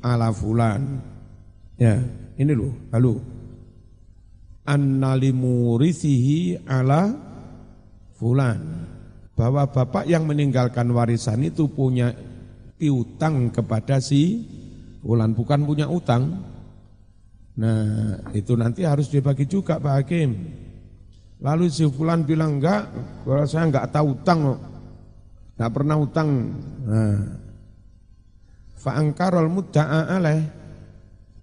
ala 0.03 0.31
fulan. 0.31 1.03
Ya, 1.75 1.99
ini 2.39 2.53
loh, 2.55 2.71
halo. 2.95 3.19
Anna 4.63 5.19
limurisihi 5.19 6.63
ala 6.63 7.11
fulan. 8.15 8.82
Bahwa 9.43 9.67
bapak 9.67 10.07
yang 10.07 10.23
meninggalkan 10.23 10.87
warisan 10.95 11.43
itu 11.43 11.67
punya 11.67 12.15
piutang 12.79 13.51
kepada 13.51 13.99
si 13.99 14.47
fulan, 15.03 15.35
bukan 15.35 15.67
punya 15.67 15.91
utang. 15.91 16.47
Nah 17.59 18.23
itu 18.31 18.55
nanti 18.55 18.87
harus 18.87 19.11
dibagi 19.11 19.51
juga 19.51 19.83
Pak 19.83 19.95
Hakim. 19.99 20.31
Lalu 21.43 21.67
si 21.75 21.83
fulan 21.91 22.23
bilang 22.23 22.63
enggak, 22.63 22.87
kalau 23.27 23.43
saya 23.51 23.67
enggak 23.67 23.91
tahu 23.91 24.15
utang 24.15 24.39
nggak 25.59 25.73
pernah 25.75 25.97
utang. 25.99 26.29
Nah. 26.87 27.19
Fa'angkarol 28.83 29.47
mudda'a. 29.47 30.19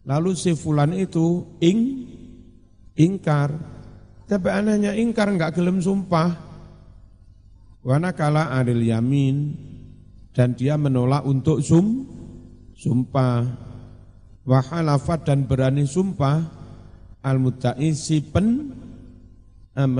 Lalu 0.03 0.31
si 0.35 0.51
fulan 0.55 0.91
itu 0.95 1.47
ing 1.63 2.07
ingkar. 2.99 3.55
Tapi 4.27 4.47
anehnya 4.51 4.91
ingkar 4.95 5.31
nggak 5.31 5.55
gelem 5.55 5.79
sumpah. 5.79 6.48
Wana 7.79 8.11
kala 8.11 8.51
adil 8.59 8.83
yamin 8.83 9.55
dan 10.35 10.51
dia 10.51 10.75
menolak 10.75 11.23
untuk 11.23 11.63
sum 11.63 12.03
sumpah. 12.75 13.67
Wahalafat 14.49 15.29
dan 15.29 15.45
berani 15.45 15.85
sumpah 15.85 16.41
al 17.21 17.37
mudda'i 17.37 17.93
si 17.93 18.19
pen 18.23 18.73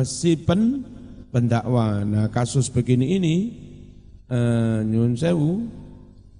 si 0.03 0.33
pen 0.41 0.83
pendakwa. 1.29 2.01
Nah 2.01 2.27
kasus 2.33 2.67
begini 2.73 3.15
ini 3.15 3.35
uh, 4.27 4.81
nyun 4.81 5.13
sewu 5.13 5.69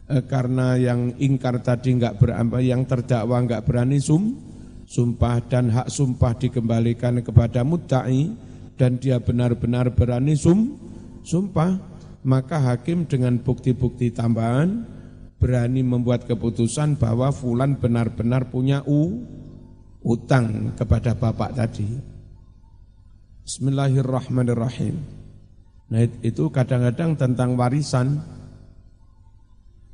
uh, 0.10 0.24
karena 0.26 0.76
yang 0.82 1.14
ingkar 1.22 1.62
tadi 1.62 2.02
nggak 2.02 2.18
berapa 2.18 2.58
yang 2.66 2.84
terdakwa 2.90 3.46
nggak 3.46 3.64
berani 3.64 4.02
sum 4.02 4.36
sumpah 4.90 5.46
dan 5.46 5.70
hak 5.70 5.88
sumpah 5.94 6.34
dikembalikan 6.34 7.22
kepada 7.22 7.62
mudda'i 7.62 8.34
dan 8.74 8.98
dia 8.98 9.22
benar-benar 9.22 9.94
berani 9.94 10.34
sum 10.34 10.89
sumpah 11.24 11.80
maka 12.24 12.59
hakim 12.59 13.07
dengan 13.07 13.39
bukti-bukti 13.39 14.11
tambahan 14.11 14.84
berani 15.39 15.80
membuat 15.82 16.28
keputusan 16.28 16.99
bahwa 16.99 17.32
fulan 17.32 17.80
benar-benar 17.80 18.51
punya 18.51 18.84
u 18.84 19.24
utang 20.03 20.76
kepada 20.76 21.15
bapak 21.15 21.55
tadi. 21.55 21.88
Bismillahirrahmanirrahim. 23.47 24.95
Nah 25.89 26.05
itu 26.22 26.53
kadang-kadang 26.53 27.17
tentang 27.17 27.57
warisan. 27.57 28.22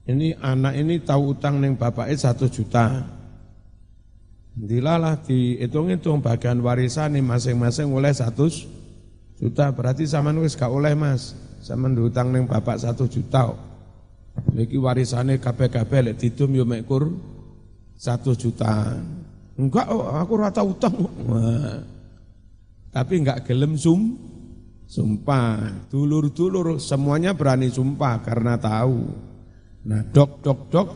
Ini 0.06 0.38
anak 0.38 0.74
ini 0.78 1.02
tahu 1.02 1.34
utang 1.34 1.58
neng 1.58 1.80
bapaknya 1.80 2.20
satu 2.20 2.46
juta. 2.52 3.06
Dilalah 4.54 5.24
dihitung-hitung 5.26 6.22
bagian 6.22 6.62
warisan 6.62 7.18
masing-masing 7.22 7.90
oleh 7.90 8.14
satu 8.14 8.50
juta. 8.50 8.85
Berarti 9.42 10.08
sama 10.08 10.32
nulis 10.32 10.56
gak 10.56 10.72
oleh 10.72 10.96
mas. 10.96 11.36
Sama 11.60 11.90
utang 11.92 12.30
neng 12.30 12.46
bapak 12.46 12.78
satu 12.78 13.10
juta. 13.10 13.52
Lagi 14.54 14.78
warisannya 14.78 15.40
KPKP 15.40 15.92
lek 16.12 16.18
titum 16.20 16.52
yo 16.54 16.68
mekur 16.68 17.10
satu 17.96 18.36
juta. 18.36 19.00
Enggak, 19.56 19.88
aku 19.90 20.34
rata 20.36 20.62
utang. 20.62 20.96
Wah. 21.26 21.80
Tapi 22.92 23.14
enggak 23.24 23.48
gelem 23.48 23.80
sum, 23.80 24.16
Sumpah, 24.86 25.90
dulur-dulur 25.90 26.78
semuanya 26.78 27.34
berani 27.34 27.74
sumpah 27.74 28.22
karena 28.22 28.54
tahu. 28.54 29.02
Nah 29.90 30.06
dok, 30.14 30.46
dok, 30.46 30.60
dok 30.70 30.90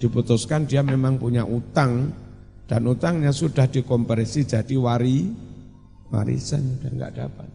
diputuskan 0.00 0.64
dia 0.64 0.80
memang 0.80 1.20
punya 1.20 1.44
utang 1.44 2.08
dan 2.64 2.82
utangnya 2.88 3.36
sudah 3.36 3.68
dikompresi 3.68 4.48
jadi 4.48 4.74
wari 4.80 5.28
warisan 6.08 6.80
dan 6.80 6.96
nggak 6.96 7.14
dapat. 7.20 7.48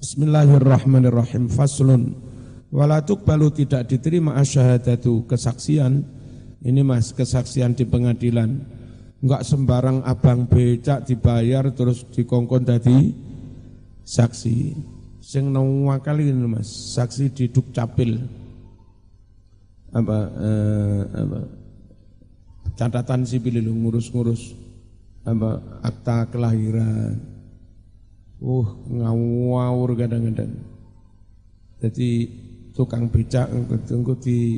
Bismillahirrahmanirrahim. 0.00 1.52
Faslun. 1.52 2.16
Walatuk 2.72 3.20
balu 3.28 3.52
tidak 3.52 3.84
diterima 3.84 4.32
asyhadatu 4.40 5.28
kesaksian. 5.28 6.08
Ini 6.64 6.80
mas 6.80 7.12
kesaksian 7.12 7.76
di 7.76 7.84
pengadilan 7.84 8.80
Enggak 9.20 9.44
sembarang 9.44 10.00
abang 10.08 10.48
becak 10.48 11.04
dibayar 11.04 11.68
terus 11.76 12.08
dikongkon 12.08 12.64
tadi 12.64 13.12
saksi. 14.00 14.56
Sing 15.20 15.52
kali 16.00 16.32
ini 16.32 16.48
Mas, 16.48 16.96
saksi 16.96 17.28
di 17.36 17.52
Dukcapil. 17.52 18.16
Apa 19.92 20.18
eh, 20.24 21.02
apa 21.12 21.38
catatan 22.80 23.28
sipil 23.28 23.60
ngurus-ngurus 23.60 24.56
apa 25.28 25.60
akta 25.84 26.32
kelahiran. 26.32 27.29
Uh, 28.40 28.66
ngawur 28.88 29.92
kadang-kadang. 30.00 30.64
Jadi 31.80 32.28
tukang 32.72 33.12
becak 33.12 33.52
tunggu 33.84 34.16
di 34.16 34.56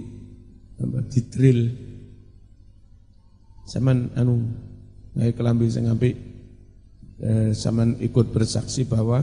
apa, 0.78 1.02
di 1.10 1.20
drill 1.26 1.60
Saman 3.62 4.10
anu 4.18 4.42
naik 5.14 5.38
kelambi 5.38 5.70
sing 5.70 5.86
apik 5.86 6.18
eh, 7.22 7.54
ikut 8.02 8.26
bersaksi 8.34 8.84
bahwa 8.84 9.22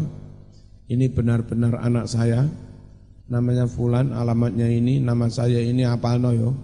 ini 0.88 1.12
benar-benar 1.12 1.84
anak 1.84 2.08
saya 2.08 2.48
namanya 3.30 3.70
fulan 3.70 4.16
alamatnya 4.16 4.66
ini 4.72 4.98
nama 5.04 5.30
saya 5.30 5.60
ini 5.62 5.86
apa 5.86 6.18
yo 6.34 6.56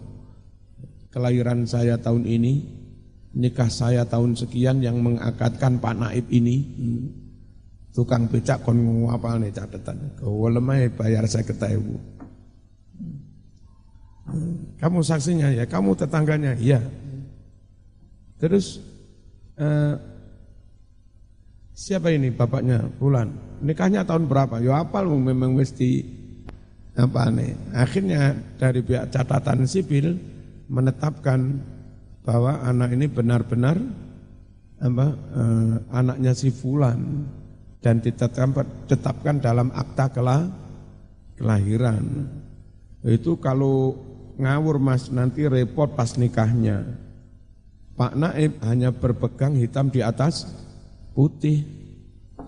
kelahiran 1.12 1.68
saya 1.68 2.00
tahun 2.00 2.26
ini 2.26 2.54
nikah 3.36 3.70
saya 3.70 4.08
tahun 4.08 4.40
sekian 4.40 4.82
yang 4.82 5.04
mengakatkan 5.04 5.78
Pak 5.78 5.96
Naib 6.00 6.26
ini 6.32 6.56
hmm. 6.64 7.25
Tukang 7.96 8.28
becak 8.28 8.60
kon 8.62 9.08
apa 9.08 9.40
nih 9.40 9.56
catatan 9.56 10.20
kau 10.20 10.52
lemah 10.52 10.92
bayar 11.00 11.24
saya 11.32 11.48
ketahui 11.48 11.96
kamu 14.78 15.00
saksinya 15.00 15.56
ya 15.56 15.64
kamu 15.64 15.96
tetangganya 15.96 16.60
iya 16.60 16.84
Terus 18.36 18.84
eh, 19.56 19.96
siapa 21.72 22.12
ini 22.12 22.32
bapaknya? 22.32 22.84
Bulan. 23.00 23.32
Nikahnya 23.64 24.04
tahun 24.04 24.28
berapa? 24.28 24.60
Ya 24.60 24.84
apal 24.84 25.08
memang 25.08 25.56
mesti 25.56 26.04
apa 26.96 27.32
nih? 27.32 27.56
Akhirnya 27.76 28.36
dari 28.60 28.84
pihak 28.84 29.12
catatan 29.12 29.64
sipil 29.68 30.20
menetapkan 30.68 31.62
bahwa 32.26 32.60
anak 32.66 32.96
ini 32.98 33.08
benar-benar 33.08 33.80
apa 34.76 35.08
eh, 35.16 35.74
anaknya 35.96 36.36
si 36.36 36.52
Fulan 36.52 37.24
dan 37.86 38.02
ditetapkan 38.02 38.66
tetapkan 38.90 39.38
dalam 39.38 39.70
akta 39.70 40.10
kelah, 40.10 40.50
kelahiran. 41.38 42.26
Itu 43.06 43.38
kalau 43.38 43.94
ngawur 44.42 44.82
mas 44.82 45.14
nanti 45.14 45.46
repot 45.46 45.94
pas 45.94 46.18
nikahnya. 46.18 46.82
Pak 47.94 48.18
Naib 48.18 48.58
hanya 48.66 48.90
berpegang 48.90 49.54
hitam 49.54 49.94
di 49.94 50.02
atas 50.02 50.50
putih. 51.14 51.62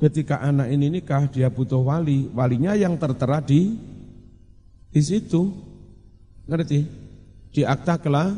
Ketika 0.01 0.41
anak 0.41 0.73
ini 0.73 0.97
nikah 0.97 1.29
dia 1.29 1.53
butuh 1.53 1.85
wali, 1.85 2.33
walinya 2.33 2.73
yang 2.73 2.97
tertera 2.97 3.37
di 3.37 3.77
di 4.89 5.01
situ. 5.05 5.53
Ngerti? 6.49 6.81
Di 7.53 7.61
akta 7.61 8.01
kelah, 8.01 8.33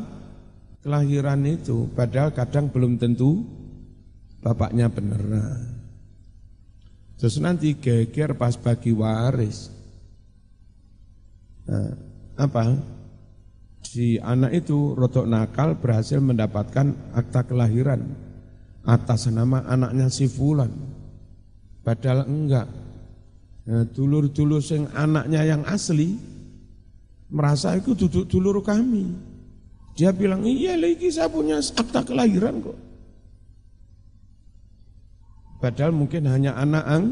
kelahiran 0.84 1.48
itu. 1.48 1.88
Padahal 1.96 2.36
kadang 2.36 2.68
belum 2.68 3.00
tentu 3.00 3.40
bapaknya 4.44 4.92
benar. 4.92 5.79
Terus 7.20 7.36
nanti 7.36 7.76
geger 7.76 8.32
pas 8.32 8.56
bagi 8.56 8.96
waris. 8.96 9.68
Nah, 11.68 11.92
apa? 12.40 12.72
Si 13.84 14.16
anak 14.16 14.64
itu 14.64 14.96
rotok 14.96 15.28
nakal 15.28 15.76
berhasil 15.76 16.16
mendapatkan 16.16 17.12
akta 17.12 17.44
kelahiran 17.44 18.08
atas 18.88 19.28
nama 19.28 19.60
anaknya 19.68 20.08
si 20.08 20.32
Fulan. 20.32 20.72
Padahal 21.84 22.24
enggak. 22.24 22.68
Nah, 23.68 23.84
dulur-dulur 23.84 24.64
sing 24.64 24.88
anaknya 24.96 25.44
yang 25.44 25.62
asli 25.68 26.16
merasa 27.28 27.76
itu 27.76 27.92
duduk 27.92 28.32
dulur 28.32 28.64
kami. 28.64 29.12
Dia 29.92 30.16
bilang, 30.16 30.48
iya 30.48 30.72
lagi 30.80 31.12
saya 31.12 31.28
punya 31.28 31.60
akta 31.60 32.00
kelahiran 32.00 32.64
kok. 32.64 32.89
Padahal 35.60 35.92
mungkin 35.92 36.24
hanya 36.24 36.56
anak 36.56 36.84
ang, 36.88 37.06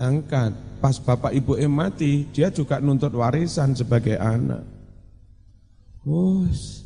angkat. 0.00 0.56
Pas 0.80 0.96
bapak 0.98 1.36
ibu 1.36 1.54
em 1.54 1.70
mati, 1.70 2.26
dia 2.32 2.48
juga 2.48 2.80
nuntut 2.80 3.12
warisan 3.12 3.76
sebagai 3.76 4.16
anak. 4.16 4.64
Wos. 6.02 6.82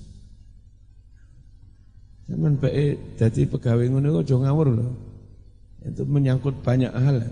Zaman 2.27 2.59
baik 2.59 3.17
jadi 3.17 3.47
pegawai 3.47 3.87
ngono 3.87 4.21
kok 4.21 4.35
ngawur 4.35 4.69
loh. 4.75 4.93
Itu 5.87 6.03
menyangkut 6.03 6.61
banyak 6.67 6.91
hal. 6.91 7.31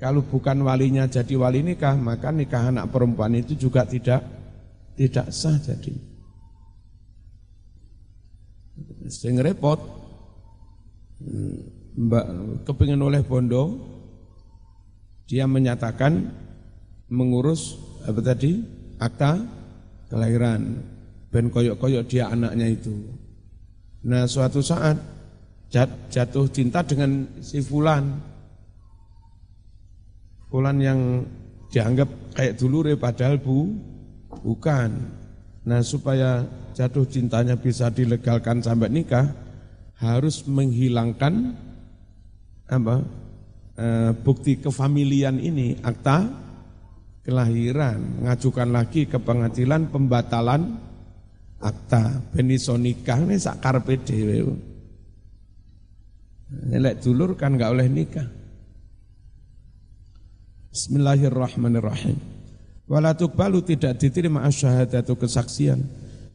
Kalau 0.00 0.24
bukan 0.24 0.64
walinya 0.64 1.04
jadi 1.04 1.36
wali 1.36 1.60
nikah, 1.60 1.92
maka 1.96 2.32
nikah 2.32 2.72
anak 2.72 2.88
perempuan 2.88 3.36
itu 3.36 3.52
juga 3.52 3.84
tidak 3.84 4.24
tidak 4.96 5.28
sah 5.28 5.60
jadi. 5.60 5.92
Sing 9.12 9.36
repot. 9.36 9.78
Hmm. 11.20 11.75
Mbak 11.96 12.26
kepingin 12.68 13.00
oleh 13.00 13.24
Bondo, 13.24 13.80
dia 15.24 15.48
menyatakan 15.48 16.28
mengurus 17.08 17.80
apa 18.04 18.20
tadi 18.20 18.60
akta 19.00 19.40
kelahiran 20.12 20.84
ben 21.32 21.48
koyok-koyok 21.48 22.04
dia 22.04 22.28
anaknya 22.28 22.68
itu. 22.68 22.92
Nah 24.06 24.28
suatu 24.28 24.60
saat 24.60 25.00
jatuh 26.12 26.46
cinta 26.52 26.84
dengan 26.84 27.26
si 27.40 27.64
Fulan. 27.64 28.12
Fulan 30.52 30.78
yang 30.78 31.00
dianggap 31.72 32.36
kayak 32.36 32.60
dulu 32.60 32.86
padahal 33.00 33.40
bu, 33.40 33.72
bukan. 34.44 34.94
Nah 35.66 35.82
supaya 35.82 36.46
jatuh 36.76 37.08
cintanya 37.08 37.58
bisa 37.58 37.90
dilegalkan 37.90 38.62
sampai 38.62 38.92
nikah, 38.92 39.26
harus 39.98 40.46
menghilangkan 40.46 41.56
apa 42.66 43.02
e, 43.78 43.86
bukti 44.26 44.58
kefamilian 44.58 45.38
ini 45.38 45.78
akta 45.82 46.26
kelahiran 47.22 48.26
ngajukan 48.26 48.68
lagi 48.70 49.06
ke 49.06 49.18
pengadilan 49.18 49.90
pembatalan 49.90 50.78
akta 51.62 52.22
beniso 52.34 52.74
nikah 52.74 53.22
ini 53.22 53.38
sakar 53.38 53.82
dhewe 53.82 54.74
Nelek 56.46 57.02
dulur 57.02 57.34
kan 57.34 57.58
nggak 57.58 57.72
oleh 57.74 57.90
nikah. 57.90 58.28
Bismillahirrahmanirrahim. 60.70 62.14
Wala 62.86 63.18
balu 63.18 63.66
tidak 63.66 63.98
diterima 63.98 64.46
asyhadatu 64.46 65.18
kesaksian 65.18 65.82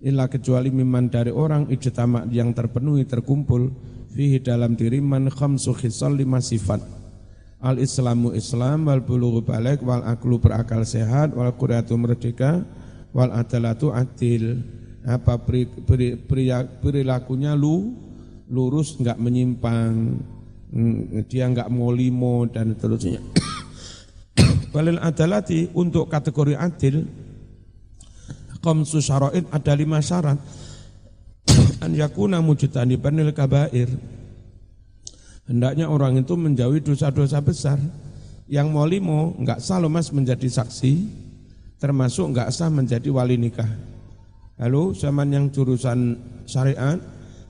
illa 0.04 0.28
kecuali 0.28 0.68
miman 0.68 1.08
dari 1.08 1.32
orang 1.32 1.72
ijtama 1.72 2.28
yang 2.28 2.52
terpenuhi 2.52 3.08
terkumpul 3.08 3.72
fihi 4.12 4.44
dalam 4.44 4.76
diri 4.76 5.00
man 5.00 5.32
khamsu 5.32 5.72
khisal 5.74 6.20
lima 6.20 6.44
sifat. 6.44 6.84
Al 7.62 7.78
islamu 7.80 8.34
islam 8.36 8.90
wal 8.90 9.02
bulughu 9.06 9.46
balik 9.46 9.80
wal 9.86 10.04
aklu 10.04 10.42
berakal 10.42 10.84
sehat 10.84 11.32
wal 11.38 11.54
quratu 11.56 11.96
merdeka 11.96 12.68
wal 13.16 13.32
adalatu 13.32 13.96
adil. 13.96 14.60
Apa 15.02 15.42
perilakunya 16.78 17.58
lu 17.58 17.96
lurus 18.52 19.00
enggak 19.02 19.18
menyimpang. 19.18 20.22
Mm, 20.72 21.26
dia 21.28 21.50
enggak 21.50 21.68
mau 21.74 21.90
limo 21.90 22.46
dan 22.48 22.78
seterusnya. 22.78 23.20
Balil 24.74 25.02
adalati 25.04 25.68
untuk 25.76 26.08
kategori 26.08 26.56
adil 26.56 27.04
Qamsu 28.62 29.02
syara'in 29.02 29.50
ada 29.50 29.74
lima 29.74 29.98
syarat 30.00 30.38
an 31.82 31.98
yakuna 31.98 32.40
mujtaniban 32.40 33.18
lil 33.18 33.34
kabair. 33.34 33.90
Hendaknya 35.50 35.90
orang 35.90 36.22
itu 36.22 36.38
menjauhi 36.38 36.80
dosa-dosa 36.86 37.42
besar. 37.42 37.82
Yang 38.52 38.68
mau 38.70 38.86
limo 38.86 39.34
enggak 39.40 39.60
sah 39.64 39.82
loh 39.82 39.90
mas 39.90 40.14
menjadi 40.14 40.48
saksi, 40.48 41.08
termasuk 41.82 42.32
enggak 42.32 42.54
sah 42.54 42.70
menjadi 42.70 43.10
wali 43.10 43.36
nikah. 43.36 43.68
Lalu 44.62 44.94
zaman 44.94 45.34
yang 45.34 45.46
jurusan 45.50 46.20
syariat, 46.46 47.00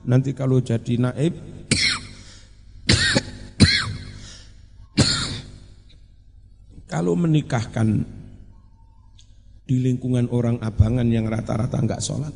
nanti 0.06 0.32
kalau 0.32 0.62
jadi 0.62 0.96
naib, 0.96 1.34
kalau 6.86 7.18
menikahkan 7.18 8.06
di 9.66 9.76
lingkungan 9.82 10.30
orang 10.30 10.62
abangan 10.62 11.06
yang 11.10 11.26
rata-rata 11.26 11.82
enggak 11.82 12.00
sholat, 12.00 12.32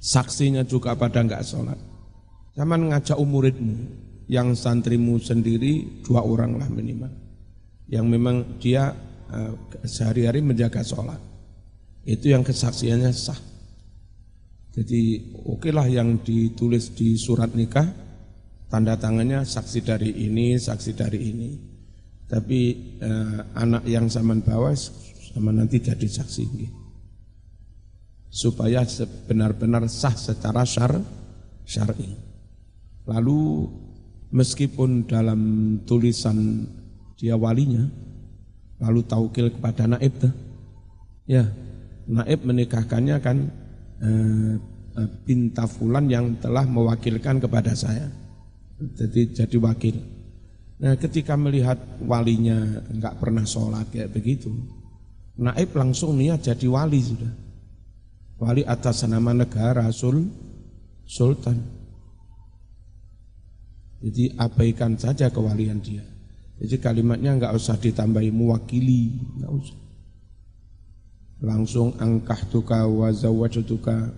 saksinya 0.00 0.64
juga 0.64 0.96
pada 0.96 1.20
enggak 1.20 1.44
sholat. 1.44 1.76
Zaman 2.56 2.90
ngajak 2.90 3.20
umuridmu, 3.20 3.76
yang 4.26 4.56
santrimu 4.56 5.20
sendiri 5.20 6.02
dua 6.02 6.24
orang 6.24 6.56
lah 6.56 6.66
minimal. 6.72 7.12
Yang 7.86 8.06
memang 8.08 8.36
dia 8.58 8.90
uh, 9.30 9.54
sehari-hari 9.84 10.40
menjaga 10.40 10.80
sholat. 10.80 11.20
Itu 12.02 12.32
yang 12.32 12.42
kesaksiannya 12.42 13.12
sah. 13.12 13.38
Jadi 14.70 15.34
oke 15.50 15.68
lah 15.74 15.84
yang 15.90 16.22
ditulis 16.22 16.94
di 16.94 17.18
surat 17.18 17.52
nikah, 17.52 17.90
tanda 18.70 18.94
tangannya 18.94 19.42
saksi 19.42 19.82
dari 19.82 20.10
ini, 20.24 20.56
saksi 20.56 20.90
dari 20.94 21.20
ini. 21.20 21.50
Tapi 22.30 22.60
uh, 23.02 23.58
anak 23.58 23.82
yang 23.90 24.06
zaman 24.06 24.46
bawah 24.46 24.70
sama 25.34 25.50
nanti 25.50 25.82
jadi 25.82 26.06
saksi. 26.06 26.44
Gitu 26.54 26.79
supaya 28.30 28.86
benar-benar 29.26 29.90
sah 29.90 30.14
secara 30.14 30.62
syar 30.62 31.02
syar'i. 31.66 32.14
Lalu 33.10 33.66
meskipun 34.30 35.10
dalam 35.10 35.40
tulisan 35.82 36.62
dia 37.18 37.34
walinya, 37.34 37.90
lalu 38.78 39.02
taukil 39.02 39.50
kepada 39.50 39.90
naib 39.90 40.14
tuh, 40.14 40.32
ya 41.26 41.42
naib 42.06 42.46
menikahkannya 42.46 43.16
kan 43.18 43.50
eh, 43.98 44.54
eh, 45.26 45.66
fulan 45.66 46.06
yang 46.06 46.38
telah 46.38 46.62
mewakilkan 46.64 47.42
kepada 47.42 47.74
saya, 47.74 48.06
jadi 48.94 49.42
jadi 49.42 49.56
wakil. 49.58 49.98
Nah 50.80 50.96
ketika 50.96 51.34
melihat 51.34 51.76
walinya 52.06 52.56
enggak 52.88 53.18
pernah 53.20 53.42
sholat 53.42 53.90
kayak 53.90 54.14
begitu, 54.14 54.54
naib 55.34 55.74
langsung 55.74 56.14
niat 56.14 56.46
jadi 56.46 56.66
wali 56.70 57.02
sudah 57.02 57.49
wali 58.40 58.64
atas 58.64 59.04
nama 59.04 59.36
negara 59.36 59.84
sul 59.92 60.24
sultan. 61.04 61.60
Jadi 64.00 64.32
abaikan 64.40 64.96
saja 64.96 65.28
kewalian 65.28 65.84
dia. 65.84 66.00
Jadi 66.56 66.80
kalimatnya 66.80 67.36
enggak 67.36 67.52
usah 67.52 67.76
ditambahi 67.76 68.32
muwakili, 68.32 69.20
enggak 69.36 69.52
usah. 69.60 69.78
Langsung 71.40 71.96
angkah 72.00 72.40
tuka 72.48 72.88
wa 72.88 73.12
zawajtuka 73.12 74.12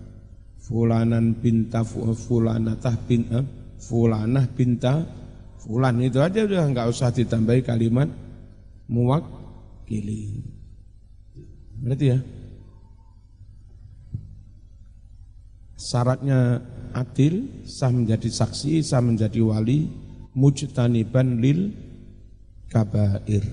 fulanan 0.63 1.35
binta 1.35 1.83
fulanatah 1.83 2.95
bin 3.07 3.27
eh, 3.31 3.43
fulanah 3.79 4.47
binta 4.55 5.03
fulan 5.59 5.99
itu 6.03 6.19
aja 6.19 6.47
udah 6.47 6.63
enggak 6.67 6.87
usah 6.91 7.11
ditambahi 7.11 7.63
kalimat 7.63 8.07
muwakili. 8.87 10.47
Berarti 11.83 12.05
ya? 12.07 12.19
Syaratnya 15.83 16.63
adil, 16.95 17.67
sah 17.67 17.91
menjadi 17.91 18.31
saksi, 18.31 18.79
sah 18.79 19.03
menjadi 19.03 19.43
wali, 19.43 19.91
mujtaniban 20.31 21.43
lil 21.43 21.75
kabair. 22.71 23.43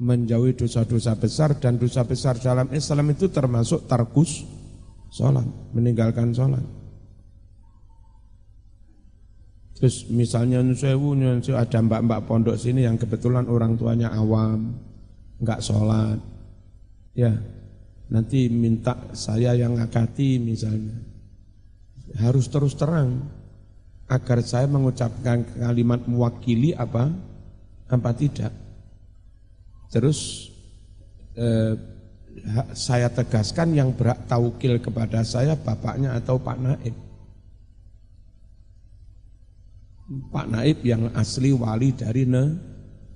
Menjauhi 0.00 0.56
dosa-dosa 0.56 1.12
besar 1.20 1.60
dan 1.60 1.76
dosa 1.76 2.08
besar 2.08 2.40
dalam 2.40 2.72
Islam 2.72 3.12
itu 3.12 3.28
termasuk 3.28 3.84
tarkus 3.84 4.48
sholat, 5.12 5.44
meninggalkan 5.76 6.32
sholat. 6.32 6.64
Terus 9.76 10.08
misalnya 10.08 10.64
Nusewu, 10.64 11.20
ada 11.52 11.78
mbak-mbak 11.84 12.24
pondok 12.24 12.56
sini 12.56 12.88
yang 12.88 12.96
kebetulan 12.96 13.44
orang 13.44 13.76
tuanya 13.76 14.08
awam, 14.16 14.72
enggak 15.36 15.60
sholat. 15.60 16.16
Ya, 17.12 17.34
nanti 18.08 18.48
minta 18.48 18.96
saya 19.12 19.52
yang 19.52 19.76
ngakati 19.76 20.40
misalnya 20.40 21.07
harus 22.16 22.48
terus 22.48 22.72
terang 22.72 23.28
agar 24.08 24.40
saya 24.40 24.64
mengucapkan 24.64 25.44
kalimat 25.44 26.00
mewakili 26.08 26.72
apa 26.72 27.12
apa 27.88 28.10
tidak. 28.16 28.52
Terus 29.92 30.48
eh, 31.36 31.76
saya 32.72 33.12
tegaskan 33.12 33.76
yang 33.76 33.92
berak 33.92 34.24
taukil 34.28 34.80
kepada 34.80 35.20
saya 35.24 35.56
bapaknya 35.56 36.16
atau 36.16 36.40
Pak 36.40 36.58
Naib. 36.60 36.96
Pak 40.32 40.46
Naib 40.48 40.78
yang 40.88 41.12
asli 41.12 41.52
wali 41.52 41.92
dari 41.92 42.24
ne, 42.24 42.44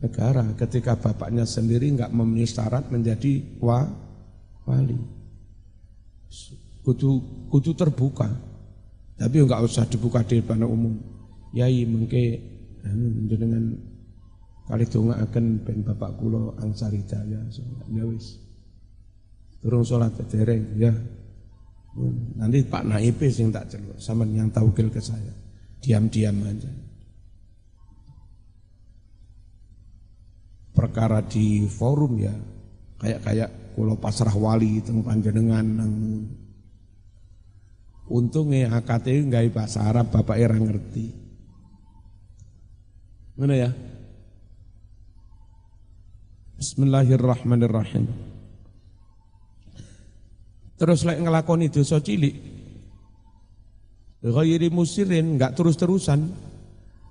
negara 0.05 0.45
ketika 0.61 0.93
bapaknya 1.01 1.49
sendiri 1.49 1.89
nggak 1.97 2.13
memenuhi 2.13 2.45
syarat 2.45 2.93
menjadi 2.93 3.41
wa, 3.65 3.89
wali. 4.69 5.01
Kudu, 6.83 7.11
kudu 7.49 7.73
terbuka. 7.79 8.52
Tapi 9.23 9.39
enggak 9.39 9.63
usah 9.63 9.87
dibuka 9.87 10.19
di 10.27 10.43
depan 10.43 10.67
umum. 10.67 10.99
Yai 11.55 11.87
mengke 11.87 12.43
anu 12.83 13.31
dengan 13.31 13.71
kali 14.67 14.83
donga 14.91 15.23
akan 15.23 15.63
ben 15.63 15.87
bapak 15.87 16.19
kula 16.19 16.59
angsar 16.59 16.91
hidayah 16.91 17.47
ya 17.95 18.03
wis. 18.11 18.43
Turun 19.63 19.87
sholat 19.87 20.19
dereng 20.27 20.75
ya. 20.75 20.91
Nanti 22.35 22.67
Pak 22.67 22.83
Naip 22.83 23.23
sing 23.31 23.55
tak 23.55 23.71
celuk 23.71 23.95
sama 24.03 24.27
yang 24.27 24.51
taukil 24.51 24.91
ke 24.91 24.99
saya. 24.99 25.31
Diam-diam 25.79 26.35
aja. 26.43 26.73
Perkara 30.75 31.23
di 31.23 31.63
forum 31.71 32.19
ya 32.19 32.35
kayak 32.99 33.21
kayak 33.23 33.51
kulo 33.79 33.95
pasrah 34.03 34.35
wali 34.35 34.83
teng 34.83 35.07
panjenengan 35.07 35.63
nang 35.63 35.95
Untungnya 38.13 38.77
AKT 38.77 39.33
nggak 39.33 39.57
bahasa 39.57 39.89
Arab, 39.89 40.13
bapak 40.13 40.37
era 40.37 40.53
ngerti. 40.53 41.17
Mana 43.41 43.57
ya? 43.57 43.71
Bismillahirrahmanirrahim. 46.61 48.05
Terus 50.77 51.09
lek 51.09 51.25
ngelakoni 51.25 51.73
dosa 51.73 52.05
cilik. 52.05 52.37
Ghairi 54.21 54.69
musirin, 54.69 55.41
enggak 55.41 55.57
terus-terusan. 55.57 56.21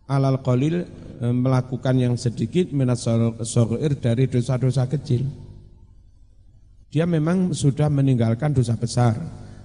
Alal 0.06 0.46
qalil 0.46 0.86
e, 1.18 1.26
melakukan 1.34 1.98
yang 1.98 2.14
sedikit 2.14 2.70
minas 2.70 3.10
sogoir 3.50 3.98
dari 3.98 4.30
dosa-dosa 4.30 4.86
kecil. 4.86 5.26
Dia 6.94 7.10
memang 7.10 7.58
sudah 7.58 7.90
meninggalkan 7.90 8.54
dosa 8.54 8.78
besar 8.78 9.18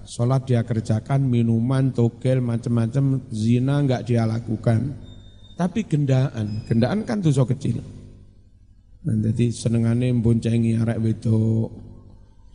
sholat 0.07 0.47
dia 0.47 0.63
kerjakan, 0.63 1.27
minuman, 1.27 1.91
togel, 1.91 2.39
macam-macam, 2.39 3.27
zina 3.27 3.83
enggak 3.83 4.07
dia 4.07 4.23
lakukan. 4.23 4.95
Tapi 5.59 5.83
gendaan, 5.83 6.63
gendaan 6.65 7.03
kan 7.03 7.19
dosa 7.19 7.43
kecil. 7.43 7.83
Nah, 9.03 9.15
jadi 9.29 9.51
senengane 9.51 10.09
boncengi 10.15 10.79
arek 10.79 10.99
wedok, 11.03 11.69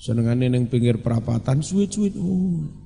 senengane 0.00 0.48
neng 0.48 0.66
pinggir 0.66 0.98
perapatan, 0.98 1.60
suwit-suwit, 1.60 2.16
oh. 2.16 2.80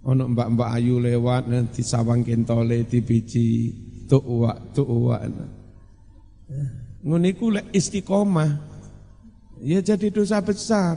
Ono 0.00 0.32
mbak-mbak 0.32 0.70
ayu 0.80 0.96
lewat 0.96 1.52
nanti 1.52 1.84
sawang 1.84 2.24
kentole 2.24 2.88
di 2.88 3.04
biji 3.04 3.48
tuk 4.08 4.24
uwak 4.24 4.72
tuk 4.72 4.88
uwak. 4.88 5.28
Nguniku 7.04 7.52
lek 7.52 7.68
istiqomah, 7.68 8.48
ya 9.60 9.84
jadi 9.84 10.08
dosa 10.08 10.40
besar. 10.40 10.96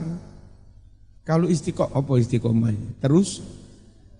Kalau 1.24 1.48
istiqomah, 1.48 1.96
apa 1.96 2.12
istiqomah? 2.20 3.00
Terus, 3.00 3.40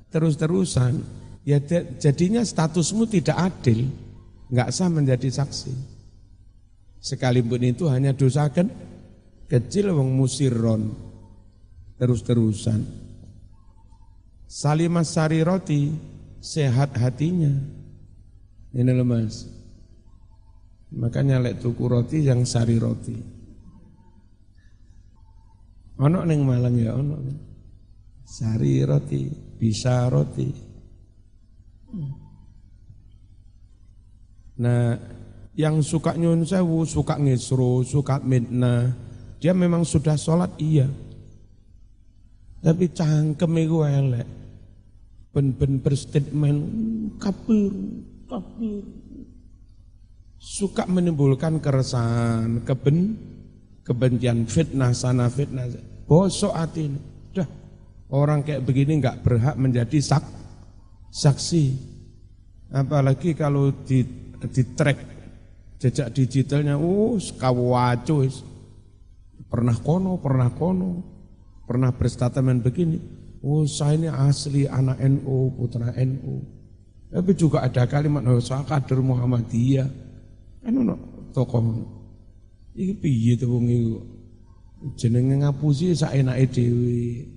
terus-terusan, 0.08 1.04
ya 1.44 1.60
jadinya 2.00 2.40
statusmu 2.40 3.04
tidak 3.04 3.36
adil, 3.36 3.92
nggak 4.48 4.72
sah 4.72 4.88
menjadi 4.88 5.28
saksi. 5.28 5.72
Sekalipun 7.04 7.60
itu 7.60 7.84
hanya 7.92 8.16
dosa 8.16 8.48
kan 8.48 8.72
kecil 9.52 9.92
wong 9.92 10.16
musirron, 10.16 10.96
terus-terusan. 12.00 12.80
Salimah 14.48 15.04
sari 15.04 15.44
roti, 15.44 15.92
sehat 16.40 16.96
hatinya. 16.96 17.52
Ini 18.72 18.90
loh 18.96 19.04
mas. 19.04 19.44
Makanya 20.94 21.42
lek 21.42 21.60
tuku 21.60 21.84
roti 21.84 22.24
yang 22.24 22.48
sari 22.48 22.80
roti. 22.80 23.43
Ono 26.02 26.26
neng 26.26 26.42
Malang 26.42 26.74
ya 26.74 26.98
ono. 26.98 27.16
Sari 28.26 28.82
roti, 28.82 29.30
bisa 29.60 30.10
roti. 30.10 30.50
Nah, 34.58 34.98
yang 35.54 35.82
suka 35.82 36.18
nyun 36.18 36.42
sewu, 36.42 36.82
suka 36.82 37.14
ngisru, 37.18 37.86
suka 37.86 38.18
mitna, 38.22 38.90
dia 39.38 39.54
memang 39.54 39.86
sudah 39.86 40.18
sholat 40.18 40.50
iya. 40.58 40.90
Tapi 42.64 42.90
cangkem 42.90 43.52
itu 43.60 43.84
elek. 43.84 44.26
Ben-ben 45.34 45.82
berstatement, 45.82 46.60
kapir, 47.18 47.70
kapir. 48.30 48.82
Suka 50.38 50.86
menimbulkan 50.86 51.58
keresahan, 51.58 52.62
keben, 52.62 53.18
kebencian 53.84 54.48
fitnah 54.48 54.96
sana 54.96 55.28
fitnah 55.28 55.68
bosok 56.08 56.56
hati 56.56 56.88
ini. 56.88 57.00
Dah 57.30 57.48
orang 58.10 58.42
kayak 58.42 58.64
begini 58.64 58.98
nggak 58.98 59.20
berhak 59.20 59.56
menjadi 59.60 60.00
sak 60.00 60.24
saksi. 61.12 61.92
Apalagi 62.74 63.38
kalau 63.38 63.70
di 63.84 64.02
di 64.44 64.62
track 64.74 64.98
jejak 65.78 66.10
digitalnya, 66.16 66.80
uh, 66.80 67.14
kawacu 67.38 68.26
pernah 69.46 69.76
kono, 69.78 70.18
pernah 70.18 70.50
kono, 70.50 70.90
pernah 71.68 71.94
berstatement 71.94 72.64
begini. 72.64 72.98
Oh 73.44 73.68
saya 73.68 74.00
ini 74.00 74.08
asli 74.08 74.64
anak 74.64 74.98
NU, 75.04 75.52
putra 75.54 75.92
NU. 76.00 76.40
Tapi 77.12 77.30
juga 77.36 77.62
ada 77.62 77.84
kalimat, 77.86 78.24
oh 78.26 78.40
saya 78.40 78.64
kader 78.64 78.98
Muhammadiyah. 78.98 79.86
Kan 80.64 80.80
no, 80.80 80.96
tokoh 81.30 81.62
Iki 82.74 82.94
piye 82.98 83.32
to 83.38 83.46
wong 83.46 83.70
iku? 83.70 83.96
Jenenge 84.98 85.40
ngapusi 85.40 85.94
saenake 85.94 86.50
dhewe. 86.50 87.30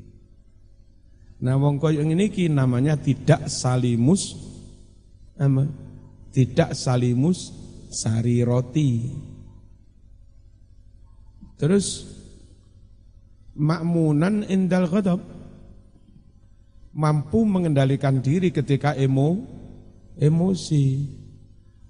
Nah 1.37 1.55
wong 1.61 1.77
kaya 1.77 2.01
ngene 2.01 2.33
iki 2.33 2.49
namanya 2.49 2.97
tidak 2.97 3.45
salimus 3.45 4.33
apa? 5.37 5.69
Tidak 6.33 6.73
salimus 6.73 7.53
sari 7.93 8.41
roti. 8.41 9.05
Terus 11.57 12.05
makmunan 13.57 14.45
indal 14.45 14.89
ghadab 14.89 15.21
mampu 16.97 17.45
mengendalikan 17.45 18.21
diri 18.21 18.49
ketika 18.49 18.97
emo 18.97 19.45
emosi. 20.17 20.85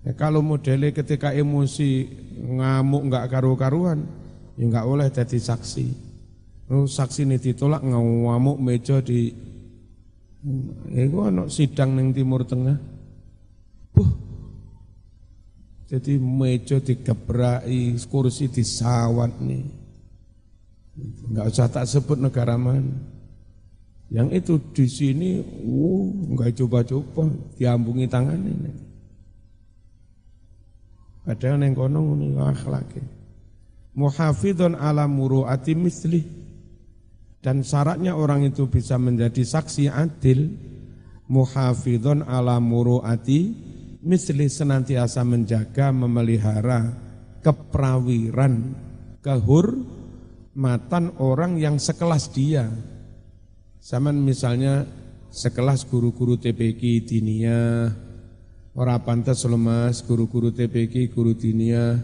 Ya, 0.04 0.12
kalau 0.16 0.44
modelnya 0.44 0.92
ketika 0.92 1.32
emosi 1.32 2.08
ngamuk 2.38 3.10
nggak 3.10 3.26
karu-karuan, 3.34 4.06
ya 4.56 4.64
nggak 4.70 4.88
boleh 4.88 5.08
jadi 5.10 5.38
saksi. 5.42 5.88
Oh, 6.68 6.86
saksi 6.86 7.24
ini 7.24 7.40
ditolak 7.40 7.82
ngamuk 7.82 8.60
meja 8.60 9.00
di 9.00 9.32
Iku 10.88 11.28
ana 11.28 11.50
sidang 11.52 11.98
ning 11.98 12.16
Timur 12.16 12.48
Tengah. 12.48 12.78
Buh. 13.92 14.12
Jadi 15.88 16.20
meja 16.20 16.84
digebrai, 16.84 17.96
kursi 18.12 18.52
disawat 18.52 19.40
nih. 19.40 19.64
Enggak 21.32 21.48
usah 21.52 21.68
tak 21.72 21.88
sebut 21.88 22.20
negara 22.20 22.60
mana. 22.60 22.92
Yang 24.08 24.28
itu 24.40 24.54
di 24.72 24.86
sini, 24.88 25.30
uh, 25.44 26.06
enggak 26.32 26.56
coba-coba, 26.60 27.28
diambungi 27.60 28.08
ini. 28.08 28.72
Padahal 31.28 31.60
neng 31.60 31.76
kono 31.76 32.16
ngene 32.16 32.40
akhlake. 32.40 33.04
Muhafidun 34.00 34.80
ala 34.80 35.12
muruati 35.12 35.76
misli 35.76 36.24
dan 37.44 37.68
syaratnya 37.68 38.16
orang 38.16 38.48
itu 38.48 38.72
bisa 38.72 38.96
menjadi 38.96 39.44
saksi 39.44 39.92
adil. 39.92 40.56
Muhafidhon 41.28 42.24
ala 42.24 42.64
muruati 42.64 43.52
misli 44.00 44.48
senantiasa 44.48 45.28
menjaga 45.28 45.92
memelihara 45.92 46.96
keprawiran 47.44 48.72
kehormatan 49.20 51.12
orang 51.20 51.60
yang 51.60 51.76
sekelas 51.76 52.32
dia. 52.32 52.72
Zaman 53.84 54.16
misalnya 54.24 54.88
sekelas 55.28 55.84
guru-guru 55.92 56.40
TPK 56.40 57.04
dinia 57.04 57.92
ora 58.78 59.02
pantas 59.02 59.42
lemas 59.50 60.06
guru-guru 60.06 60.54
TPK 60.54 61.10
guru 61.10 61.34
dinia 61.34 61.98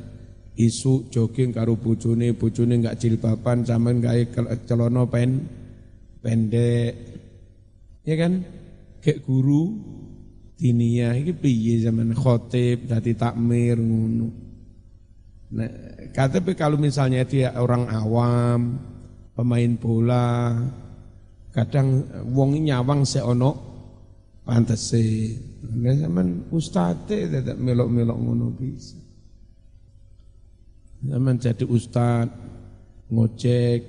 isu 0.58 1.14
jogging 1.14 1.54
karo 1.54 1.78
bojone 1.78 2.34
bojone 2.34 2.82
enggak 2.82 2.98
jilbaban 2.98 3.62
sampean 3.62 4.02
gawe 4.02 4.24
celana 4.66 5.06
pen 5.06 5.46
pendek. 6.26 6.94
Ya 8.04 8.16
kan? 8.18 8.42
Kayak 9.06 9.22
guru 9.22 9.78
dinia 10.58 11.14
iki 11.14 11.38
piye 11.38 11.86
zaman 11.86 12.18
khotib 12.18 12.90
dadi 12.90 13.14
takmir 13.14 13.78
ngono. 13.78 14.28
Nah 15.54 15.70
kata 16.10 16.42
kalau 16.58 16.82
misalnya 16.82 17.22
dia 17.22 17.54
orang 17.54 17.86
awam 17.94 18.82
pemain 19.38 19.74
bola 19.78 20.58
Kadang 21.54 22.02
wong 22.34 22.66
nyawang 22.66 23.06
se 23.06 23.22
ono 23.22 23.52
pantese. 24.42 25.38
Nek 25.64 25.96
sampean 26.04 26.30
ustate 26.52 27.32
tetep 27.32 27.56
melok-melok 27.56 28.18
ngono 28.20 28.52
bisa. 28.52 29.00
Zaman 31.04 31.40
jadi 31.40 31.64
ustad 31.68 32.28
ngojek 33.08 33.80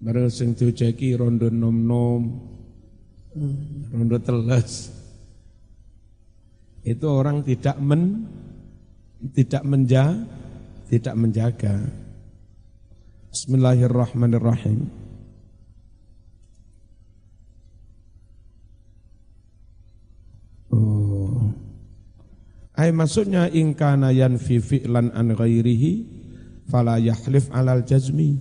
bareng 0.00 0.28
sing 0.28 0.52
diojeki 0.52 1.16
rondo 1.16 1.48
nom-nom 1.48 2.22
rondo 3.92 4.16
teles. 4.20 4.92
Itu 6.84 7.06
orang 7.08 7.40
tidak 7.40 7.76
men 7.80 8.28
tidak 9.32 9.64
menja 9.64 10.12
tidak 10.92 11.14
menjaga. 11.16 11.76
Bismillahirrahmanirrahim 13.32 15.01
Ay 22.72 22.88
maksudnya 22.88 23.52
ingkana 23.52 24.16
yanfi 24.16 24.56
fi'lan 24.56 25.12
an 25.12 25.36
ghairihi 25.36 25.92
fala 26.72 26.96
yahlif 26.96 27.52
alal 27.52 27.84
jazmi. 27.84 28.40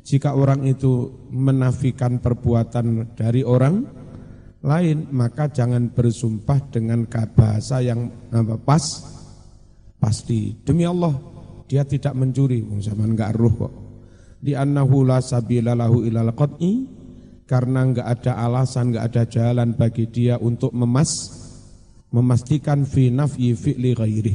Jika 0.00 0.32
orang 0.32 0.64
itu 0.64 1.12
menafikan 1.28 2.24
perbuatan 2.24 3.12
dari 3.12 3.44
orang 3.44 3.84
lain, 4.64 5.12
maka 5.12 5.52
jangan 5.52 5.92
bersumpah 5.92 6.72
dengan 6.72 7.04
bahasa 7.36 7.84
yang 7.84 8.08
apa, 8.32 8.56
pas, 8.56 8.84
pasti. 10.00 10.56
Demi 10.64 10.88
Allah, 10.88 11.12
dia 11.68 11.84
tidak 11.84 12.16
mencuri. 12.16 12.64
Zaman 12.80 13.12
enggak 13.12 13.36
ruh 13.36 13.54
kok. 13.54 13.72
Di 14.40 14.56
annahu 14.56 15.04
la 15.04 15.20
sabila 15.20 15.76
lahu 15.76 16.00
ilal 16.00 16.32
qat'i 16.32 16.88
karena 17.44 17.84
enggak 17.84 18.08
ada 18.08 18.40
alasan, 18.40 18.96
enggak 18.96 19.04
ada 19.12 19.22
jalan 19.28 19.76
bagi 19.76 20.08
dia 20.08 20.40
untuk 20.40 20.72
memas 20.72 21.39
memastikan 22.10 22.82
fi 22.86 23.10
nafyi 23.10 23.54
fi'li 23.54 23.90
ghairi 23.94 24.34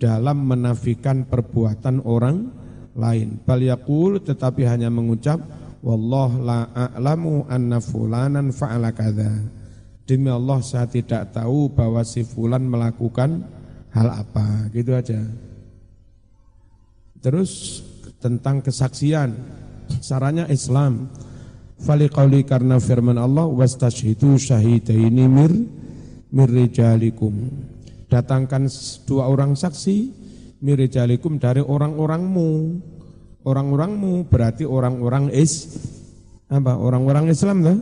dalam 0.00 0.48
menafikan 0.48 1.28
perbuatan 1.28 2.04
orang 2.04 2.48
lain. 2.96 3.40
Bal 3.44 3.60
yaqul 3.60 4.24
tetapi 4.24 4.64
hanya 4.64 4.88
mengucap 4.88 5.40
wallah 5.84 6.30
la 6.40 6.60
a'lamu 6.72 7.44
anna 7.48 7.80
fulanan 7.80 8.52
fa'ala 8.52 8.92
kadza. 8.96 9.28
Demi 10.08 10.26
Allah 10.26 10.58
saya 10.64 10.90
tidak 10.90 11.30
tahu 11.30 11.70
bahwa 11.70 12.02
si 12.02 12.26
fulan 12.26 12.66
melakukan 12.66 13.46
hal 13.94 14.08
apa. 14.10 14.66
Gitu 14.74 14.90
aja. 14.90 15.22
Terus 17.20 17.84
tentang 18.18 18.64
kesaksian. 18.64 19.36
Sarannya 20.02 20.50
Islam. 20.50 21.12
Fali 21.80 22.10
karena 22.44 22.76
firman 22.76 23.16
Allah 23.16 23.48
wastashhidu 23.48 24.36
syahidaini 24.36 25.24
mir 25.24 25.52
mirijalikum. 26.30 27.34
Datangkan 28.10 28.66
dua 29.06 29.30
orang 29.30 29.54
saksi 29.54 30.10
mirijalikum 30.62 31.38
dari 31.38 31.62
orang-orangmu. 31.62 32.50
Orang-orangmu 33.40 34.28
berarti 34.28 34.68
orang-orang 34.68 35.32
is 35.32 35.78
apa? 36.50 36.76
Orang-orang 36.76 37.30
Islam 37.30 37.58
lah. 37.62 37.78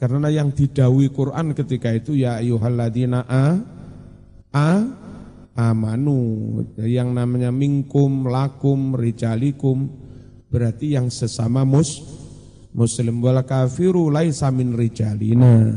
Karena 0.00 0.32
yang 0.32 0.56
didawi 0.56 1.12
Quran 1.12 1.52
ketika 1.52 1.92
itu 1.92 2.16
ya 2.16 2.40
ayyuhalladzina 2.40 3.28
a 3.28 3.60
a 4.48 4.70
amanu. 5.54 6.64
Yang 6.80 7.08
namanya 7.12 7.52
minkum, 7.52 8.24
lakum, 8.26 8.96
rijalikum 8.96 9.92
berarti 10.50 10.98
yang 10.98 11.12
sesama 11.12 11.62
mus 11.62 12.02
muslim 12.74 13.22
wal 13.22 13.38
kafiru 13.44 14.08
laisa 14.08 14.48
min 14.50 14.74
rijalina. 14.74 15.76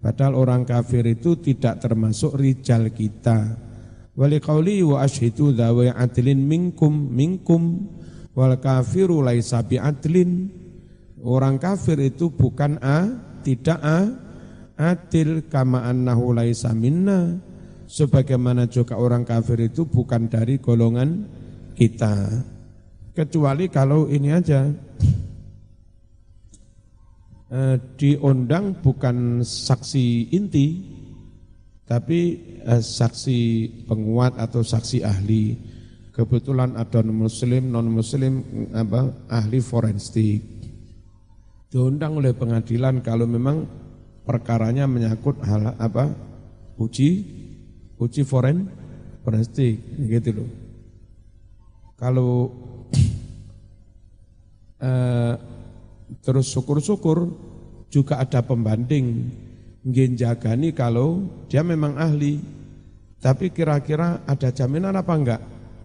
Padahal 0.00 0.32
orang 0.32 0.62
kafir 0.64 1.04
itu 1.04 1.36
tidak 1.36 1.84
termasuk 1.84 2.32
rijal 2.40 2.88
kita. 2.88 3.56
Wali 4.16 4.40
qauli 4.40 4.80
wa 4.80 5.04
ashidu 5.04 5.52
dhawa 5.52 5.92
adlin 5.92 6.40
minkum 6.40 6.92
minkum 7.12 7.84
wal 8.32 8.56
kafiru 8.56 9.20
laisa 9.20 9.60
bi 9.60 9.76
adlin. 9.76 10.48
Orang 11.20 11.60
kafir 11.60 12.00
itu 12.00 12.32
bukan 12.32 12.80
a, 12.80 13.12
tidak 13.44 13.76
a, 13.84 14.08
adil 14.80 15.44
kama 15.52 15.84
annahu 15.84 16.32
laisa 16.32 16.72
minna. 16.72 17.36
Sebagaimana 17.84 18.72
juga 18.72 18.96
orang 18.96 19.28
kafir 19.28 19.68
itu 19.68 19.84
bukan 19.84 20.32
dari 20.32 20.56
golongan 20.56 21.28
kita. 21.76 22.40
Kecuali 23.12 23.68
kalau 23.68 24.08
ini 24.08 24.32
aja, 24.32 24.64
eh, 27.50 27.76
diundang 27.98 28.78
bukan 28.78 29.42
saksi 29.42 30.30
inti, 30.32 30.68
tapi 31.84 32.20
eh, 32.62 32.82
saksi 32.82 33.38
penguat 33.90 34.38
atau 34.38 34.62
saksi 34.62 35.02
ahli. 35.02 35.58
Kebetulan 36.10 36.74
ada 36.78 37.02
non 37.02 37.26
muslim, 37.26 37.70
non 37.70 37.90
muslim 37.90 38.42
apa 38.74 39.30
ahli 39.30 39.58
forensik. 39.58 40.42
Diundang 41.70 42.18
oleh 42.18 42.34
pengadilan 42.34 42.98
kalau 42.98 43.30
memang 43.30 43.62
perkaranya 44.26 44.90
menyangkut 44.90 45.38
hal 45.46 45.78
apa 45.78 46.10
uji 46.82 47.10
uji 47.94 48.22
foren 48.26 48.66
forensik 49.22 49.78
gitu 50.10 50.42
loh. 50.42 50.50
Kalau 51.94 52.50
eh, 54.88 55.34
Terus 56.18 56.50
syukur-syukur 56.50 57.30
juga 57.86 58.18
ada 58.18 58.42
pembanding. 58.42 59.30
Ngenjagani 59.86 60.74
kalau 60.74 61.24
dia 61.46 61.62
memang 61.62 61.96
ahli. 61.96 62.42
Tapi 63.20 63.52
kira-kira 63.52 64.24
ada 64.24 64.48
jaminan 64.48 64.96
apa 64.96 65.12
enggak? 65.12 65.42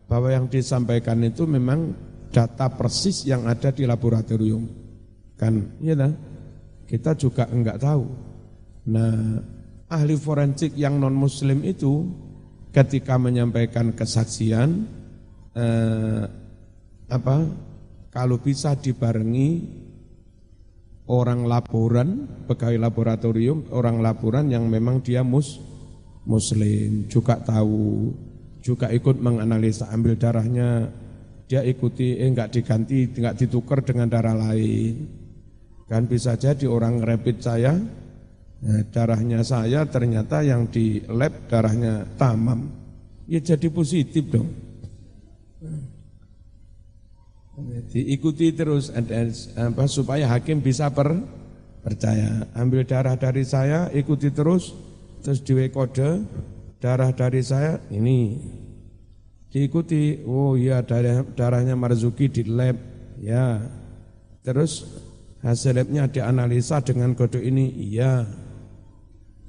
Bahwa 0.07 0.31
yang 0.31 0.47
disampaikan 0.47 1.19
itu 1.21 1.43
memang 1.43 1.91
data 2.31 2.71
persis 2.71 3.27
yang 3.27 3.43
ada 3.45 3.75
di 3.75 3.83
laboratorium. 3.83 4.63
Kan, 5.35 5.75
iya 5.83 5.99
kan? 5.99 6.15
Kita 6.87 7.11
juga 7.19 7.47
enggak 7.51 7.83
tahu. 7.83 8.05
Nah, 8.87 9.41
ahli 9.89 10.15
forensik 10.15 10.73
yang 10.79 10.97
non 10.97 11.13
muslim 11.13 11.61
itu 11.65 12.07
ketika 12.75 13.15
menyampaikan 13.15 13.95
kesaksian 13.95 14.83
eh, 15.55 16.23
apa 17.07 17.37
kalau 18.11 18.39
bisa 18.41 18.75
dibarengi 18.75 19.49
orang 21.05 21.45
laporan, 21.45 22.25
pegawai 22.49 22.81
laboratorium, 22.81 23.69
orang 23.69 24.01
laporan 24.01 24.49
yang 24.49 24.65
memang 24.65 25.05
dia 25.05 25.21
mus, 25.21 25.61
muslim, 26.25 27.05
juga 27.05 27.37
tahu, 27.37 28.13
juga 28.65 28.89
ikut 28.89 29.21
menganalisa 29.21 29.93
ambil 29.93 30.17
darahnya, 30.17 30.89
dia 31.45 31.61
ikuti, 31.61 32.17
eh 32.17 32.25
enggak 32.25 32.57
diganti, 32.57 33.05
enggak 33.13 33.37
ditukar 33.37 33.85
dengan 33.85 34.09
darah 34.09 34.33
lain. 34.33 35.05
Kan 35.85 36.09
bisa 36.09 36.33
jadi 36.33 36.65
orang 36.65 36.97
rapid 37.05 37.37
saya, 37.37 37.77
nah, 38.65 38.81
darahnya 38.89 39.45
saya 39.45 39.85
ternyata 39.85 40.41
yang 40.41 40.65
di 40.73 41.05
lab 41.05 41.45
darahnya 41.45 42.17
tamam. 42.17 42.73
Ya 43.29 43.37
jadi 43.37 43.69
positif 43.69 44.25
dong. 44.33 44.49
Diikuti 47.91 48.51
terus 48.51 48.91
apa, 49.55 49.87
supaya 49.87 50.27
hakim 50.27 50.59
bisa 50.59 50.91
per, 50.91 51.15
percaya. 51.79 52.47
Ambil 52.51 52.83
darah 52.83 53.15
dari 53.15 53.47
saya, 53.47 53.87
ikuti 53.95 54.31
terus, 54.35 54.75
terus 55.23 55.39
diwe 55.39 55.71
kode 55.71 56.23
darah 56.83 57.15
dari 57.15 57.39
saya 57.39 57.79
ini 57.91 58.35
diikuti. 59.49 60.19
Oh 60.27 60.59
iya 60.59 60.83
darah, 60.83 61.23
darahnya 61.23 61.79
Marzuki 61.79 62.27
di 62.27 62.43
lab, 62.43 62.75
ya. 63.23 63.63
Terus 64.43 64.83
Hasil 65.45 65.77
labnya 65.77 66.09
dianalisa 66.09 66.81
dengan 66.81 67.13
kode 67.13 67.37
ini, 67.37 67.69
iya. 67.69 68.25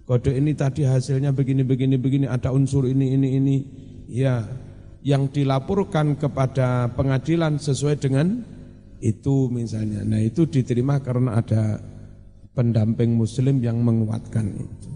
Kode 0.05 0.37
ini 0.37 0.53
tadi 0.53 0.85
hasilnya 0.85 1.33
begini, 1.33 1.65
begini, 1.65 1.97
begini, 1.97 2.29
ada 2.29 2.53
unsur 2.53 2.85
ini, 2.85 3.17
ini, 3.17 3.29
ini, 3.41 3.57
iya. 4.05 4.45
Yang 5.07 5.39
dilaporkan 5.39 6.19
kepada 6.19 6.91
pengadilan 6.91 7.63
sesuai 7.63 8.03
dengan 8.03 8.43
itu 8.99 9.47
misalnya. 9.55 10.03
Nah 10.03 10.19
itu 10.19 10.51
diterima 10.51 10.99
karena 10.99 11.39
ada 11.39 11.79
pendamping 12.57 13.15
muslim 13.15 13.63
yang 13.63 13.79
menguatkan 13.85 14.51
itu. 14.57 14.93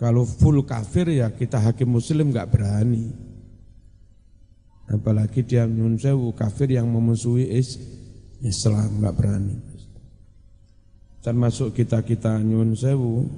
Kalau 0.00 0.26
full 0.26 0.66
kafir 0.66 1.14
ya 1.14 1.30
kita 1.30 1.62
hakim 1.62 1.94
muslim 1.94 2.34
nggak 2.34 2.50
berani. 2.50 3.06
Apalagi 4.90 5.46
dia 5.46 5.62
nyun 5.62 5.94
kafir 6.34 6.74
yang 6.74 6.90
memusuhi 6.90 7.54
is, 7.54 7.78
Islam 8.42 8.98
nggak 8.98 9.14
berani. 9.14 9.56
Termasuk 11.22 11.70
kita 11.78 12.02
kita 12.02 12.42
nyun 12.42 12.74
sewu 12.74 13.30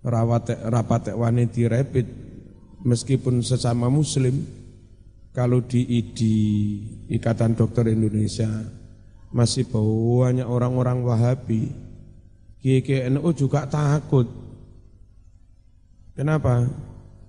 rawat 0.00 0.64
rapat 0.64 1.12
wanita 1.12 1.60
rapid 1.68 2.06
meskipun 2.82 3.44
sesama 3.44 3.92
muslim 3.92 4.61
kalau 5.32 5.64
di 5.64 5.84
di 6.12 6.34
Ikatan 7.08 7.56
Dokter 7.56 7.88
Indonesia 7.88 8.48
masih 9.32 9.64
banyak 9.68 10.44
orang-orang 10.44 11.00
Wahabi, 11.04 11.72
GKNU 12.60 13.32
juga 13.32 13.64
takut 13.64 14.42
Kenapa? 16.12 16.68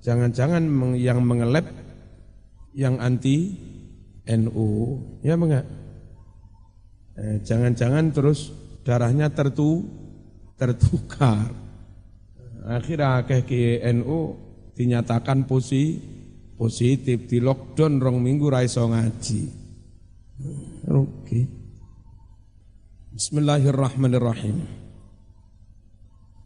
Jangan-jangan 0.03 0.67
yang 0.99 1.23
mengelep 1.23 1.63
yang 2.75 2.99
anti 2.99 3.55
NU, 4.27 4.99
ya 5.23 5.39
enggak? 5.39 5.67
Eh, 7.15 7.37
jangan-jangan 7.47 8.11
terus 8.11 8.51
darahnya 8.83 9.31
tertu 9.31 9.87
tertukar. 10.59 11.47
Akhirnya 12.67 13.23
ke 13.23 13.79
NU 13.95 14.35
dinyatakan 14.75 15.47
posi, 15.47 15.99
positif 16.63 17.27
di 17.27 17.43
lockdown 17.43 17.99
rong 17.99 18.23
minggu 18.23 18.47
raiso 18.47 18.87
ngaji. 18.87 19.41
Oke. 20.87 20.95
Okay. 20.95 21.43
Bismillahirrahmanirrahim. 23.11 24.63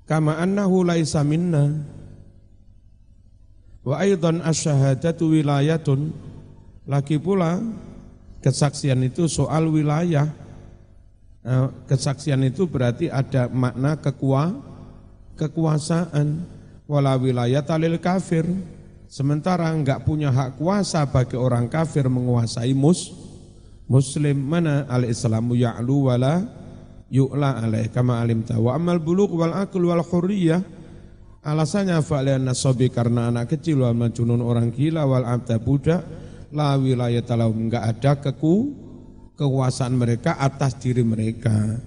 Kama 0.09 0.41
annahu 0.41 0.82
laisa 0.82 1.22
minna 1.22 1.70
Wa 3.86 4.03
aidan 4.03 4.43
asyhadatu 4.43 5.32
wilayatun 5.32 6.11
lagi 6.89 7.15
pula 7.22 7.61
kesaksian 8.41 8.99
itu 9.05 9.30
soal 9.32 9.70
wilayah. 9.70 10.28
Eh, 11.45 11.68
kesaksian 11.88 12.43
itu 12.43 12.68
berarti 12.68 13.07
ada 13.07 13.47
makna 13.47 13.95
kekua, 14.01 14.49
kekuasaan. 15.39 16.57
Wala 16.84 17.15
wilayah 17.15 17.63
talil 17.63 17.95
kafir. 18.01 18.43
Sementara 19.08 19.72
enggak 19.72 20.03
punya 20.03 20.36
hak 20.36 20.60
kuasa 20.60 21.08
bagi 21.08 21.39
orang 21.39 21.72
kafir 21.72 22.12
menguasai 22.12 22.76
mus, 22.76 23.16
muslim 23.88 24.36
mana 24.36 24.84
al-islamu 24.91 25.55
ya'lu 25.55 26.12
wala 26.12 26.43
yu'la 27.08 27.64
alaih 27.64 27.88
kama 27.88 28.20
alim 28.20 28.43
wa 28.43 28.76
amal 28.76 28.99
buluk 28.99 29.32
wal 29.32 29.55
akul 29.55 29.88
wal 29.88 30.03
hurriyah. 30.03 30.60
Alasannya 31.47 32.03
fa'lian 32.03 32.43
nasobi 32.43 32.91
karena 32.91 33.32
anak 33.32 33.55
kecil 33.55 33.88
wal 33.88 33.95
majunun 33.95 34.43
orang 34.43 34.76
gila 34.76 35.08
wal 35.08 35.24
abda 35.24 35.55
budak 35.64 36.03
la 36.51 36.76
wilayah 36.76 37.24
talau 37.24 37.55
enggak 37.55 37.84
ada 37.88 38.20
keku 38.20 38.76
kekuasaan 39.39 39.95
mereka 39.95 40.36
atas 40.36 40.76
diri 40.76 41.08
mereka. 41.08 41.80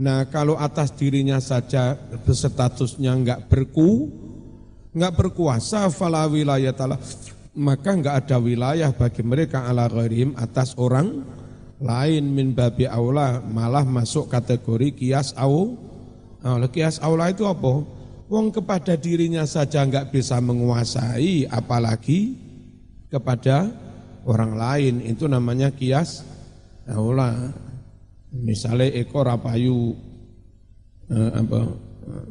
Nah 0.00 0.24
kalau 0.32 0.56
atas 0.56 0.96
dirinya 0.96 1.36
saja 1.36 1.92
statusnya 2.24 3.12
enggak 3.12 3.52
berku, 3.52 4.08
enggak 4.92 5.12
berkuasa 5.16 5.88
fala 5.88 6.28
wilayah 6.28 6.72
taala 6.76 7.00
maka 7.52 7.92
enggak 7.92 8.24
ada 8.24 8.36
wilayah 8.40 8.90
bagi 8.92 9.20
mereka 9.20 9.68
ala 9.68 9.84
gharim 9.88 10.32
atas 10.40 10.72
orang 10.80 11.20
lain 11.82 12.30
min 12.30 12.54
babi 12.54 12.86
aula 12.86 13.42
malah 13.42 13.82
masuk 13.82 14.30
kategori 14.30 14.94
kias 14.94 15.34
au. 15.34 15.74
Nah, 16.42 16.58
kias 16.70 17.02
aula 17.02 17.28
itu 17.34 17.42
apa? 17.44 17.82
Wong 18.30 18.48
kepada 18.54 18.96
dirinya 18.96 19.44
saja 19.44 19.84
nggak 19.84 20.14
bisa 20.14 20.40
menguasai, 20.40 21.44
apalagi 21.50 22.38
kepada 23.12 23.68
orang 24.24 24.56
lain. 24.56 24.94
Itu 25.04 25.28
namanya 25.28 25.74
kias 25.74 26.24
aula. 26.88 27.52
Misalnya 28.32 28.88
ekor 28.96 29.28
rapayu, 29.28 29.92
eh, 31.12 31.30
apa, 31.36 31.60
eh, 32.08 32.26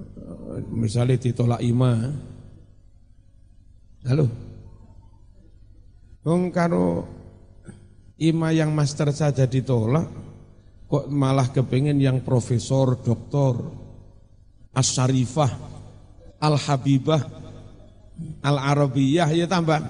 misalnya 0.74 1.22
ditolak 1.22 1.62
ima. 1.62 2.09
Halo? 4.02 4.26
Wong 6.26 6.49
karo 6.49 7.06
ima 8.18 8.49
yang 8.49 8.74
master 8.74 9.14
saja 9.14 9.45
ditolak, 9.45 10.10
kok 10.89 11.06
malah 11.10 11.49
kepengen 11.49 12.02
yang 12.02 12.22
profesor, 12.22 12.97
doktor, 12.97 13.62
as-syarifah, 14.74 15.49
Al-Habibah 16.41 17.22
Al-Arabiyah 18.41 19.30
ya 19.34 19.45
tambah. 19.45 19.82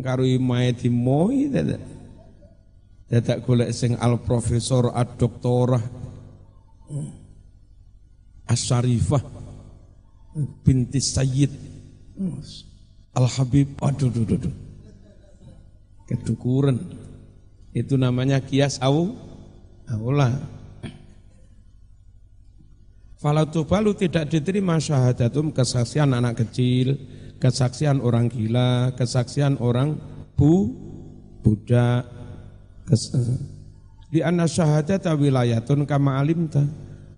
Karo 0.00 0.24
imae 0.24 0.72
dimoi 0.72 1.50
dadak 1.50 1.82
dadak 3.10 3.38
golek 3.42 3.74
sing 3.74 3.98
al 3.98 4.22
profesor 4.22 4.94
ad 4.94 5.18
doktorah 5.18 5.82
as-syarifah 8.46 9.18
binti 10.62 11.02
sayyid 11.02 11.50
al 13.16 13.26
habib 13.26 13.74
aduh 13.80 14.12
aduh 14.12 14.36
aduh 14.36 14.54
kedukuran 16.04 16.76
itu 17.72 17.94
namanya 17.96 18.42
kias 18.42 18.76
au 18.82 19.14
aula 19.88 20.36
Falatu 23.20 23.68
balu 23.68 23.92
tidak 23.92 24.32
diterima 24.32 24.80
syahadatum 24.80 25.52
kesaksian 25.52 26.16
anak 26.16 26.40
kecil, 26.40 26.96
kesaksian 27.36 28.00
orang 28.00 28.32
gila, 28.32 28.96
kesaksian 28.96 29.60
orang 29.60 30.00
bu, 30.40 30.72
budak. 31.44 32.08
Kes, 32.88 33.12
di 34.08 34.24
anna 34.24 34.48
syahadata 34.48 35.12
wilayatun 35.12 35.84
kama 35.84 36.16
alimta. 36.16 36.64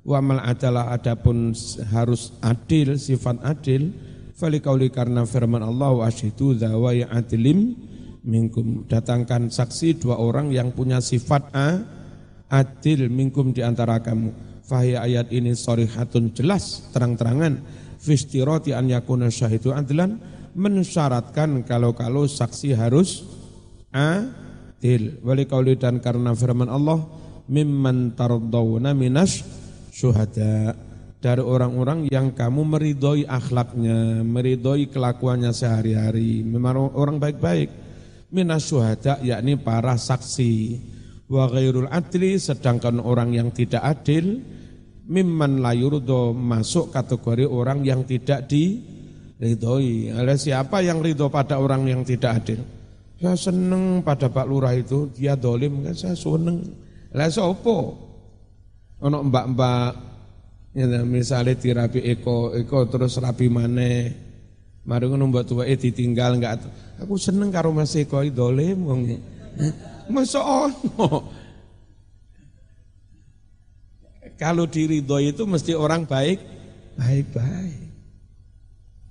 Wa 0.03 0.19
mal 0.19 0.43
adalah 0.43 0.91
adapun 0.91 1.55
harus 1.95 2.35
adil, 2.43 2.99
sifat 2.99 3.39
adil. 3.47 3.95
Falikauli 4.43 4.91
karena 4.91 5.23
firman 5.23 5.63
Allah 5.63 5.95
wa 5.95 6.03
asyidu 6.11 6.59
zawai 6.59 7.07
adilim 7.07 7.79
minkum. 8.27 8.83
Datangkan 8.91 9.55
saksi 9.55 10.03
dua 10.03 10.19
orang 10.19 10.51
yang 10.51 10.75
punya 10.75 10.99
sifat 10.99 11.55
a, 11.55 11.79
adil 12.51 13.07
minkum 13.07 13.55
di 13.55 13.63
antara 13.63 14.03
kamu 14.03 14.35
Fahya 14.67 15.07
ayat 15.07 15.31
ini 15.31 15.55
sorihatun 15.55 16.35
jelas 16.35 16.91
terang-terangan 16.91 17.63
fistiroti 18.03 18.75
an 18.75 18.91
yakuna 18.91 19.31
syahidu 19.31 19.71
adlan 19.71 20.19
mensyaratkan 20.59 21.63
kalau-kalau 21.63 22.27
saksi 22.27 22.75
harus 22.75 23.23
adil. 23.95 25.23
Wali 25.23 25.47
kauli 25.47 25.79
dan 25.79 26.03
karena 26.03 26.35
firman 26.35 26.67
Allah 26.67 26.99
mimman 27.47 28.19
tardawna 28.19 28.91
minas 28.91 29.47
syuhada 29.95 30.75
dari 31.23 31.39
orang-orang 31.39 32.11
yang 32.11 32.35
kamu 32.35 32.67
meridhoi 32.67 33.23
akhlaknya, 33.31 34.27
meridhoi 34.27 34.91
kelakuannya 34.91 35.55
sehari-hari, 35.55 36.43
memang 36.43 36.91
orang 36.99 37.23
baik-baik. 37.23 37.71
Minas 38.35 38.67
yakni 39.23 39.55
para 39.55 39.95
saksi. 39.95 40.83
Wa 41.31 41.47
ghairul 41.49 41.89
adli 41.89 42.37
sedangkan 42.37 43.01
orang 43.01 43.33
yang 43.33 43.55
tidak 43.55 43.81
adil 43.81 44.43
mimman 45.07 45.65
layurdo 45.65 46.35
masuk 46.35 46.93
kategori 46.93 47.47
orang 47.49 47.87
yang 47.87 48.03
tidak 48.03 48.51
diridhoi. 48.51 50.13
Ada 50.13 50.35
siapa 50.37 50.83
yang 50.83 51.01
ridho 51.01 51.31
pada 51.33 51.57
orang 51.63 51.87
yang 51.87 52.03
tidak 52.03 52.43
adil? 52.43 52.61
Saya 53.23 53.39
seneng 53.39 54.03
pada 54.03 54.27
Pak 54.27 54.47
Lurah 54.51 54.75
itu, 54.75 55.07
dia 55.15 55.39
dolim, 55.39 55.87
kan 55.87 55.95
saya 55.95 56.19
seneng. 56.19 56.59
Lah 57.15 57.31
sopo? 57.31 57.95
Ono 58.99 59.19
mbak-mbak, 59.23 60.12
ya, 60.73 61.05
misalnya 61.05 61.57
dirapi 61.57 62.01
Eko, 62.01 62.57
Eko 62.57 62.89
terus 62.89 63.17
rapi 63.21 63.49
mana? 63.53 64.09
Mari 64.83 65.07
mbak 65.07 65.47
tua 65.47 65.63
eh 65.63 65.79
ditinggal 65.79 66.43
enggak. 66.43 66.67
Aku 66.99 67.15
seneng 67.15 67.55
karo 67.55 67.71
Mas 67.71 67.95
Eko 67.95 68.19
dolim 68.27 68.79
wong. 68.83 69.01
Masa 70.11 70.43
ono? 70.43 71.31
Kalau 74.43 74.67
diridhoi 74.67 75.31
itu 75.31 75.47
mesti 75.47 75.71
orang 75.71 76.03
baik, 76.03 76.43
baik-baik. 76.99 77.79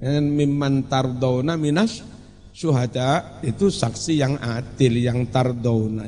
Dan 0.02 0.36
mimman 0.36 0.92
tardona 0.92 1.56
minas 1.56 2.04
syuhada 2.52 3.40
itu 3.40 3.72
saksi 3.72 4.20
yang 4.20 4.36
adil, 4.44 4.98
yang 5.00 5.24
tardona. 5.32 6.04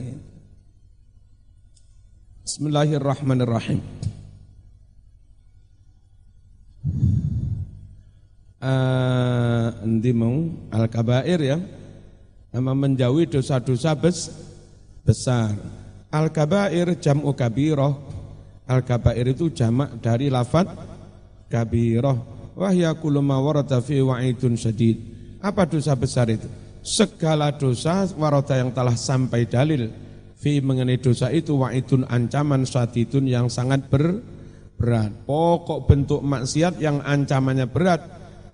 Bismillahirrahmanirrahim. 2.44 3.80
Uh, 8.64 9.76
mau 10.16 10.48
al-kabair 10.72 11.40
ya, 11.44 11.60
nama 12.56 12.72
menjauhi 12.72 13.28
dosa-dosa 13.28 13.92
bes, 13.96 14.32
besar. 15.04 15.52
Al-kabair 16.08 16.96
jam'u 17.00 17.36
kabiroh. 17.36 18.00
Al-kabair 18.64 19.36
itu 19.36 19.52
jamak 19.52 20.00
dari 20.00 20.32
lafad 20.32 20.72
kabiroh. 21.52 22.16
Wahya 22.56 22.96
kullu 22.96 23.20
ma 23.20 23.42
warada 23.42 23.84
fi 23.84 24.00
wa'idun 24.00 24.56
syadid. 24.56 24.96
Apa 25.44 25.68
dosa 25.68 25.92
besar 26.00 26.32
itu? 26.32 26.48
Segala 26.80 27.52
dosa 27.52 28.08
warada 28.16 28.56
yang 28.56 28.72
telah 28.72 28.96
sampai 28.96 29.44
dalil 29.44 29.92
fi 30.40 30.64
mengenai 30.64 31.00
dosa 31.00 31.32
itu 31.32 31.60
wa'idun 31.60 32.08
ancaman 32.08 32.64
syadidun 32.64 33.28
yang 33.28 33.52
sangat 33.52 33.88
ber, 33.92 34.24
berat. 34.84 35.16
Pokok 35.24 35.88
bentuk 35.88 36.20
maksiat 36.20 36.84
yang 36.84 37.00
ancamannya 37.00 37.72
berat 37.72 38.04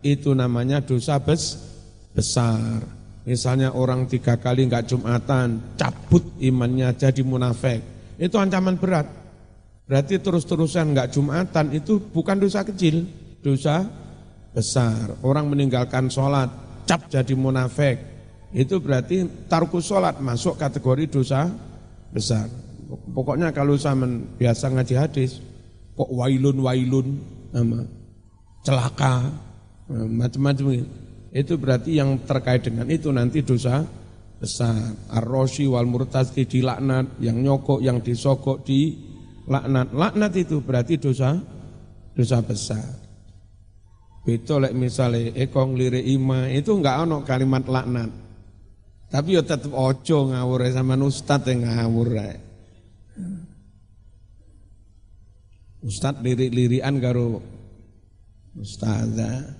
itu 0.05 0.37
namanya 0.37 0.85
dosa 0.85 1.17
bes, 1.17 1.57
besar. 2.13 2.85
Misalnya 3.25 3.73
orang 3.73 4.05
tiga 4.05 4.37
kali 4.37 4.69
nggak 4.69 4.93
jumatan, 4.93 5.73
cabut 5.73 6.21
imannya 6.37 6.93
jadi 6.93 7.25
munafik. 7.25 7.81
Itu 8.21 8.37
ancaman 8.37 8.77
berat. 8.77 9.09
Berarti 9.89 10.21
terus-terusan 10.21 10.93
nggak 10.93 11.17
jumatan 11.17 11.73
itu 11.73 11.97
bukan 11.97 12.37
dosa 12.37 12.61
kecil, 12.61 13.09
dosa 13.41 13.89
besar. 14.53 15.17
Orang 15.25 15.49
meninggalkan 15.49 16.13
sholat, 16.13 16.53
cap 16.85 17.09
jadi 17.09 17.33
munafik. 17.33 17.97
Itu 18.53 18.77
berarti 18.77 19.49
tarkus 19.49 19.89
sholat 19.89 20.21
masuk 20.21 20.61
kategori 20.61 21.09
dosa 21.09 21.49
besar. 22.13 22.49
Pokoknya 23.13 23.53
kalau 23.53 23.77
zaman 23.77 24.25
biasa 24.37 24.73
ngaji 24.73 24.95
hadis, 24.97 25.37
kok 25.99 26.09
wailun 26.15 26.57
wailun 26.63 27.07
nama 27.51 27.83
celaka 28.63 29.27
macam-macam 29.91 30.87
itu 31.35 31.53
berarti 31.59 31.99
yang 31.99 32.23
terkait 32.23 32.63
dengan 32.63 32.87
itu 32.87 33.11
nanti 33.11 33.43
dosa 33.43 33.83
besar. 34.39 34.95
Ar-Roshi 35.11 35.67
wal 35.67 35.85
murtazki 35.85 36.47
dilaknat, 36.47 37.19
yang 37.19 37.37
nyokok, 37.43 37.83
yang 37.83 37.99
disogok 37.99 38.63
di 38.63 38.95
laknat. 39.45 39.91
Laknat 39.93 40.33
itu 40.39 40.63
berarti 40.63 40.97
dosa 40.97 41.37
dosa 42.15 42.39
besar. 42.41 42.87
Itu 44.25 44.61
lek 44.61 44.73
misalnya 44.77 45.33
ekong 45.35 45.73
lirik 45.73 46.05
ima 46.05 46.49
itu 46.49 46.73
enggak 46.77 47.05
ono 47.05 47.21
kalimat 47.25 47.65
laknat. 47.65 48.09
Tapi 49.09 49.37
ya 49.37 49.41
tetap 49.41 49.73
ojo 49.73 50.29
ngawur 50.29 50.69
sama 50.69 50.93
ustad 51.01 51.41
yang 51.49 51.65
ngawur. 51.65 52.09
Ustad 55.79 56.19
lirik-lirian 56.19 56.99
karo 56.99 57.39
ustazah. 58.59 59.55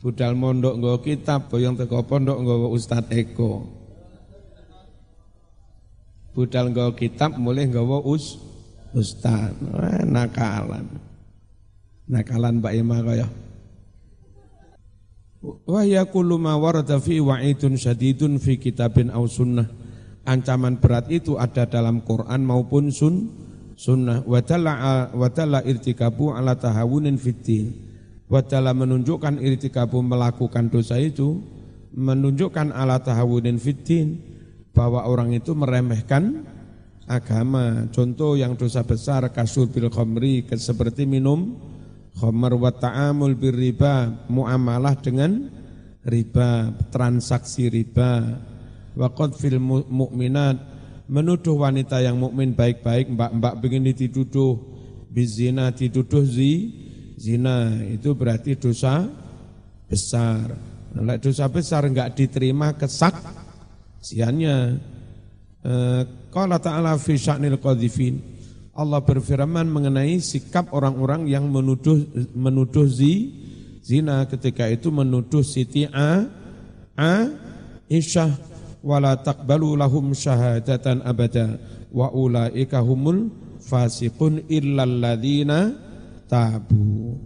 Budal 0.00 0.36
mondok 0.36 0.80
nggawa 0.80 0.98
kitab, 1.00 1.48
boyong 1.48 1.80
teko 1.80 2.04
pondok 2.04 2.36
nggawa 2.40 2.68
Ustad 2.72 3.08
Eko. 3.08 3.64
Budal 6.36 6.72
nggawa 6.72 6.92
kitab 6.92 7.36
mulai 7.40 7.68
nggawa 7.68 8.04
us 8.04 8.36
Ustad. 8.92 9.56
nakalan. 10.04 10.86
Nakalan 12.04 12.60
Mbak 12.60 12.74
Ima 12.76 13.00
kaya. 13.00 13.28
Wa 15.44 15.84
kullu 16.08 16.40
ma 16.40 16.56
warada 16.56 16.96
fi 17.00 17.20
wa'idun 17.20 17.76
syadidun 17.76 18.40
fi 18.40 18.56
kitabin 18.56 19.12
aw 19.12 19.24
sunnah. 19.28 19.68
Ancaman 20.24 20.80
berat 20.80 21.12
itu 21.12 21.36
ada 21.36 21.68
dalam 21.68 22.00
Quran 22.00 22.48
maupun 22.48 22.88
sun 22.88 23.28
sunnah. 23.76 24.22
Wa 24.26 24.40
tala 24.40 25.60
irtikabu 25.62 26.34
ala 26.34 26.58
tahawunin 26.58 27.18
fitin. 27.18 27.74
Wa 28.26 28.40
tala 28.42 28.72
menunjukkan 28.72 29.38
irtikabu 29.38 30.00
melakukan 30.00 30.72
dosa 30.72 30.98
itu 30.98 31.38
menunjukkan 31.94 32.74
ala 32.74 32.98
tahawunin 32.98 33.60
fitin 33.60 34.18
bahwa 34.74 35.06
orang 35.06 35.34
itu 35.36 35.54
meremehkan 35.54 36.42
agama. 37.06 37.86
Contoh 37.94 38.34
yang 38.34 38.58
dosa 38.58 38.82
besar 38.82 39.22
kasur 39.30 39.70
bil 39.70 39.86
khamri 39.92 40.42
seperti 40.58 41.06
minum 41.06 41.54
Khamar 42.14 42.54
wa 42.54 42.70
ta'amul 42.70 43.34
bir 43.34 43.58
riba, 43.58 44.06
muamalah 44.30 44.94
dengan 45.02 45.50
riba, 46.06 46.70
transaksi 46.94 47.66
riba. 47.66 48.38
Wa 48.94 49.10
fil 49.34 49.58
mu'minat, 49.58 50.73
menuduh 51.08 51.60
wanita 51.60 52.00
yang 52.00 52.16
mukmin 52.16 52.56
baik-baik, 52.56 53.12
mbak-mbak 53.12 53.54
begini 53.60 53.92
dituduh 53.92 54.56
bizina, 55.12 55.70
dituduh 55.70 56.24
zi, 56.24 56.72
zina, 57.20 57.70
itu 57.84 58.16
berarti 58.16 58.56
dosa 58.56 59.06
besar. 59.86 60.56
Nah, 60.94 61.18
dosa 61.18 61.50
besar 61.50 61.84
enggak 61.86 62.14
diterima 62.14 62.74
kesak 62.74 63.14
siannya. 63.98 64.78
Eh, 65.64 66.02
qala 66.28 66.60
ta'ala 66.60 67.00
fi 67.00 67.16
sya'nil 67.16 67.56
qadhifin 67.56 68.20
Allah 68.76 69.00
berfirman 69.00 69.64
mengenai 69.64 70.18
sikap 70.20 70.74
orang-orang 70.74 71.30
yang 71.30 71.48
menuduh 71.48 72.04
menuduh 72.34 72.84
zi, 72.84 73.32
zina 73.80 74.26
ketika 74.26 74.66
itu 74.66 74.90
menuduh 74.90 75.40
Siti 75.46 75.88
A 75.88 76.26
A 76.98 77.14
Isyah 77.86 78.53
wala 78.84 79.16
taqbalu 79.24 79.80
lahum 79.80 80.12
syahadatan 80.12 81.00
abada 81.00 81.56
wa 81.88 82.12
ulaika 82.12 82.84
humul 82.84 83.32
fasiqun 83.64 84.44
illal 84.52 85.00
ladzina 85.00 85.72
tabu. 86.28 87.16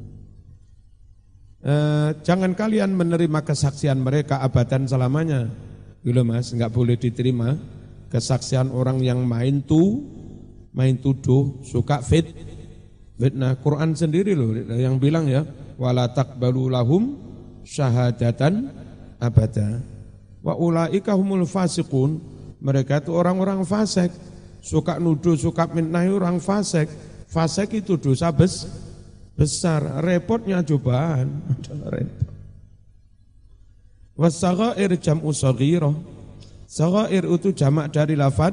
Eh, 1.58 2.10
jangan 2.22 2.54
kalian 2.54 2.94
menerima 2.94 3.42
kesaksian 3.42 3.98
mereka 3.98 4.38
abadan 4.38 4.86
selamanya. 4.86 5.50
Gitu 6.06 6.22
mas, 6.22 6.54
nggak 6.54 6.70
boleh 6.70 6.94
diterima 6.94 7.58
kesaksian 8.06 8.70
orang 8.70 9.02
yang 9.02 9.26
main 9.26 9.66
tuh 9.66 10.14
main 10.78 10.94
tuduh, 11.02 11.58
suka 11.66 11.98
fit, 12.06 12.30
fitnah. 13.18 13.58
Quran 13.58 13.98
sendiri 13.98 14.38
loh 14.38 14.54
yang 14.78 15.02
bilang 15.02 15.26
ya, 15.26 15.42
wala 15.74 16.06
taqbalu 16.14 16.70
lahum 16.70 17.18
syahadatan 17.66 18.70
abada. 19.18 19.82
Wa 20.42 20.54
ulaika 20.54 21.14
humul 21.14 21.44
fasiqun, 21.44 22.22
mereka 22.62 23.02
itu 23.02 23.14
orang-orang 23.14 23.62
fasik. 23.66 24.10
Suka 24.58 24.98
nuduh, 24.98 25.38
suka 25.38 25.70
fitnah 25.70 26.06
orang 26.10 26.42
fasik. 26.42 26.90
Fasik 27.30 27.84
itu 27.84 27.94
dosa 27.94 28.34
bes, 28.34 28.66
besar. 29.38 30.02
Repotnya 30.02 30.62
cobaan. 30.62 31.42
Repot. 31.94 32.28
Wasagair 34.18 34.98
jam'u 34.98 35.30
saghirah. 35.30 35.94
Sagair 36.66 37.22
itu 37.22 37.54
jamak 37.54 37.94
dari 37.94 38.18
lafad 38.18 38.50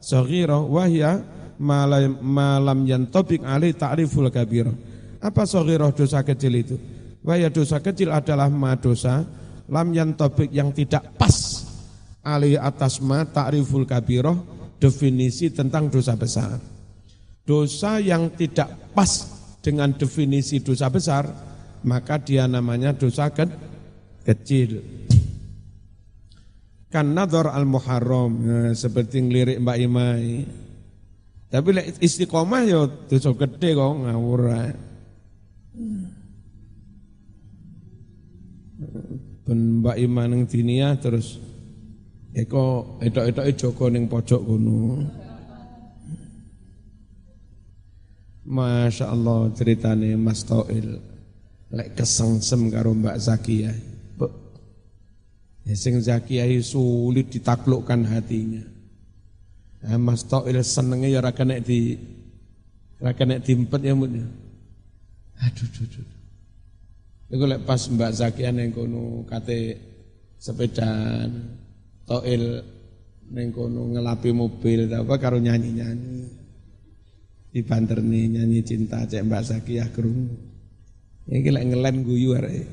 saghirah 0.00 0.64
wahya 0.64 1.20
malam, 1.60 2.16
malam 2.24 2.88
yang 2.88 3.04
topik 3.12 3.44
alih 3.44 3.76
ta'riful 3.76 4.32
kabir. 4.32 4.72
Apa 5.20 5.44
sogiroh 5.44 5.92
dosa 5.92 6.24
kecil 6.24 6.52
itu? 6.56 6.76
Waya 7.24 7.52
dosa 7.52 7.80
kecil 7.80 8.12
adalah 8.12 8.48
ma 8.52 8.76
dosa 8.76 9.24
lam 9.68 9.88
yang 9.96 10.12
topik 10.12 10.52
yang 10.52 10.72
tidak 10.74 11.16
pas 11.16 11.64
alih 12.24 12.56
atas 12.56 13.04
ma 13.04 13.24
ta'riful 13.28 13.84
kabiroh 13.84 14.36
definisi 14.80 15.52
tentang 15.52 15.92
dosa 15.92 16.16
besar. 16.16 16.56
Dosa 17.44 18.00
yang 18.00 18.32
tidak 18.32 18.96
pas 18.96 19.28
dengan 19.60 19.92
definisi 19.92 20.64
dosa 20.64 20.88
besar, 20.88 21.28
maka 21.84 22.16
dia 22.16 22.48
namanya 22.48 22.96
dosa 22.96 23.28
ke 23.28 23.44
kecil. 24.24 24.80
Kan 26.88 27.12
nador 27.12 27.52
al-muharram, 27.52 28.32
nah, 28.40 28.72
seperti 28.72 29.20
ngelirik 29.20 29.60
Mbak 29.60 29.78
Imai. 29.82 30.46
Tapi 31.52 31.68
istiqomah 32.00 32.62
ya 32.64 32.88
dosa 32.88 33.30
gede 33.36 33.76
kok 33.76 33.92
ngawur 34.04 34.40
Ben 39.44 39.84
Mbak 39.84 39.96
Iman 40.00 40.28
ning 40.32 40.42
dinia 40.48 40.96
terus 40.96 41.36
eko 42.32 42.96
etok-etoke 43.04 43.52
Joko 43.60 43.84
ning 43.92 44.08
pojok 44.08 44.40
kono. 44.40 45.04
Masya 48.44 49.08
Allah 49.08 49.48
ceritane 49.56 50.16
Mas 50.20 50.44
Toil 50.44 51.00
lek 51.72 51.96
kesengsem 51.96 52.72
karo 52.72 52.96
Mbak 52.96 53.16
Zakia. 53.20 53.72
Ya, 55.64 55.74
sing 55.76 55.96
Zakia 56.00 56.44
sulit 56.60 57.32
ditaklukkan 57.32 58.04
hatinya. 58.04 58.64
Eh, 59.84 60.00
Mas 60.00 60.24
Toil 60.24 60.60
senengnya 60.64 61.08
ya 61.08 61.20
rakan 61.24 61.52
nek 61.52 61.60
di 61.64 61.96
rakan 63.00 63.26
nek 63.36 63.42
dimpet 63.44 63.80
ya 63.80 63.92
mutnya. 63.96 64.24
Aduh, 65.40 65.68
aduh, 65.68 65.84
aduh. 65.88 66.23
Iku 67.32 67.44
lek 67.48 67.64
pas 67.64 67.80
Mbak 67.80 68.12
Zakian 68.12 68.60
yang 68.60 68.70
kono 68.74 69.24
kate 69.24 69.80
sepedaan 70.36 71.56
Toil 72.04 72.74
Neng 73.32 73.48
kono 73.56 73.88
ngelapi 73.88 74.36
mobil 74.36 74.84
apa 74.92 75.16
karo 75.16 75.40
nyanyi-nyanyi. 75.40 76.44
Di 77.54 77.62
nih 77.64 78.24
nyanyi 78.34 78.60
cinta 78.66 79.06
cek 79.08 79.24
Mbak 79.24 79.44
Sakiyah 79.46 79.88
krungu. 79.94 80.36
Iki 81.24 81.48
lek 81.48 81.64
ngelen 81.72 81.96
guyu 82.04 82.36
arek. 82.36 82.66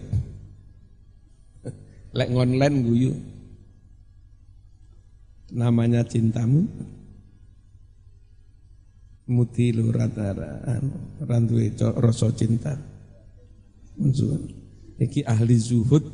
Lek 2.17 2.29
ngonlen 2.35 2.75
guyu. 2.83 3.13
Namanya 5.55 6.03
cintamu 6.03 6.67
mutilu 9.31 9.87
rata 9.95 10.35
randuwe 11.23 11.71
rasa 11.79 12.27
cinta. 12.35 12.90
Iki 15.01 15.25
ahli 15.25 15.57
zuhud. 15.57 16.05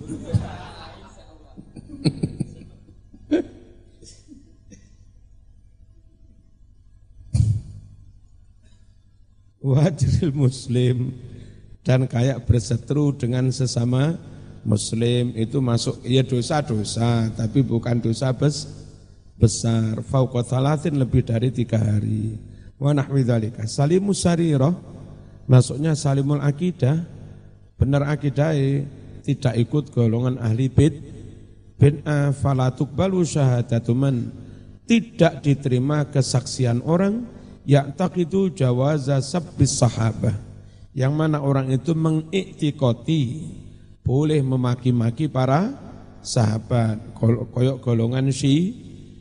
Wajril 9.68 10.32
muslim. 10.32 11.12
Dan 11.84 12.04
kayak 12.08 12.44
berseteru 12.44 13.16
dengan 13.16 13.48
sesama 13.52 14.20
muslim 14.68 15.32
itu 15.40 15.64
masuk 15.64 16.04
ya 16.04 16.20
dosa-dosa 16.20 17.32
tapi 17.32 17.64
bukan 17.64 18.04
dosa 18.04 18.36
bes, 18.36 18.68
besar. 19.40 20.04
Fauqa 20.04 20.44
lebih 20.92 21.24
dari 21.24 21.52
tiga 21.56 21.80
hari. 21.80 22.36
Wa 22.76 22.92
nahwi 22.92 23.24
dzalika. 23.24 23.64
Salimus 23.68 24.24
sarirah 24.24 24.76
masuknya 25.48 25.96
salimul 25.96 26.44
akidah 26.44 27.17
benar 27.78 28.10
akidah 28.10 28.52
tidak 29.24 29.54
ikut 29.56 29.94
golongan 29.94 30.42
ahli 30.42 30.68
bid 30.68 30.98
bid'ah 31.78 32.34
falatuk 32.34 32.90
balu 32.98 33.22
syahadatuman 33.22 34.34
tidak 34.90 35.44
diterima 35.44 36.08
kesaksian 36.10 36.82
orang 36.82 37.28
ya'taqidu 37.68 38.56
jawaza 38.56 39.20
sabbis 39.20 39.76
sahabah. 39.76 40.34
Yang 40.98 41.14
mana 41.14 41.44
orang 41.44 41.70
itu 41.70 41.94
mengiktikoti 41.94 43.22
boleh 44.02 44.40
memaki-maki 44.42 45.30
para 45.30 45.76
sahabat. 46.24 47.14
Koyok 47.54 47.84
golongan 47.84 48.32
si 48.34 48.74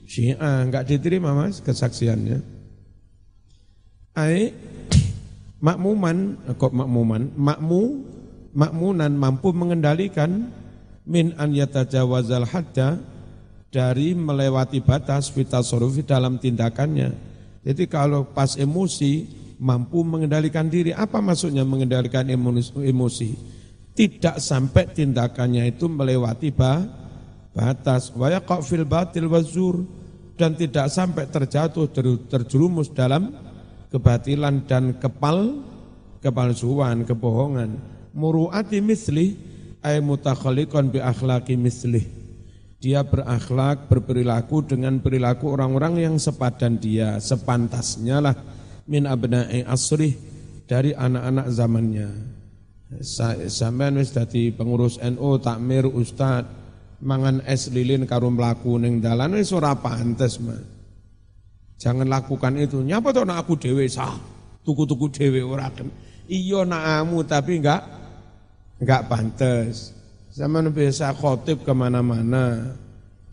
Syiah 0.07 0.63
enggak 0.65 0.89
diterima 0.89 1.35
Mas 1.35 1.61
kesaksiannya. 1.61 2.41
Ai 4.17 4.55
makmuman 5.61 6.41
kok 6.57 6.73
makmuman? 6.73 7.35
Makmu 7.37 7.83
makmunan 8.57 9.13
mampu 9.13 9.53
mengendalikan 9.53 10.49
min 11.05 11.37
an 11.37 11.53
yatajawazal 11.53 12.49
hadda 12.49 12.97
dari 13.69 14.17
melewati 14.17 14.81
batas 14.81 15.29
fitasorufi 15.29 16.01
dalam 16.03 16.41
tindakannya 16.41 17.37
jadi 17.67 17.91
kalau 17.91 18.31
pas 18.31 18.55
emosi 18.55 19.27
mampu 19.59 20.07
mengendalikan 20.07 20.71
diri, 20.71 20.95
apa 20.95 21.19
maksudnya 21.19 21.67
mengendalikan 21.67 22.23
emosi? 22.31 23.35
Tidak 23.91 24.39
sampai 24.39 24.95
tindakannya 24.95 25.67
itu 25.75 25.91
melewati 25.91 26.55
batas. 27.51 28.15
Waya 28.15 28.39
fil 28.63 28.87
batil 28.87 29.27
wazur 29.27 29.83
dan 30.39 30.55
tidak 30.55 30.95
sampai 30.95 31.27
terjatuh 31.27 31.91
terjerumus 32.31 32.95
dalam 32.95 33.35
kebatilan 33.91 34.63
dan 34.71 34.95
kepal 35.03 35.65
kepalsuan, 36.23 37.03
kebohongan. 37.03 37.96
Muru'ati 38.17 38.81
misli 38.81 39.37
ay 39.85 40.01
mutakhalikon 40.01 40.89
bi 40.89 41.05
akhlaki 41.05 41.55
mislih 41.55 42.17
dia 42.77 43.03
berakhlak, 43.03 43.89
berperilaku 43.89 44.63
dengan 44.63 45.01
perilaku 45.01 45.49
orang-orang 45.49 45.97
yang 45.97 46.15
sepadan 46.21 46.77
dia, 46.77 47.17
sepantasnya 47.17 48.21
lah 48.21 48.37
min 48.87 49.09
abna'i 49.09 49.65
asrih 49.65 50.15
dari 50.69 50.93
anak-anak 50.93 51.47
zamannya. 51.51 52.09
Sampean 53.51 53.99
wis 53.99 54.15
dadi 54.15 54.55
pengurus 54.55 55.03
NU, 55.03 55.41
takmir, 55.43 55.89
ustad, 55.89 56.47
mangan 57.03 57.43
es 57.43 57.73
lilin 57.73 58.07
karo 58.07 58.31
mlaku 58.31 58.79
ning 58.79 59.03
dalan 59.03 59.35
wis 59.35 59.51
ora 59.51 59.75
pantes, 59.75 60.39
Mas. 60.39 60.63
Jangan 61.77 62.09
lakukan 62.09 62.57
itu. 62.57 62.81
Nyapa 62.81 63.13
to 63.13 63.27
nak 63.27 63.45
aku 63.45 63.61
dhewe 63.61 63.85
sah. 63.91 64.17
Tuku-tuku 64.65 65.13
dhewe 65.13 65.45
ora 65.45 65.69
Iya 66.27 66.65
nakamu 66.67 67.23
tapi 67.23 67.61
enggak 67.61 67.83
enggak 68.81 69.09
pantes. 69.09 69.93
Zaman 70.37 70.69
biasa 70.69 71.17
khotib 71.17 71.65
ke 71.65 71.73
mana-mana. 71.73 72.77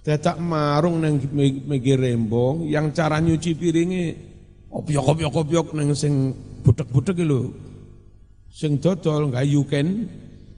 Tetak 0.04 0.36
marung 0.40 1.00
neng 1.00 1.20
megi 1.68 1.96
rembong, 1.96 2.68
yang 2.68 2.92
cara 2.92 3.24
nyuci 3.24 3.56
piringnya 3.56 4.12
obyok 4.68 5.06
obyok 5.16 5.36
obyok 5.48 5.68
neng 5.80 5.96
sing 5.96 6.36
budek-budek 6.64 7.24
lho. 7.24 7.52
Sing 8.52 8.80
dodol 8.84 9.32
enggak 9.32 9.48
you 9.48 9.64
can 9.64 10.08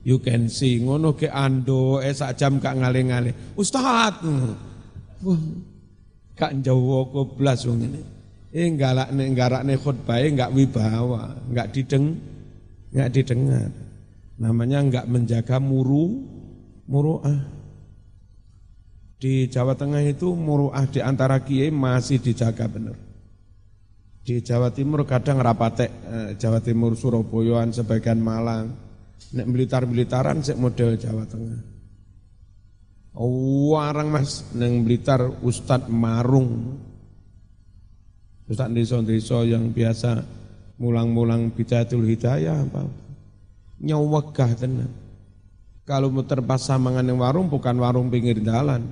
you 0.02 0.18
can 0.18 0.50
see 0.50 0.82
ngono 0.82 1.14
ke 1.14 1.30
ando 1.30 2.02
eh 2.02 2.14
sak 2.14 2.38
jam 2.38 2.58
gak 2.58 2.78
ngale-ngale. 2.78 3.54
Ustaz. 3.54 4.18
Wah. 5.22 5.42
Kak 6.36 6.52
Jawa 6.60 7.08
koblas 7.08 7.64
wong 7.64 7.80
ini. 7.80 8.02
Eh 8.52 8.68
galakne 8.76 9.32
garakne 9.32 9.74
khutbah 9.80 10.20
enggak 10.20 10.52
wibawa, 10.52 11.32
enggak 11.48 11.72
dideng 11.72 12.18
enggak 12.92 13.10
didengar. 13.14 13.85
Namanya 14.36 14.84
enggak 14.84 15.06
menjaga 15.08 15.56
muru 15.56 16.24
muru'ah. 16.86 17.40
Di 19.16 19.48
Jawa 19.48 19.72
Tengah 19.72 20.04
itu 20.04 20.36
muru'ah 20.36 20.84
di 20.92 21.00
antara 21.00 21.40
kiai 21.40 21.72
masih 21.72 22.20
dijaga 22.20 22.68
benar. 22.68 22.96
Di 24.26 24.42
Jawa 24.42 24.74
Timur 24.74 25.06
kadang 25.06 25.38
rapatek, 25.38 25.90
eh, 25.90 26.30
Jawa 26.34 26.58
Timur 26.58 26.98
Surabayaan 26.98 27.70
sebagian 27.70 28.18
Malang. 28.18 28.74
Nek 29.32 29.46
Blitar-Blitaran 29.48 30.44
sik 30.44 30.60
model 30.60 30.98
Jawa 30.98 31.24
Tengah. 31.24 31.60
Warang 33.16 34.12
mas 34.12 34.44
neng 34.52 34.84
Blitar 34.84 35.24
Ustad 35.40 35.88
Marung. 35.88 36.76
Ustad 38.44 38.76
desa-desa 38.76 39.40
yang 39.48 39.72
biasa 39.72 40.20
mulang-mulang 40.76 41.48
bidatul 41.56 42.04
hidayah 42.04 42.60
apa. 42.68 43.05
Nyawegah 43.80 44.50
tenan. 44.56 44.90
Kalau 45.86 46.10
muter 46.10 46.42
pas 46.42 46.58
samangan 46.58 47.06
yang 47.06 47.22
warung 47.22 47.46
bukan 47.46 47.78
warung 47.78 48.10
pinggir 48.10 48.42
jalan. 48.42 48.82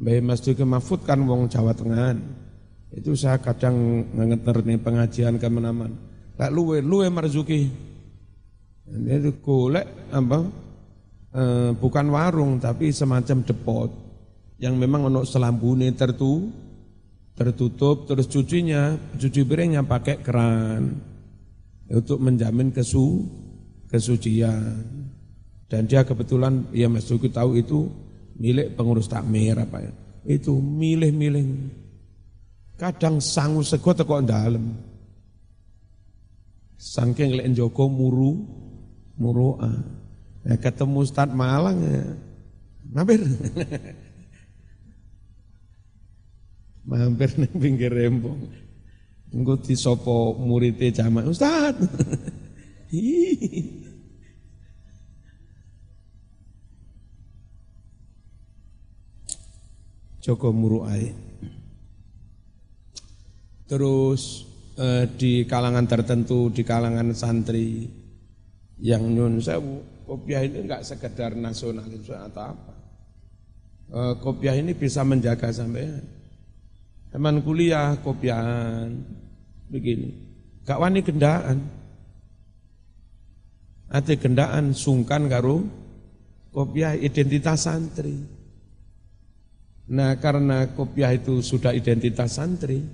Mbah 0.00 0.24
Masjid 0.24 0.56
Mahfud 0.56 1.04
kan 1.04 1.20
wong 1.20 1.52
Jawa 1.52 1.76
Tengah. 1.76 2.16
Itu 2.92 3.12
saya 3.12 3.36
kadang 3.36 4.08
ngeter 4.16 4.64
nih 4.64 4.80
pengajian 4.80 5.36
ke 5.36 5.48
mana-mana. 5.52 5.92
Lek 6.40 6.50
luwe 6.52 6.80
luwe 6.80 7.12
marzuki. 7.12 7.68
Ini 8.88 9.12
itu 9.20 9.36
golek 9.44 10.12
apa? 10.12 10.40
E, 11.32 11.42
bukan 11.76 12.06
warung 12.12 12.60
tapi 12.60 12.92
semacam 12.92 13.44
depot 13.44 13.90
yang 14.60 14.76
memang 14.76 15.08
untuk 15.08 15.24
selambune 15.24 15.88
tertu 15.96 16.52
tertutup 17.32 18.04
terus 18.04 18.28
cucinya 18.28 18.92
cuci 19.16 19.40
piringnya 19.40 19.80
pakai 19.80 20.20
keran 20.20 20.92
untuk 21.88 22.20
menjamin 22.20 22.68
kesu 22.68 23.24
kesucian. 23.92 24.80
Dan 25.68 25.84
dia 25.84 26.04
kebetulan, 26.04 26.64
ya 26.72 26.88
Mas 26.88 27.08
Duki 27.08 27.28
tahu 27.28 27.60
itu 27.60 27.88
milik 28.40 28.76
pengurus 28.76 29.08
takmir 29.08 29.60
apa 29.60 29.84
ya. 29.84 29.92
Itu 30.24 30.56
milih-milih. 30.56 31.44
Kadang 32.80 33.20
sangu 33.20 33.60
sego 33.60 33.92
teko 33.92 34.24
dalam. 34.24 34.72
Sangking 36.80 37.36
lek 37.38 37.46
Joko 37.54 37.86
muru, 37.86 38.42
muru'a. 39.20 39.70
Ya, 40.42 40.58
ketemu 40.58 41.06
Ustad 41.06 41.30
Malang 41.30 41.78
ya. 41.78 42.02
Mampir. 42.90 43.22
Mampir 46.90 47.30
ning 47.38 47.54
pinggir 47.54 47.94
rembong. 47.94 48.50
Engko 49.32 49.56
disopo 49.62 50.34
muridé 50.36 50.90
jamaah 50.90 51.30
Ustad. 51.30 51.78
Joko 60.22 60.54
Muruai. 60.54 61.10
Terus 63.66 64.46
eh, 64.78 65.10
di 65.18 65.42
kalangan 65.50 65.82
tertentu, 65.90 66.46
di 66.54 66.62
kalangan 66.62 67.10
santri 67.10 67.90
yang 68.78 69.02
nyun 69.02 69.42
sewu, 69.42 70.06
kopiah 70.06 70.46
ini 70.46 70.62
enggak 70.62 70.86
sekedar 70.86 71.34
nasionalis 71.34 72.06
atau 72.06 72.54
apa. 72.54 72.74
Eh, 73.90 74.14
kopiah 74.22 74.54
ini 74.54 74.78
bisa 74.78 75.02
menjaga 75.02 75.50
sampai 75.50 75.90
teman 77.10 77.42
kuliah 77.42 77.98
kopiahan 77.98 78.94
begini. 79.66 80.10
Gak 80.62 80.78
wani 80.78 81.02
gendaan. 81.02 81.58
Ate 83.92 84.16
gendaan 84.16 84.72
sungkan 84.72 85.26
karo 85.26 85.66
kopiah 86.54 86.94
identitas 86.94 87.66
santri. 87.66 88.41
Nah 89.90 90.14
karena 90.22 90.70
kopiah 90.70 91.10
itu 91.10 91.42
sudah 91.42 91.74
identitas 91.74 92.38
santri, 92.38 92.86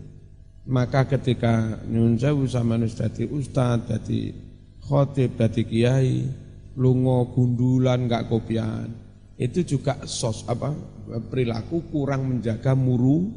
maka 0.68 1.04
ketika 1.04 1.84
nyun 1.84 2.16
sewu 2.16 2.48
sama 2.48 2.80
nus 2.80 2.96
ustad, 3.28 3.84
dadi 3.84 4.32
khotib, 4.80 5.36
dadi 5.36 5.68
kiai, 5.68 6.24
lungo 6.80 7.28
gundulan 7.36 8.08
nggak 8.08 8.32
kopian, 8.32 8.88
itu 9.36 9.64
juga 9.64 10.00
sos 10.08 10.48
apa 10.48 10.72
perilaku 11.28 11.92
kurang 11.92 12.24
menjaga 12.28 12.72
muru 12.72 13.28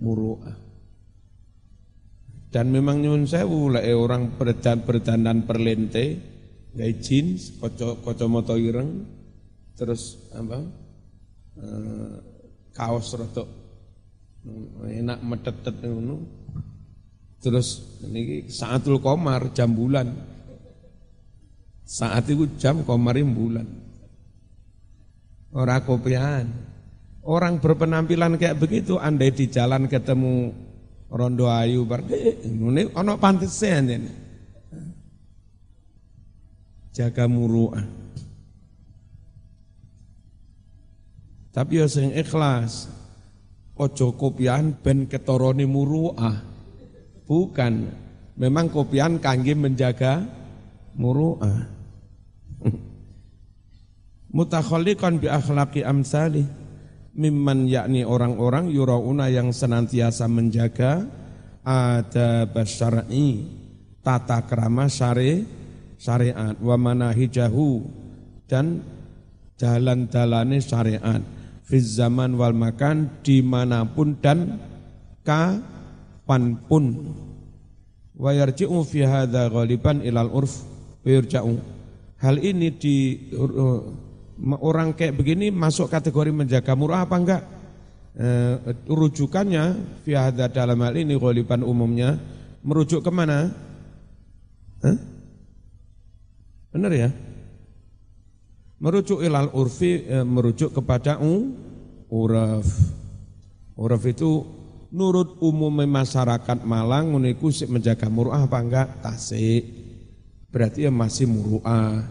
muruah. 0.00 0.56
Dan 2.50 2.74
memang 2.74 2.98
nyun 2.98 3.28
sewu 3.28 3.70
lah 3.70 3.84
orang 3.94 4.34
berdan 4.34 4.82
berdandan 4.82 5.46
perlente, 5.46 6.18
gay 6.74 6.98
jeans, 6.98 7.54
koco 7.62 8.02
koco 8.02 8.26
moto 8.26 8.58
ireng, 8.58 9.06
terus 9.78 10.18
apa? 10.34 10.58
Eh, 11.60 12.29
kaos 12.74 13.12
rotok 13.14 13.48
enak 14.88 15.20
metetet 15.20 15.76
ngono. 15.84 16.16
Terus 17.40 17.96
ini 18.04 18.48
saatul 18.52 19.00
komar 19.00 19.52
jam 19.56 19.72
bulan. 19.72 20.12
Saat 21.88 22.30
itu 22.30 22.46
jam 22.60 22.84
komarim 22.84 23.32
bulan. 23.32 23.66
Orang 25.50 25.82
kopian. 25.82 26.46
Orang 27.20 27.60
berpenampilan 27.60 28.40
kayak 28.40 28.56
begitu, 28.56 28.96
andai 28.96 29.28
di 29.34 29.50
jalan 29.52 29.90
ketemu 29.90 30.56
rondo 31.10 31.52
ayu 31.52 31.84
bar 31.84 32.00
ono 32.96 33.12
pantese 33.20 33.68
ini. 33.76 34.08
Jaga 36.96 37.28
muruah. 37.28 37.99
Tapi 41.50 41.82
ya 41.82 41.86
sing 41.90 42.14
ikhlas. 42.14 42.86
Ojo 43.80 44.12
kopian 44.14 44.76
ben 44.78 45.10
ketoroni 45.10 45.66
muruah. 45.66 46.36
Bukan. 47.26 47.74
Memang 48.38 48.70
kopian 48.70 49.18
kangge 49.18 49.56
menjaga 49.58 50.24
muruah. 50.94 51.66
Mutakhalliqan 54.36 55.18
bi 55.18 55.26
akhlaqi 55.26 55.82
amsali 55.82 56.46
mimman 57.18 57.66
yakni 57.66 58.06
orang-orang 58.06 58.70
yurauna 58.70 59.26
yang 59.26 59.50
senantiasa 59.50 60.30
menjaga 60.30 61.02
ada 61.66 62.46
syar'i 62.62 63.42
tata 64.00 64.46
krama 64.46 64.86
syari 64.86 65.44
syariat 66.00 66.56
wa 66.56 66.76
manahijahu 66.78 67.84
dan 68.48 68.80
jalan-jalane 69.60 70.58
syariat 70.62 71.20
fi 71.70 71.78
zaman 71.78 72.34
wal 72.34 72.50
makan 72.50 73.22
di 73.22 73.38
mana 73.46 73.86
pun 73.86 74.18
dan 74.18 74.58
kapan 75.22 76.58
pun. 76.66 77.14
Wa 78.18 78.34
yarji'u 78.34 78.82
fi 78.82 79.06
hadza 79.06 79.46
ghaliban 79.46 80.02
ilal 80.02 80.34
urf 80.34 80.66
wa 81.00 81.54
hal 82.20 82.36
ini 82.36 82.68
di 82.76 83.16
uh, 83.32 83.80
orang 84.60 84.92
kayak 84.92 85.16
begini 85.16 85.48
masuk 85.48 85.88
kategori 85.88 86.34
menjaga 86.34 86.76
murah 86.76 87.08
apa 87.08 87.16
enggak? 87.16 87.42
E, 88.10 88.28
rujukannya 88.90 89.78
fi 90.02 90.18
hadza 90.18 90.50
dalam 90.50 90.82
hal 90.82 90.98
ini 90.98 91.14
ghaliban 91.14 91.62
umumnya 91.62 92.18
merujuk 92.60 93.00
ke 93.00 93.10
mana 93.14 93.54
Hah? 94.82 94.98
benar 96.74 96.92
ya 96.92 97.08
Merujuk 98.80 99.20
ilal 99.20 99.52
urfi, 99.52 100.08
e, 100.08 100.24
merujuk 100.24 100.72
kepada 100.72 101.20
u, 101.20 101.52
uraf. 102.08 102.64
Uraf 103.76 104.02
itu 104.08 104.40
nurut 104.88 105.36
umum 105.44 105.84
masyarakat 105.84 106.64
Malang 106.64 107.12
uniku 107.12 107.52
menjaga 107.68 108.08
muruah 108.08 108.48
apa 108.48 108.56
enggak? 108.56 108.88
Tasik. 109.04 109.64
Berarti 110.48 110.88
ya 110.88 110.92
masih 110.92 111.28
muruah. 111.28 112.08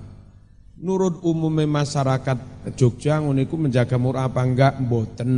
Nurut 0.77 1.25
umum 1.25 1.57
masyarakat 1.57 2.37
Jogja 2.77 3.17
uniku 3.17 3.57
menjaga 3.57 3.97
muruah 3.97 4.29
apa 4.29 4.45
enggak? 4.45 4.77
Mboten. 4.77 5.31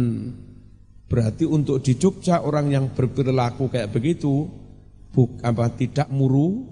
Berarti 1.08 1.48
untuk 1.48 1.80
di 1.80 1.96
Jogja 1.96 2.44
orang 2.44 2.76
yang 2.76 2.86
berperilaku 2.92 3.72
kayak 3.72 3.88
begitu 3.88 4.52
buk, 5.16 5.40
apa 5.44 5.72
tidak 5.80 6.12
muru, 6.12 6.68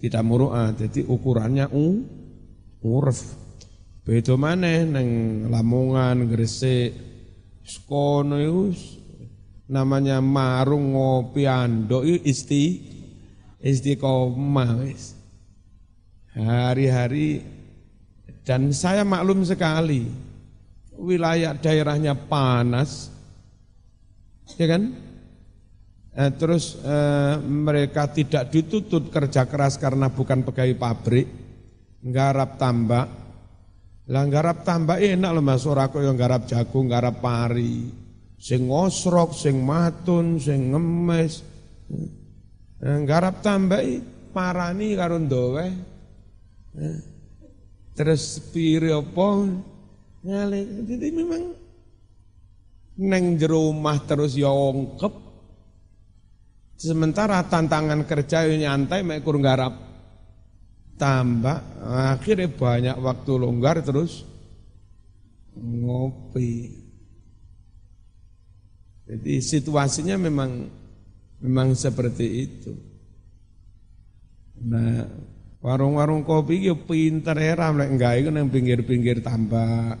tidak 0.00 0.24
muruah. 0.24 0.72
Jadi 0.72 1.04
ukurannya 1.04 1.68
u, 1.68 2.00
urf. 2.80 3.49
Beda 4.10 4.34
maneh 4.34 4.90
neng 4.90 5.08
Lamongan, 5.54 6.26
Gresik, 6.26 6.90
kono 7.86 8.42
iku 8.42 8.74
namanya 9.70 10.18
marung 10.18 10.98
ngopi 10.98 11.46
ando 11.46 12.02
isti 12.02 12.90
istiqomah 13.62 14.82
wis. 14.82 15.14
Hari-hari 16.34 17.38
dan 18.42 18.74
saya 18.74 19.06
maklum 19.06 19.46
sekali 19.46 20.10
wilayah 20.98 21.54
daerahnya 21.54 22.18
panas, 22.18 23.14
ya 24.58 24.74
kan? 24.74 24.90
Eh, 26.18 26.30
terus 26.34 26.82
eh, 26.82 27.38
mereka 27.46 28.10
tidak 28.10 28.50
dituntut 28.50 29.14
kerja 29.14 29.46
keras 29.46 29.78
karena 29.78 30.10
bukan 30.10 30.42
pegawai 30.42 30.74
pabrik, 30.74 31.30
nggarap 32.02 32.58
tambak, 32.58 33.19
lah 34.10 34.26
garap 34.26 34.66
tambah 34.66 34.98
enak 34.98 35.30
loh 35.30 35.44
Mas 35.44 35.62
ora 35.70 35.86
yang 35.86 36.18
garap 36.18 36.42
jagung, 36.50 36.90
garap 36.90 37.22
pari. 37.22 37.86
Sing 38.34 38.66
ngosrok, 38.66 39.30
sing 39.30 39.62
matun, 39.62 40.42
sing 40.42 40.74
ngemes. 40.74 41.46
Garap 42.82 43.38
tambah 43.38 43.78
parani 44.34 44.98
karo 44.98 45.14
ndowe. 45.22 45.66
Terus 47.94 48.50
pire 48.50 48.98
apa? 48.98 49.28
Ngale. 50.26 50.60
Jadi 50.90 51.08
memang 51.14 51.42
neng 52.98 53.38
jero 53.38 53.70
terus 54.10 54.34
ya 54.34 54.50
ongkep. 54.50 55.14
Sementara 56.80 57.46
tantangan 57.46 58.08
kerja 58.08 58.48
nyantai 58.48 59.04
mek 59.06 59.22
kur 59.22 59.38
garap 59.38 59.89
tambah 61.00 61.80
akhirnya 61.80 62.52
banyak 62.52 62.96
waktu 63.00 63.32
longgar 63.40 63.80
terus 63.80 64.28
ngopi. 65.56 66.76
Jadi 69.08 69.42
situasinya 69.42 70.20
memang 70.20 70.70
memang 71.40 71.72
seperti 71.74 72.26
itu. 72.46 72.72
Nah, 74.60 75.08
warung-warung 75.64 76.22
kopi 76.22 76.68
ya 76.68 76.76
pinter 76.76 77.34
era 77.40 77.72
lek 77.72 77.90
enggak 77.90 78.14
itu 78.20 78.28
nang 78.28 78.52
pinggir-pinggir 78.52 79.24
tambah 79.24 79.96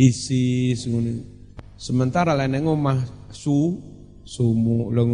isi 0.00 0.72
sungguh. 0.74 1.36
Sementara 1.78 2.34
lain 2.34 2.64
ngomah 2.64 3.30
su 3.30 3.78
sumu 4.26 4.90
lho. 4.90 5.04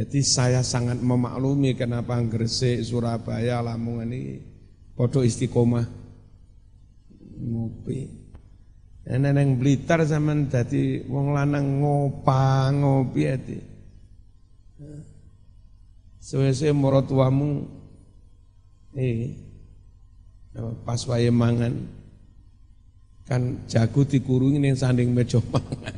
Jadi 0.00 0.24
saya 0.24 0.64
sangat 0.64 0.96
memaklumi 0.96 1.76
kenapa 1.76 2.16
Gresik, 2.24 2.80
Surabaya, 2.80 3.60
Lamongan 3.60 4.08
ini 4.08 4.40
podo 4.96 5.20
istiqomah 5.20 5.84
ngopi. 7.36 8.08
Neneng 9.04 9.60
Blitar 9.60 10.00
zaman 10.08 10.48
jadi 10.48 11.04
wong 11.04 11.36
lanang 11.36 11.84
ngopa 11.84 12.72
ngopi 12.72 13.22
ati. 13.28 13.58
Suwe-suwe 16.16 16.72
moro 16.72 17.04
eh 18.96 19.36
pas 20.80 21.00
wae 21.12 21.28
mangan 21.28 21.76
kan 23.28 23.68
jago 23.68 24.08
dikurungi 24.08 24.64
ning 24.64 24.80
sanding 24.80 25.12
meja 25.12 25.44
mangan. 25.44 25.96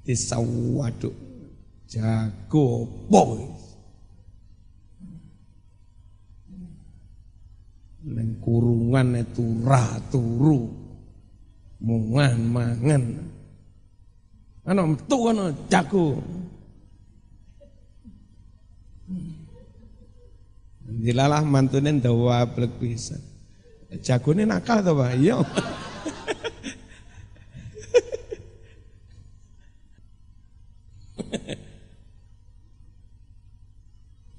Disawaduk 0.00 1.29
jago 1.90 2.86
apa 3.10 3.22
Neng 8.00 8.40
kurungan 8.40 9.12
itu 9.12 9.44
turu 10.08 10.72
mungan 11.84 12.40
mangan. 12.48 13.02
Ana 14.64 14.88
metu 14.88 15.18
ana 15.28 15.52
jago. 15.68 16.16
Dilalah 20.90 21.44
mantune 21.44 21.92
ndawa 22.00 22.48
blek 22.48 22.80
pisan. 22.80 23.20
Jagone 24.00 24.48
nakal 24.48 24.80
to, 24.80 24.96
Pak? 24.96 25.20
Iya. 25.20 25.44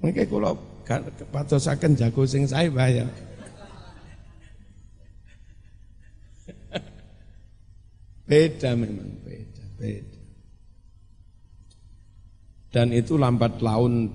Mungkin 0.02 0.26
kalau 0.26 0.58
patosaken 1.30 1.94
jago 1.94 2.26
sing 2.26 2.44
saya 2.50 2.66
bayar. 2.68 3.06
Beda 8.26 8.72
memang, 8.74 9.22
beda, 9.22 9.64
beda. 9.78 10.20
Dan 12.72 12.88
itu 12.96 13.20
lambat 13.20 13.60
laun 13.60 14.08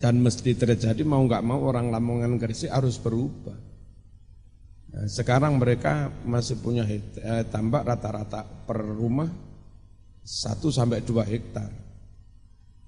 dan 0.00 0.18
mesti 0.18 0.58
terjadi 0.58 1.06
mau 1.06 1.22
nggak 1.22 1.44
mau 1.46 1.62
orang 1.62 1.94
Lamongan 1.94 2.34
Gresik 2.40 2.72
harus 2.72 2.98
berubah. 2.98 3.54
Nah, 4.90 5.06
sekarang 5.06 5.54
mereka 5.62 6.10
masih 6.26 6.58
punya 6.58 6.82
eh, 6.82 7.46
tambak 7.46 7.86
rata-rata 7.86 8.42
per 8.42 8.82
rumah 8.82 9.30
1 10.26 10.58
sampai 10.66 11.06
2 11.06 11.22
hektar. 11.30 11.89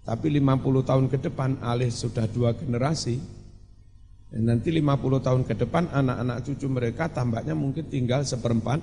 Tapi 0.03 0.27
50 0.35 0.83
tahun 0.83 1.07
ke 1.07 1.19
depan 1.31 1.63
alih 1.63 1.87
sudah 1.87 2.27
dua 2.27 2.59
generasi, 2.59 3.23
dan 4.33 4.49
nanti 4.49 4.73
50 4.73 5.21
tahun 5.21 5.43
ke 5.45 5.55
depan 5.61 5.93
anak-anak 5.93 6.43
cucu 6.49 6.67
mereka 6.67 7.13
tambaknya 7.13 7.53
mungkin 7.53 7.85
tinggal 7.93 8.25
seperempat 8.25 8.81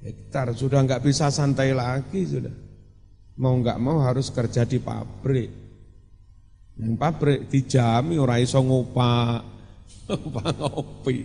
hektar. 0.00 0.54
Sudah 0.54 0.86
nggak 0.86 1.02
bisa 1.02 1.34
santai 1.34 1.74
lagi 1.74 2.22
sudah. 2.22 2.54
Mau 3.42 3.58
nggak 3.58 3.76
mau 3.82 4.00
harus 4.06 4.30
kerja 4.30 4.62
di 4.62 4.78
pabrik. 4.78 5.50
Yang 6.78 6.94
pabrik 6.94 7.40
dijami 7.50 8.16
ora 8.22 8.38
iso 8.38 8.62
ngopak, 8.62 9.42
ngopak 10.08 10.50
ngopi. 10.62 11.18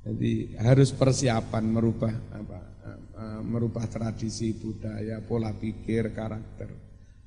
Jadi 0.00 0.32
harus 0.58 0.90
persiapan 0.96 1.64
merubah 1.64 2.12
apa 2.32 2.60
eh, 2.88 3.40
merubah 3.44 3.84
tradisi 3.84 4.50
budaya, 4.56 5.20
pola 5.22 5.52
pikir, 5.52 6.08
karakter 6.16 6.83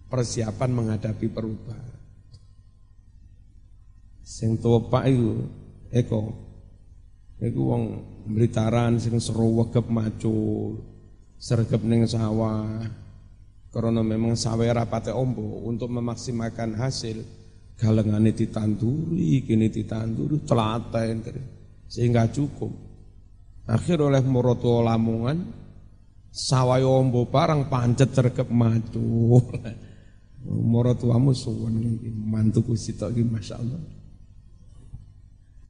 persiapan 0.08 0.72
menghadapi 0.72 1.28
perubahan. 1.28 1.96
Sing 4.28 4.60
topak 4.60 5.08
iku 5.08 5.48
eko 5.88 6.22
iku 7.40 7.62
wong 7.64 7.84
Blitaran 8.28 9.00
sing 9.00 9.24
seru 9.24 9.56
wegep 9.56 9.88
macul, 9.88 10.84
sergep 11.40 11.80
ning 11.80 12.04
sawah. 12.04 12.84
Karena 13.72 14.04
memang 14.04 14.36
sawah 14.36 14.68
rapate 14.68 15.16
ombo 15.16 15.64
untuk 15.64 15.88
memaksimalkan 15.88 16.76
hasil 16.76 17.24
galengane 17.80 18.36
ditanduri, 18.36 19.48
kini 19.48 19.72
ditanduri 19.72 20.44
telaten 20.44 21.24
sehingga 21.88 22.28
cukup. 22.28 22.74
Akhir 23.64 24.04
oleh 24.04 24.20
Moroto 24.28 24.84
Lamongan 24.84 25.40
sawah 26.28 26.84
ombo 26.84 27.32
barang 27.32 27.72
pancet 27.72 28.12
sergep 28.12 28.52
macul. 28.52 29.40
Moro 30.48 30.96
tuamu 30.96 31.36
suwun 31.36 32.00
iki 32.00 32.10
mantuku 32.12 32.72
sitok 32.80 33.12
iki 33.12 33.24
masyaallah. 33.28 33.82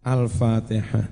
Al-Fatihah. 0.06 1.08